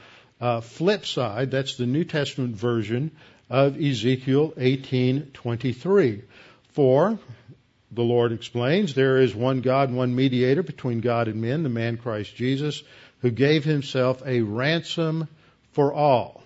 uh, 0.41 0.61
flip 0.61 1.05
side, 1.05 1.51
that's 1.51 1.77
the 1.77 1.87
New 1.87 2.05
Testament 2.05 2.57
version 2.57 3.11
of 3.49 3.83
Ezekiel 3.83 4.53
18:23. 4.57 6.23
For 6.73 7.19
the 7.91 8.03
Lord 8.03 8.33
explains, 8.33 8.95
there 8.95 9.19
is 9.21 9.35
one 9.35 9.61
God, 9.61 9.93
one 9.93 10.15
mediator 10.15 10.63
between 10.63 11.01
God 11.01 11.27
and 11.27 11.43
men, 11.43 11.65
the 11.65 11.69
man 11.69 11.97
Christ 11.97 12.37
Jesus, 12.37 12.83
who 13.21 13.31
gave 13.31 13.65
himself 13.65 14.23
a 14.25 14.41
ransom 14.43 15.27
for 15.73 15.93
all. 15.93 16.40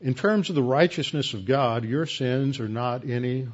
In 0.00 0.14
terms 0.14 0.48
of 0.48 0.54
the 0.54 0.62
righteousness 0.62 1.34
of 1.34 1.44
God, 1.44 1.84
your 1.84 2.06
sins 2.06 2.60
are 2.60 2.68
not 2.68 3.04
any 3.08 3.48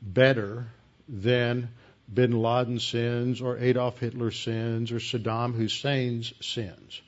better 0.00 0.68
than 1.06 1.68
bin 2.12 2.32
Laden's 2.32 2.84
sins 2.84 3.42
or 3.42 3.58
Adolf 3.58 3.98
Hitler's 3.98 4.38
sins 4.38 4.90
or 4.90 5.00
Saddam 5.00 5.54
Hussein's 5.54 6.32
sins. 6.40 7.02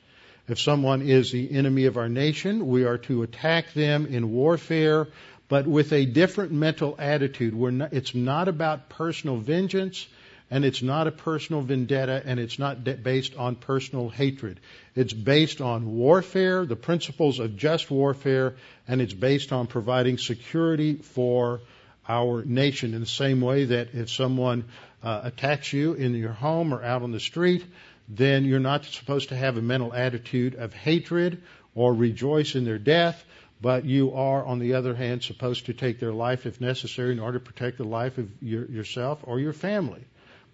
If 0.47 0.59
someone 0.59 1.01
is 1.01 1.31
the 1.31 1.51
enemy 1.51 1.85
of 1.85 1.97
our 1.97 2.09
nation, 2.09 2.67
we 2.67 2.85
are 2.85 2.99
to 2.99 3.23
attack 3.23 3.73
them 3.73 4.05
in 4.05 4.31
warfare, 4.31 5.07
but 5.49 5.65
with 5.65 5.91
a 5.91 6.05
different 6.05 6.51
mental 6.51 6.95
attitude. 6.99 7.55
Not, 7.55 7.91
it's 7.91 8.13
not 8.13 8.47
about 8.47 8.87
personal 8.87 9.37
vengeance, 9.37 10.07
and 10.49 10.63
it's 10.63 10.81
not 10.81 11.07
a 11.07 11.11
personal 11.11 11.61
vendetta, 11.61 12.21
and 12.25 12.39
it's 12.39 12.57
not 12.57 12.83
de- 12.83 12.95
based 12.95 13.35
on 13.35 13.55
personal 13.55 14.09
hatred. 14.09 14.59
It's 14.95 15.13
based 15.13 15.59
on 15.59 15.95
warfare, 15.95 16.65
the 16.65 16.75
principles 16.75 17.39
of 17.39 17.57
just 17.57 17.91
warfare, 17.91 18.55
and 18.87 19.01
it's 19.01 19.13
based 19.13 19.51
on 19.51 19.67
providing 19.67 20.17
security 20.17 20.95
for 20.95 21.61
our 22.07 22.45
nation 22.45 22.93
in 22.93 23.01
the 23.01 23.05
same 23.05 23.41
way 23.41 23.65
that 23.65 23.93
if 23.93 24.09
someone 24.09 24.65
uh, 25.03 25.21
attacks 25.25 25.73
you 25.73 25.93
in 25.93 26.15
your 26.15 26.31
home 26.31 26.73
or 26.73 26.81
out 26.81 27.03
on 27.03 27.11
the 27.11 27.19
street, 27.19 27.65
then 28.07 28.45
you're 28.45 28.59
not 28.59 28.85
supposed 28.85 29.29
to 29.29 29.35
have 29.35 29.57
a 29.57 29.61
mental 29.61 29.93
attitude 29.93 30.55
of 30.55 30.73
hatred 30.73 31.41
or 31.75 31.93
rejoice 31.93 32.55
in 32.55 32.63
their 32.63 32.79
death, 32.79 33.23
but 33.61 33.83
you 33.85 34.13
are, 34.13 34.45
on 34.45 34.59
the 34.59 34.75
other 34.75 34.95
hand, 34.95 35.23
supposed 35.23 35.65
to 35.65 35.73
take 35.73 35.99
their 35.99 36.13
life 36.13 36.45
if 36.45 36.61
necessary 36.61 37.11
in 37.11 37.19
order 37.19 37.39
to 37.39 37.45
protect 37.45 37.77
the 37.77 37.83
life 37.83 38.17
of 38.17 38.29
your, 38.41 38.65
yourself 38.65 39.19
or 39.23 39.39
your 39.39 39.53
family. 39.53 40.05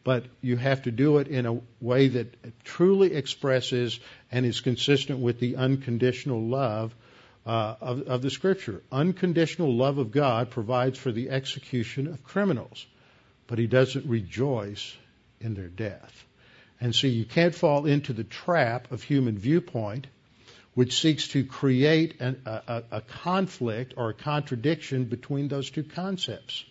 But 0.03 0.25
you 0.41 0.57
have 0.57 0.83
to 0.83 0.91
do 0.91 1.19
it 1.19 1.27
in 1.27 1.45
a 1.45 1.61
way 1.79 2.09
that 2.09 2.63
truly 2.65 3.13
expresses 3.13 3.99
and 4.31 4.45
is 4.45 4.59
consistent 4.59 5.19
with 5.19 5.39
the 5.39 5.55
unconditional 5.55 6.41
love 6.41 6.93
uh, 7.45 7.75
of, 7.79 8.01
of 8.03 8.21
the 8.21 8.29
Scripture. 8.29 8.81
Unconditional 8.91 9.73
love 9.73 9.97
of 9.97 10.11
God 10.11 10.49
provides 10.49 10.97
for 10.97 11.11
the 11.11 11.29
execution 11.29 12.07
of 12.07 12.23
criminals, 12.23 12.85
but 13.47 13.59
He 13.59 13.67
doesn't 13.67 14.05
rejoice 14.05 14.95
in 15.39 15.53
their 15.53 15.67
death. 15.67 16.25
And 16.81 16.93
so 16.93 17.07
you 17.07 17.23
can't 17.23 17.55
fall 17.55 17.85
into 17.85 18.11
the 18.11 18.25
trap 18.25 18.91
of 18.91 19.03
human 19.03 19.37
viewpoint, 19.37 20.07
which 20.73 20.99
seeks 20.99 21.29
to 21.29 21.45
create 21.45 22.19
an, 22.19 22.41
a, 22.45 22.83
a 22.91 23.01
conflict 23.01 23.93
or 23.95 24.09
a 24.09 24.13
contradiction 24.13 25.05
between 25.05 25.47
those 25.47 25.69
two 25.69 25.83
concepts. 25.83 26.65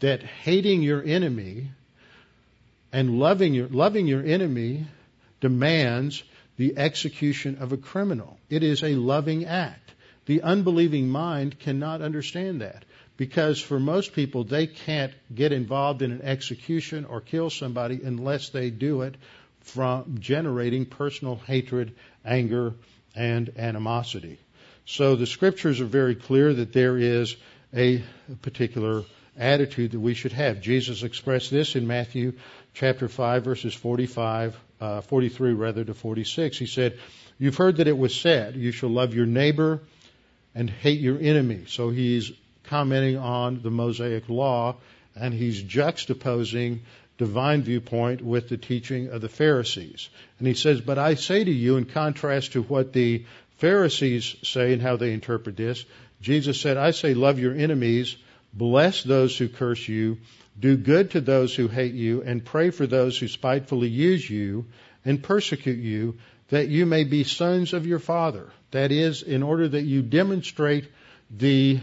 That 0.00 0.22
hating 0.22 0.82
your 0.82 1.02
enemy 1.02 1.70
and 2.92 3.18
loving 3.18 3.54
your, 3.54 3.68
loving 3.68 4.06
your 4.06 4.24
enemy 4.24 4.86
demands 5.40 6.22
the 6.56 6.78
execution 6.78 7.58
of 7.60 7.72
a 7.72 7.76
criminal. 7.76 8.38
It 8.48 8.62
is 8.62 8.82
a 8.82 8.94
loving 8.94 9.44
act. 9.44 9.92
The 10.26 10.42
unbelieving 10.42 11.08
mind 11.08 11.58
cannot 11.58 12.02
understand 12.02 12.60
that 12.62 12.84
because 13.16 13.60
for 13.60 13.78
most 13.78 14.12
people, 14.12 14.44
they 14.44 14.66
can't 14.66 15.12
get 15.34 15.52
involved 15.52 16.02
in 16.02 16.12
an 16.12 16.22
execution 16.22 17.04
or 17.04 17.20
kill 17.20 17.50
somebody 17.50 18.00
unless 18.02 18.50
they 18.50 18.70
do 18.70 19.02
it 19.02 19.14
from 19.60 20.18
generating 20.20 20.86
personal 20.86 21.36
hatred, 21.36 21.94
anger, 22.24 22.74
and 23.14 23.52
animosity. 23.56 24.38
So 24.84 25.16
the 25.16 25.26
scriptures 25.26 25.80
are 25.80 25.86
very 25.86 26.14
clear 26.14 26.52
that 26.54 26.72
there 26.72 26.96
is 26.96 27.36
a 27.74 28.02
particular 28.42 29.04
attitude 29.36 29.92
that 29.92 30.00
we 30.00 30.14
should 30.14 30.32
have. 30.32 30.60
Jesus 30.60 31.02
expressed 31.02 31.50
this 31.50 31.74
in 31.74 31.86
Matthew 31.86 32.34
chapter 32.76 33.08
5 33.08 33.42
verses 33.42 33.72
45, 33.72 34.60
uh, 34.82 35.00
43 35.00 35.54
rather 35.54 35.82
to 35.82 35.94
46. 35.94 36.58
He 36.58 36.66
said, 36.66 36.98
you've 37.38 37.56
heard 37.56 37.78
that 37.78 37.88
it 37.88 37.96
was 37.96 38.14
said, 38.14 38.54
you 38.54 38.70
shall 38.70 38.90
love 38.90 39.14
your 39.14 39.24
neighbor 39.24 39.80
and 40.54 40.68
hate 40.68 41.00
your 41.00 41.18
enemy. 41.18 41.64
So 41.68 41.88
he's 41.88 42.32
commenting 42.64 43.16
on 43.16 43.62
the 43.62 43.70
Mosaic 43.70 44.28
law 44.28 44.76
and 45.18 45.32
he's 45.32 45.62
juxtaposing 45.62 46.80
divine 47.16 47.62
viewpoint 47.62 48.20
with 48.20 48.50
the 48.50 48.58
teaching 48.58 49.08
of 49.08 49.22
the 49.22 49.30
Pharisees. 49.30 50.10
And 50.38 50.46
he 50.46 50.52
says, 50.52 50.82
But 50.82 50.98
I 50.98 51.14
say 51.14 51.42
to 51.42 51.50
you, 51.50 51.78
in 51.78 51.86
contrast 51.86 52.52
to 52.52 52.62
what 52.62 52.92
the 52.92 53.24
Pharisees 53.56 54.36
say 54.42 54.74
and 54.74 54.82
how 54.82 54.96
they 54.96 55.14
interpret 55.14 55.56
this, 55.56 55.82
Jesus 56.20 56.60
said, 56.60 56.76
I 56.76 56.90
say, 56.90 57.14
love 57.14 57.38
your 57.38 57.54
enemies, 57.54 58.16
bless 58.56 59.02
those 59.02 59.36
who 59.36 59.48
curse 59.48 59.86
you, 59.86 60.18
do 60.58 60.76
good 60.76 61.10
to 61.10 61.20
those 61.20 61.54
who 61.54 61.68
hate 61.68 61.94
you, 61.94 62.22
and 62.22 62.44
pray 62.44 62.70
for 62.70 62.86
those 62.86 63.18
who 63.18 63.28
spitefully 63.28 63.88
use 63.88 64.28
you 64.28 64.66
and 65.04 65.22
persecute 65.22 65.78
you, 65.78 66.16
that 66.48 66.68
you 66.68 66.86
may 66.86 67.04
be 67.04 67.24
sons 67.24 67.72
of 67.72 67.86
your 67.86 67.98
Father. 67.98 68.50
That 68.70 68.92
is, 68.92 69.22
in 69.22 69.42
order 69.42 69.68
that 69.68 69.82
you 69.82 70.02
demonstrate 70.02 70.88
the 71.30 71.80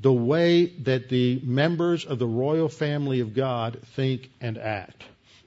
the 0.00 0.12
way 0.12 0.66
that 0.66 1.08
the 1.08 1.40
members 1.42 2.04
of 2.04 2.20
the 2.20 2.26
royal 2.26 2.68
family 2.68 3.18
of 3.18 3.34
God 3.34 3.80
think 3.96 4.30
and 4.40 4.56
act. 4.56 5.02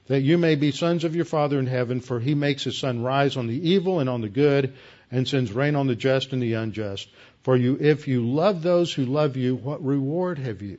That 0.08 0.20
you 0.20 0.36
may 0.36 0.56
be 0.56 0.72
sons 0.72 1.04
of 1.04 1.16
your 1.16 1.24
Father 1.24 1.58
in 1.58 1.66
heaven, 1.66 2.00
for 2.00 2.20
he 2.20 2.34
makes 2.34 2.64
his 2.64 2.76
sun 2.76 3.02
rise 3.02 3.38
on 3.38 3.46
the 3.46 3.70
evil 3.70 4.00
and 4.00 4.10
on 4.10 4.20
the 4.20 4.28
good, 4.28 4.74
and 5.10 5.26
sends 5.26 5.52
rain 5.52 5.74
on 5.74 5.86
the 5.86 5.96
just 5.96 6.32
and 6.34 6.42
the 6.42 6.54
unjust. 6.54 7.08
For 7.42 7.56
you, 7.56 7.76
if 7.80 8.06
you 8.06 8.24
love 8.26 8.62
those 8.62 8.92
who 8.92 9.04
love 9.04 9.36
you, 9.36 9.56
what 9.56 9.84
reward 9.84 10.38
have 10.38 10.62
you? 10.62 10.78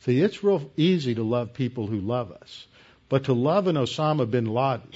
See, 0.00 0.20
it's 0.20 0.44
real 0.44 0.70
easy 0.76 1.14
to 1.14 1.22
love 1.22 1.54
people 1.54 1.86
who 1.86 2.00
love 2.00 2.30
us. 2.30 2.66
But 3.08 3.24
to 3.24 3.32
love 3.32 3.66
an 3.66 3.76
Osama 3.76 4.30
bin 4.30 4.46
Laden, 4.46 4.90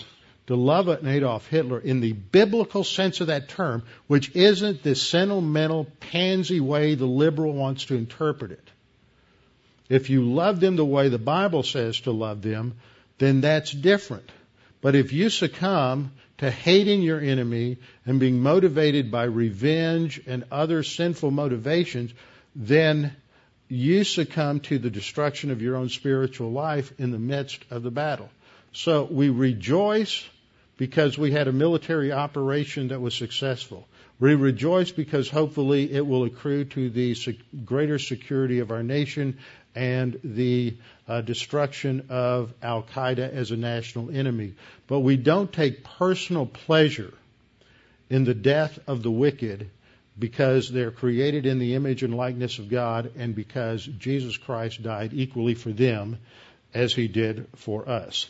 to 0.48 0.56
love 0.56 0.88
an 0.88 1.06
Adolf 1.06 1.46
Hitler 1.46 1.78
in 1.78 2.00
the 2.00 2.12
biblical 2.12 2.84
sense 2.84 3.20
of 3.20 3.28
that 3.28 3.48
term, 3.48 3.84
which 4.08 4.34
isn't 4.34 4.82
the 4.82 4.94
sentimental, 4.94 5.86
pansy 6.00 6.60
way 6.60 6.94
the 6.96 7.06
liberal 7.06 7.52
wants 7.52 7.86
to 7.86 7.94
interpret 7.94 8.50
it. 8.50 8.68
If 9.88 10.10
you 10.10 10.32
love 10.32 10.60
them 10.60 10.76
the 10.76 10.84
way 10.84 11.08
the 11.08 11.18
Bible 11.18 11.62
says 11.62 12.00
to 12.02 12.12
love 12.12 12.42
them, 12.42 12.74
then 13.18 13.40
that's 13.40 13.72
different. 13.72 14.30
But 14.80 14.94
if 14.94 15.12
you 15.12 15.30
succumb 15.30 16.12
to 16.40 16.50
hating 16.50 17.02
your 17.02 17.20
enemy 17.20 17.76
and 18.06 18.18
being 18.18 18.40
motivated 18.40 19.10
by 19.10 19.24
revenge 19.24 20.22
and 20.26 20.42
other 20.50 20.82
sinful 20.82 21.30
motivations, 21.30 22.12
then 22.56 23.14
you 23.68 24.04
succumb 24.04 24.60
to 24.60 24.78
the 24.78 24.88
destruction 24.88 25.50
of 25.50 25.60
your 25.60 25.76
own 25.76 25.90
spiritual 25.90 26.50
life 26.50 26.94
in 26.98 27.10
the 27.10 27.18
midst 27.18 27.62
of 27.70 27.82
the 27.82 27.90
battle. 27.90 28.30
So 28.72 29.04
we 29.04 29.28
rejoice 29.28 30.26
because 30.78 31.18
we 31.18 31.30
had 31.30 31.46
a 31.46 31.52
military 31.52 32.10
operation 32.10 32.88
that 32.88 33.02
was 33.02 33.14
successful. 33.14 33.86
We 34.18 34.34
rejoice 34.34 34.90
because 34.90 35.28
hopefully 35.28 35.92
it 35.92 36.06
will 36.06 36.24
accrue 36.24 36.64
to 36.64 36.88
the 36.88 37.14
greater 37.66 37.98
security 37.98 38.60
of 38.60 38.70
our 38.70 38.82
nation 38.82 39.38
and 39.74 40.18
the 40.24 40.76
uh, 41.08 41.20
destruction 41.20 42.06
of 42.08 42.52
Al 42.62 42.82
Qaeda 42.82 43.32
as 43.32 43.50
a 43.50 43.56
national 43.56 44.10
enemy. 44.10 44.54
But 44.86 45.00
we 45.00 45.16
don't 45.16 45.52
take 45.52 45.84
personal 45.84 46.46
pleasure 46.46 47.14
in 48.08 48.24
the 48.24 48.34
death 48.34 48.78
of 48.86 49.02
the 49.02 49.10
wicked 49.10 49.70
because 50.18 50.70
they're 50.70 50.90
created 50.90 51.46
in 51.46 51.58
the 51.58 51.74
image 51.74 52.02
and 52.02 52.14
likeness 52.14 52.58
of 52.58 52.68
God 52.68 53.12
and 53.16 53.34
because 53.34 53.84
Jesus 53.84 54.36
Christ 54.36 54.82
died 54.82 55.12
equally 55.14 55.54
for 55.54 55.70
them 55.70 56.18
as 56.74 56.92
he 56.92 57.08
did 57.08 57.46
for 57.56 57.88
us. 57.88 58.28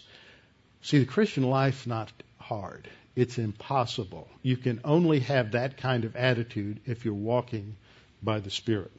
See, 0.82 0.99
the 0.99 1.07
Christian 1.07 1.45
life's 1.45 1.86
not 1.86 2.12
hard. 2.38 2.88
It's 3.16 3.38
impossible. 3.38 4.28
You 4.43 4.57
can 4.57 4.80
only 4.84 5.20
have 5.20 5.53
that 5.53 5.76
kind 5.78 6.05
of 6.05 6.16
attitude 6.16 6.80
if 6.86 7.05
you're 7.05 7.14
walking 7.14 7.76
by 8.22 8.41
the 8.41 8.51
Spirit. 8.51 8.93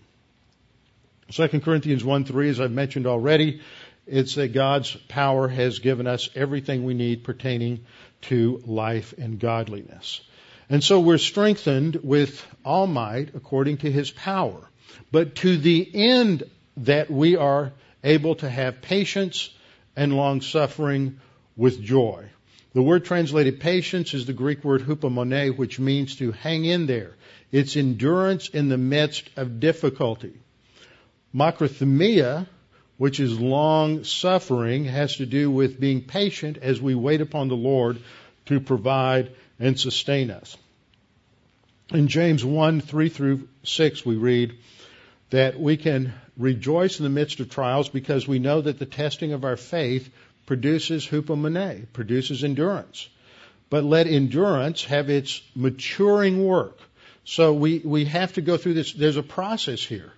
2 1.31 1.47
Corinthians 1.61 2.03
1 2.03 2.25
3, 2.25 2.49
as 2.49 2.59
I've 2.59 2.71
mentioned 2.71 3.07
already, 3.07 3.61
it's 4.05 4.35
that 4.35 4.51
God's 4.51 4.93
power 5.07 5.47
has 5.47 5.79
given 5.79 6.05
us 6.05 6.29
everything 6.35 6.83
we 6.83 6.93
need 6.93 7.23
pertaining 7.23 7.85
to 8.23 8.61
life 8.65 9.13
and 9.17 9.39
godliness. 9.39 10.19
And 10.69 10.83
so 10.83 10.99
we're 10.99 11.17
strengthened 11.17 12.01
with 12.03 12.45
all 12.65 12.85
might 12.85 13.33
according 13.33 13.77
to 13.77 13.91
his 13.91 14.11
power, 14.11 14.69
but 15.09 15.35
to 15.35 15.55
the 15.55 15.89
end 15.93 16.43
that 16.77 17.09
we 17.09 17.37
are 17.37 17.71
able 18.03 18.35
to 18.35 18.49
have 18.49 18.81
patience 18.81 19.49
and 19.95 20.15
long 20.15 20.41
suffering 20.41 21.19
with 21.55 21.81
joy. 21.81 22.25
The 22.73 22.81
word 22.81 23.05
translated 23.05 23.61
patience 23.61 24.13
is 24.13 24.25
the 24.25 24.33
Greek 24.33 24.65
word 24.65 24.81
hupomone, 24.81 25.57
which 25.57 25.79
means 25.79 26.17
to 26.17 26.31
hang 26.33 26.65
in 26.65 26.87
there. 26.87 27.15
It's 27.53 27.77
endurance 27.77 28.49
in 28.49 28.67
the 28.67 28.77
midst 28.77 29.29
of 29.37 29.61
difficulty. 29.61 30.40
Macrothumia, 31.33 32.47
which 32.97 33.19
is 33.19 33.39
long 33.39 34.03
suffering, 34.03 34.85
has 34.85 35.15
to 35.17 35.25
do 35.25 35.49
with 35.49 35.79
being 35.79 36.01
patient 36.01 36.57
as 36.61 36.81
we 36.81 36.95
wait 36.95 37.21
upon 37.21 37.47
the 37.47 37.55
Lord 37.55 37.99
to 38.47 38.59
provide 38.59 39.31
and 39.59 39.79
sustain 39.79 40.31
us. 40.31 40.57
In 41.93 42.07
James 42.07 42.43
1, 42.43 42.81
3 42.81 43.09
through 43.09 43.47
6, 43.63 44.05
we 44.05 44.15
read 44.15 44.57
that 45.29 45.59
we 45.59 45.77
can 45.77 46.13
rejoice 46.37 46.99
in 46.99 47.03
the 47.03 47.09
midst 47.09 47.39
of 47.39 47.49
trials 47.49 47.89
because 47.89 48.27
we 48.27 48.39
know 48.39 48.61
that 48.61 48.79
the 48.79 48.85
testing 48.85 49.33
of 49.33 49.43
our 49.43 49.57
faith 49.57 50.09
produces 50.45 51.07
hupomone, 51.07 51.85
produces 51.93 52.43
endurance. 52.43 53.07
But 53.69 53.83
let 53.83 54.07
endurance 54.07 54.83
have 54.85 55.09
its 55.09 55.41
maturing 55.55 56.43
work. 56.43 56.77
So 57.23 57.53
we, 57.53 57.79
we 57.79 58.05
have 58.05 58.33
to 58.33 58.41
go 58.41 58.57
through 58.57 58.73
this. 58.73 58.91
There's 58.91 59.17
a 59.17 59.23
process 59.23 59.81
here. 59.81 60.11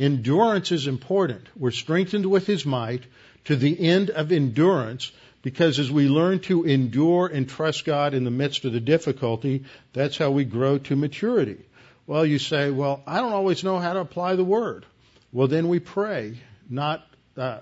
Endurance 0.00 0.72
is 0.72 0.86
important. 0.86 1.46
We're 1.54 1.70
strengthened 1.72 2.24
with 2.24 2.46
His 2.46 2.64
might 2.64 3.02
to 3.44 3.54
the 3.54 3.78
end 3.78 4.08
of 4.08 4.32
endurance 4.32 5.12
because 5.42 5.78
as 5.78 5.90
we 5.90 6.08
learn 6.08 6.40
to 6.40 6.64
endure 6.64 7.26
and 7.26 7.46
trust 7.46 7.84
God 7.84 8.14
in 8.14 8.24
the 8.24 8.30
midst 8.30 8.64
of 8.64 8.72
the 8.72 8.80
difficulty, 8.80 9.64
that's 9.92 10.16
how 10.16 10.30
we 10.30 10.44
grow 10.44 10.78
to 10.78 10.96
maturity. 10.96 11.58
Well, 12.06 12.24
you 12.24 12.38
say, 12.38 12.70
well, 12.70 13.02
I 13.06 13.18
don't 13.18 13.34
always 13.34 13.62
know 13.62 13.78
how 13.78 13.92
to 13.92 14.00
apply 14.00 14.36
the 14.36 14.44
word. 14.44 14.86
Well, 15.32 15.48
then 15.48 15.68
we 15.68 15.80
pray, 15.80 16.38
not 16.68 17.06
uh, 17.36 17.58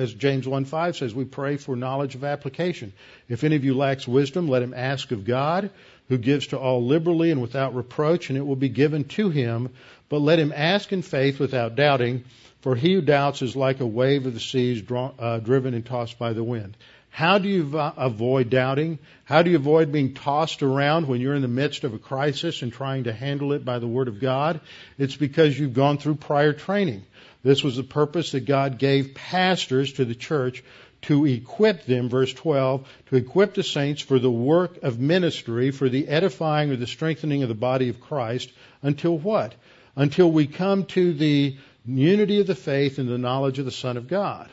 as 0.00 0.14
James 0.14 0.46
1:5 0.46 0.96
says, 0.96 1.14
we 1.14 1.24
pray 1.24 1.56
for 1.56 1.76
knowledge 1.76 2.14
of 2.14 2.24
application. 2.24 2.92
If 3.28 3.44
any 3.44 3.56
of 3.56 3.64
you 3.64 3.74
lacks 3.74 4.08
wisdom, 4.08 4.48
let 4.48 4.62
him 4.62 4.72
ask 4.74 5.10
of 5.10 5.24
God, 5.24 5.70
who 6.08 6.16
gives 6.18 6.48
to 6.48 6.58
all 6.58 6.86
liberally 6.86 7.30
and 7.30 7.42
without 7.42 7.74
reproach, 7.74 8.30
and 8.30 8.38
it 8.38 8.46
will 8.46 8.56
be 8.56 8.70
given 8.70 9.04
to 9.04 9.28
him. 9.28 9.68
But 10.10 10.20
let 10.20 10.38
him 10.38 10.52
ask 10.54 10.92
in 10.92 11.02
faith 11.02 11.38
without 11.38 11.76
doubting, 11.76 12.24
for 12.60 12.74
he 12.74 12.94
who 12.94 13.00
doubts 13.00 13.40
is 13.40 13.56
like 13.56 13.80
a 13.80 13.86
wave 13.86 14.26
of 14.26 14.34
the 14.34 14.40
seas 14.40 14.82
drawn, 14.82 15.14
uh, 15.18 15.38
driven 15.38 15.72
and 15.72 15.86
tossed 15.86 16.18
by 16.18 16.34
the 16.34 16.44
wind. 16.44 16.76
How 17.10 17.38
do 17.38 17.48
you 17.48 17.78
avoid 17.78 18.50
doubting? 18.50 18.98
How 19.24 19.42
do 19.42 19.50
you 19.50 19.56
avoid 19.56 19.92
being 19.92 20.14
tossed 20.14 20.62
around 20.62 21.06
when 21.06 21.20
you're 21.20 21.34
in 21.34 21.42
the 21.42 21.48
midst 21.48 21.84
of 21.84 21.94
a 21.94 21.98
crisis 21.98 22.62
and 22.62 22.72
trying 22.72 23.04
to 23.04 23.12
handle 23.12 23.52
it 23.52 23.64
by 23.64 23.78
the 23.78 23.88
Word 23.88 24.08
of 24.08 24.20
God? 24.20 24.60
It's 24.98 25.16
because 25.16 25.58
you've 25.58 25.74
gone 25.74 25.98
through 25.98 26.16
prior 26.16 26.52
training. 26.52 27.04
This 27.42 27.62
was 27.62 27.76
the 27.76 27.84
purpose 27.84 28.32
that 28.32 28.46
God 28.46 28.78
gave 28.78 29.14
pastors 29.14 29.92
to 29.94 30.04
the 30.04 30.14
church 30.14 30.62
to 31.02 31.24
equip 31.24 31.84
them, 31.86 32.08
verse 32.08 32.32
12, 32.32 32.86
to 33.06 33.16
equip 33.16 33.54
the 33.54 33.62
saints 33.62 34.02
for 34.02 34.18
the 34.18 34.30
work 34.30 34.82
of 34.82 34.98
ministry, 34.98 35.70
for 35.70 35.88
the 35.88 36.08
edifying 36.08 36.70
or 36.70 36.76
the 36.76 36.86
strengthening 36.86 37.42
of 37.42 37.48
the 37.48 37.54
body 37.54 37.88
of 37.88 38.00
Christ, 38.00 38.50
until 38.82 39.16
what? 39.16 39.54
Until 39.96 40.30
we 40.30 40.46
come 40.46 40.84
to 40.86 41.12
the 41.12 41.56
unity 41.86 42.40
of 42.40 42.46
the 42.46 42.54
faith 42.54 42.98
and 42.98 43.08
the 43.08 43.18
knowledge 43.18 43.58
of 43.58 43.64
the 43.64 43.70
Son 43.70 43.96
of 43.96 44.08
God. 44.08 44.48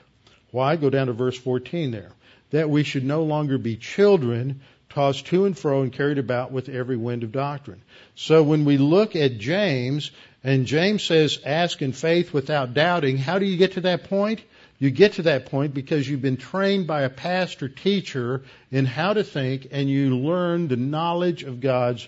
Why? 0.52 0.76
Go 0.76 0.90
down 0.90 1.08
to 1.08 1.14
verse 1.14 1.38
14 1.38 1.92
there. 1.92 2.12
That 2.52 2.70
we 2.70 2.84
should 2.84 3.04
no 3.04 3.24
longer 3.24 3.58
be 3.58 3.76
children 3.76 4.62
tossed 4.90 5.28
to 5.28 5.46
and 5.46 5.58
fro 5.58 5.82
and 5.82 5.92
carried 5.92 6.18
about 6.18 6.52
with 6.52 6.70
every 6.70 6.98
wind 6.98 7.24
of 7.24 7.32
doctrine. 7.32 7.82
So 8.16 8.42
when 8.42 8.66
we 8.66 8.78
look 8.78 9.16
at 9.16 9.38
James, 9.38 10.12
and 10.44 10.66
James 10.66 11.04
says, 11.04 11.40
ask 11.46 11.82
in 11.82 11.92
faith 11.92 12.34
without 12.34 12.74
doubting, 12.74 13.18
how 13.18 13.38
do 13.38 13.46
you 13.46 13.58
get 13.58 13.74
to 13.74 13.82
that 13.82 14.06
point? 14.06 14.42
You 14.80 14.92
get 14.92 15.14
to 15.14 15.24
that 15.24 15.48
point 15.48 15.74
because 15.74 16.08
you've 16.08 16.22
been 16.22 16.38
trained 16.38 16.88
by 16.88 17.02
a 17.02 17.10
pastor 17.10 17.68
teacher 17.68 18.44
in 18.72 18.86
how 18.86 19.14
to 19.14 19.24
think 19.24 19.68
and 19.72 19.90
you 19.90 20.16
learn 20.18 20.68
the 20.68 20.78
knowledge 20.78 21.44
of 21.44 21.60
God's 21.60 22.08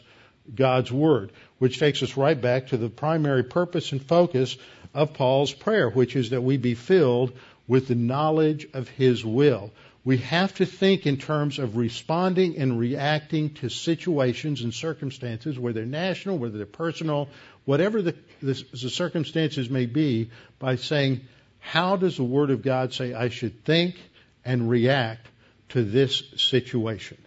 God's 0.56 0.92
Word, 0.92 1.32
which 1.58 1.80
takes 1.80 2.04
us 2.04 2.18
right 2.18 2.40
back 2.40 2.68
to 2.68 2.78
the 2.78 2.90
primary 2.90 3.44
purpose 3.44 3.92
and 3.92 4.02
focus 4.02 4.58
of 4.94 5.14
Paul's 5.14 5.54
prayer, 5.54 5.90
which 5.90 6.16
is 6.16 6.32
that 6.32 6.42
we 6.42 6.58
be 6.58 6.76
filled 6.76 7.34
with 7.68 7.88
the 7.88 7.96
knowledge 7.96 8.68
of 8.74 8.90
His 8.90 9.24
will. 9.24 9.72
We 10.06 10.18
have 10.18 10.56
to 10.56 10.66
think 10.66 11.06
in 11.06 11.18
terms 11.18 11.60
of 11.60 11.78
responding 11.78 12.58
and 12.58 12.80
reacting 12.80 13.54
to 13.56 13.70
situations 13.70 14.62
and 14.62 14.74
circumstances, 14.74 15.60
whether 15.60 15.82
they're 15.82 15.86
national, 15.86 16.38
whether 16.38 16.58
they're 16.58 16.66
personal, 16.66 17.30
whatever 17.66 18.02
the, 18.02 18.16
the, 18.42 18.64
the 18.72 18.90
circumstances 18.90 19.70
may 19.70 19.86
be, 19.86 20.32
by 20.58 20.78
saying, 20.78 21.22
how 21.60 21.98
does 21.98 22.18
the 22.18 22.24
Word 22.24 22.50
of 22.50 22.64
God 22.64 22.94
say 22.94 23.14
I 23.14 23.30
should 23.30 23.66
think 23.66 24.00
and 24.46 24.70
react 24.70 25.28
to 25.70 25.84
this 25.84 26.24
situation? 26.38 27.18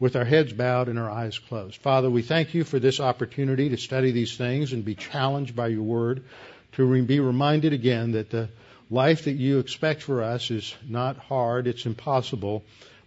With 0.00 0.16
our 0.16 0.24
heads 0.24 0.52
bowed 0.52 0.88
and 0.88 0.98
our 0.98 1.10
eyes 1.10 1.38
closed. 1.38 1.76
Father, 1.76 2.08
we 2.08 2.22
thank 2.22 2.54
you 2.54 2.64
for 2.64 2.78
this 2.78 3.00
opportunity 3.00 3.70
to 3.70 3.76
study 3.76 4.12
these 4.12 4.36
things 4.36 4.72
and 4.72 4.84
be 4.84 4.94
challenged 4.94 5.56
by 5.56 5.68
your 5.68 5.82
word, 5.82 6.22
to 6.72 7.02
be 7.04 7.20
reminded 7.20 7.72
again 7.72 8.12
that 8.12 8.30
the 8.30 8.48
life 8.90 9.24
that 9.24 9.32
you 9.32 9.58
expect 9.58 10.02
for 10.02 10.22
us 10.22 10.50
is 10.50 10.74
not 10.88 11.16
hard, 11.16 11.66
it's 11.66 11.84
impossible, 11.86 12.62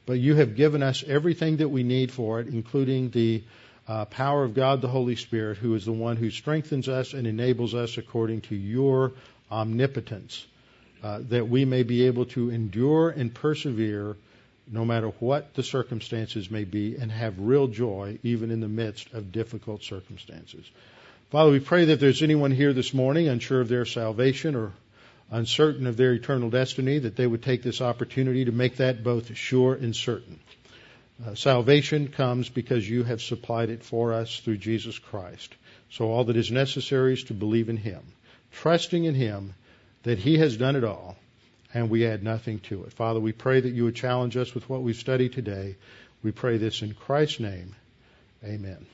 but 0.05 0.13
you 0.13 0.35
have 0.35 0.55
given 0.55 0.83
us 0.83 1.03
everything 1.07 1.57
that 1.57 1.69
we 1.69 1.83
need 1.83 2.11
for 2.11 2.39
it, 2.39 2.47
including 2.47 3.09
the 3.09 3.43
uh, 3.87 4.05
power 4.05 4.43
of 4.43 4.53
God 4.53 4.81
the 4.81 4.87
Holy 4.87 5.15
Spirit, 5.15 5.57
who 5.57 5.73
is 5.75 5.85
the 5.85 5.91
one 5.91 6.17
who 6.17 6.29
strengthens 6.29 6.87
us 6.87 7.13
and 7.13 7.25
enables 7.25 7.73
us 7.73 7.97
according 7.97 8.41
to 8.41 8.55
your 8.55 9.13
omnipotence, 9.51 10.45
uh, 11.03 11.19
that 11.29 11.47
we 11.47 11.65
may 11.65 11.83
be 11.83 12.05
able 12.05 12.25
to 12.25 12.49
endure 12.49 13.09
and 13.09 13.33
persevere 13.33 14.15
no 14.71 14.85
matter 14.85 15.09
what 15.19 15.53
the 15.53 15.63
circumstances 15.63 16.49
may 16.49 16.63
be, 16.63 16.95
and 16.95 17.11
have 17.11 17.37
real 17.37 17.67
joy 17.67 18.17
even 18.23 18.51
in 18.51 18.61
the 18.61 18.69
midst 18.69 19.13
of 19.13 19.31
difficult 19.31 19.83
circumstances. 19.83 20.65
Father, 21.29 21.51
we 21.51 21.59
pray 21.59 21.85
that 21.85 21.99
there's 21.99 22.23
anyone 22.23 22.51
here 22.51 22.73
this 22.73 22.93
morning 22.93 23.27
unsure 23.27 23.61
of 23.61 23.67
their 23.67 23.85
salvation 23.85 24.55
or 24.55 24.71
uncertain 25.29 25.87
of 25.87 25.97
their 25.97 26.13
eternal 26.13 26.49
destiny, 26.49 26.99
that 26.99 27.15
they 27.15 27.27
would 27.27 27.43
take 27.43 27.63
this 27.63 27.81
opportunity 27.81 28.45
to 28.45 28.51
make 28.51 28.77
that 28.77 29.03
both 29.03 29.35
sure 29.35 29.73
and 29.73 29.95
certain. 29.95 30.39
Uh, 31.25 31.35
salvation 31.35 32.07
comes 32.07 32.49
because 32.49 32.89
you 32.89 33.03
have 33.03 33.21
supplied 33.21 33.69
it 33.69 33.83
for 33.83 34.13
us 34.13 34.39
through 34.39 34.57
Jesus 34.57 34.97
Christ. 34.97 35.53
So 35.91 36.09
all 36.09 36.25
that 36.25 36.37
is 36.37 36.51
necessary 36.51 37.13
is 37.13 37.23
to 37.25 37.33
believe 37.33 37.69
in 37.69 37.77
Him, 37.77 38.01
trusting 38.51 39.03
in 39.03 39.15
Him 39.15 39.53
that 40.03 40.17
He 40.17 40.37
has 40.37 40.57
done 40.57 40.75
it 40.75 40.83
all 40.83 41.15
and 41.73 41.89
we 41.89 42.05
add 42.05 42.23
nothing 42.23 42.59
to 42.59 42.83
it. 42.83 42.93
Father, 42.93 43.19
we 43.19 43.31
pray 43.31 43.59
that 43.59 43.69
you 43.69 43.85
would 43.85 43.95
challenge 43.95 44.37
us 44.37 44.53
with 44.53 44.69
what 44.69 44.81
we've 44.81 44.95
studied 44.95 45.33
today. 45.33 45.75
We 46.23 46.31
pray 46.31 46.57
this 46.57 46.81
in 46.81 46.93
Christ's 46.93 47.39
name. 47.39 47.75
Amen. 48.43 48.85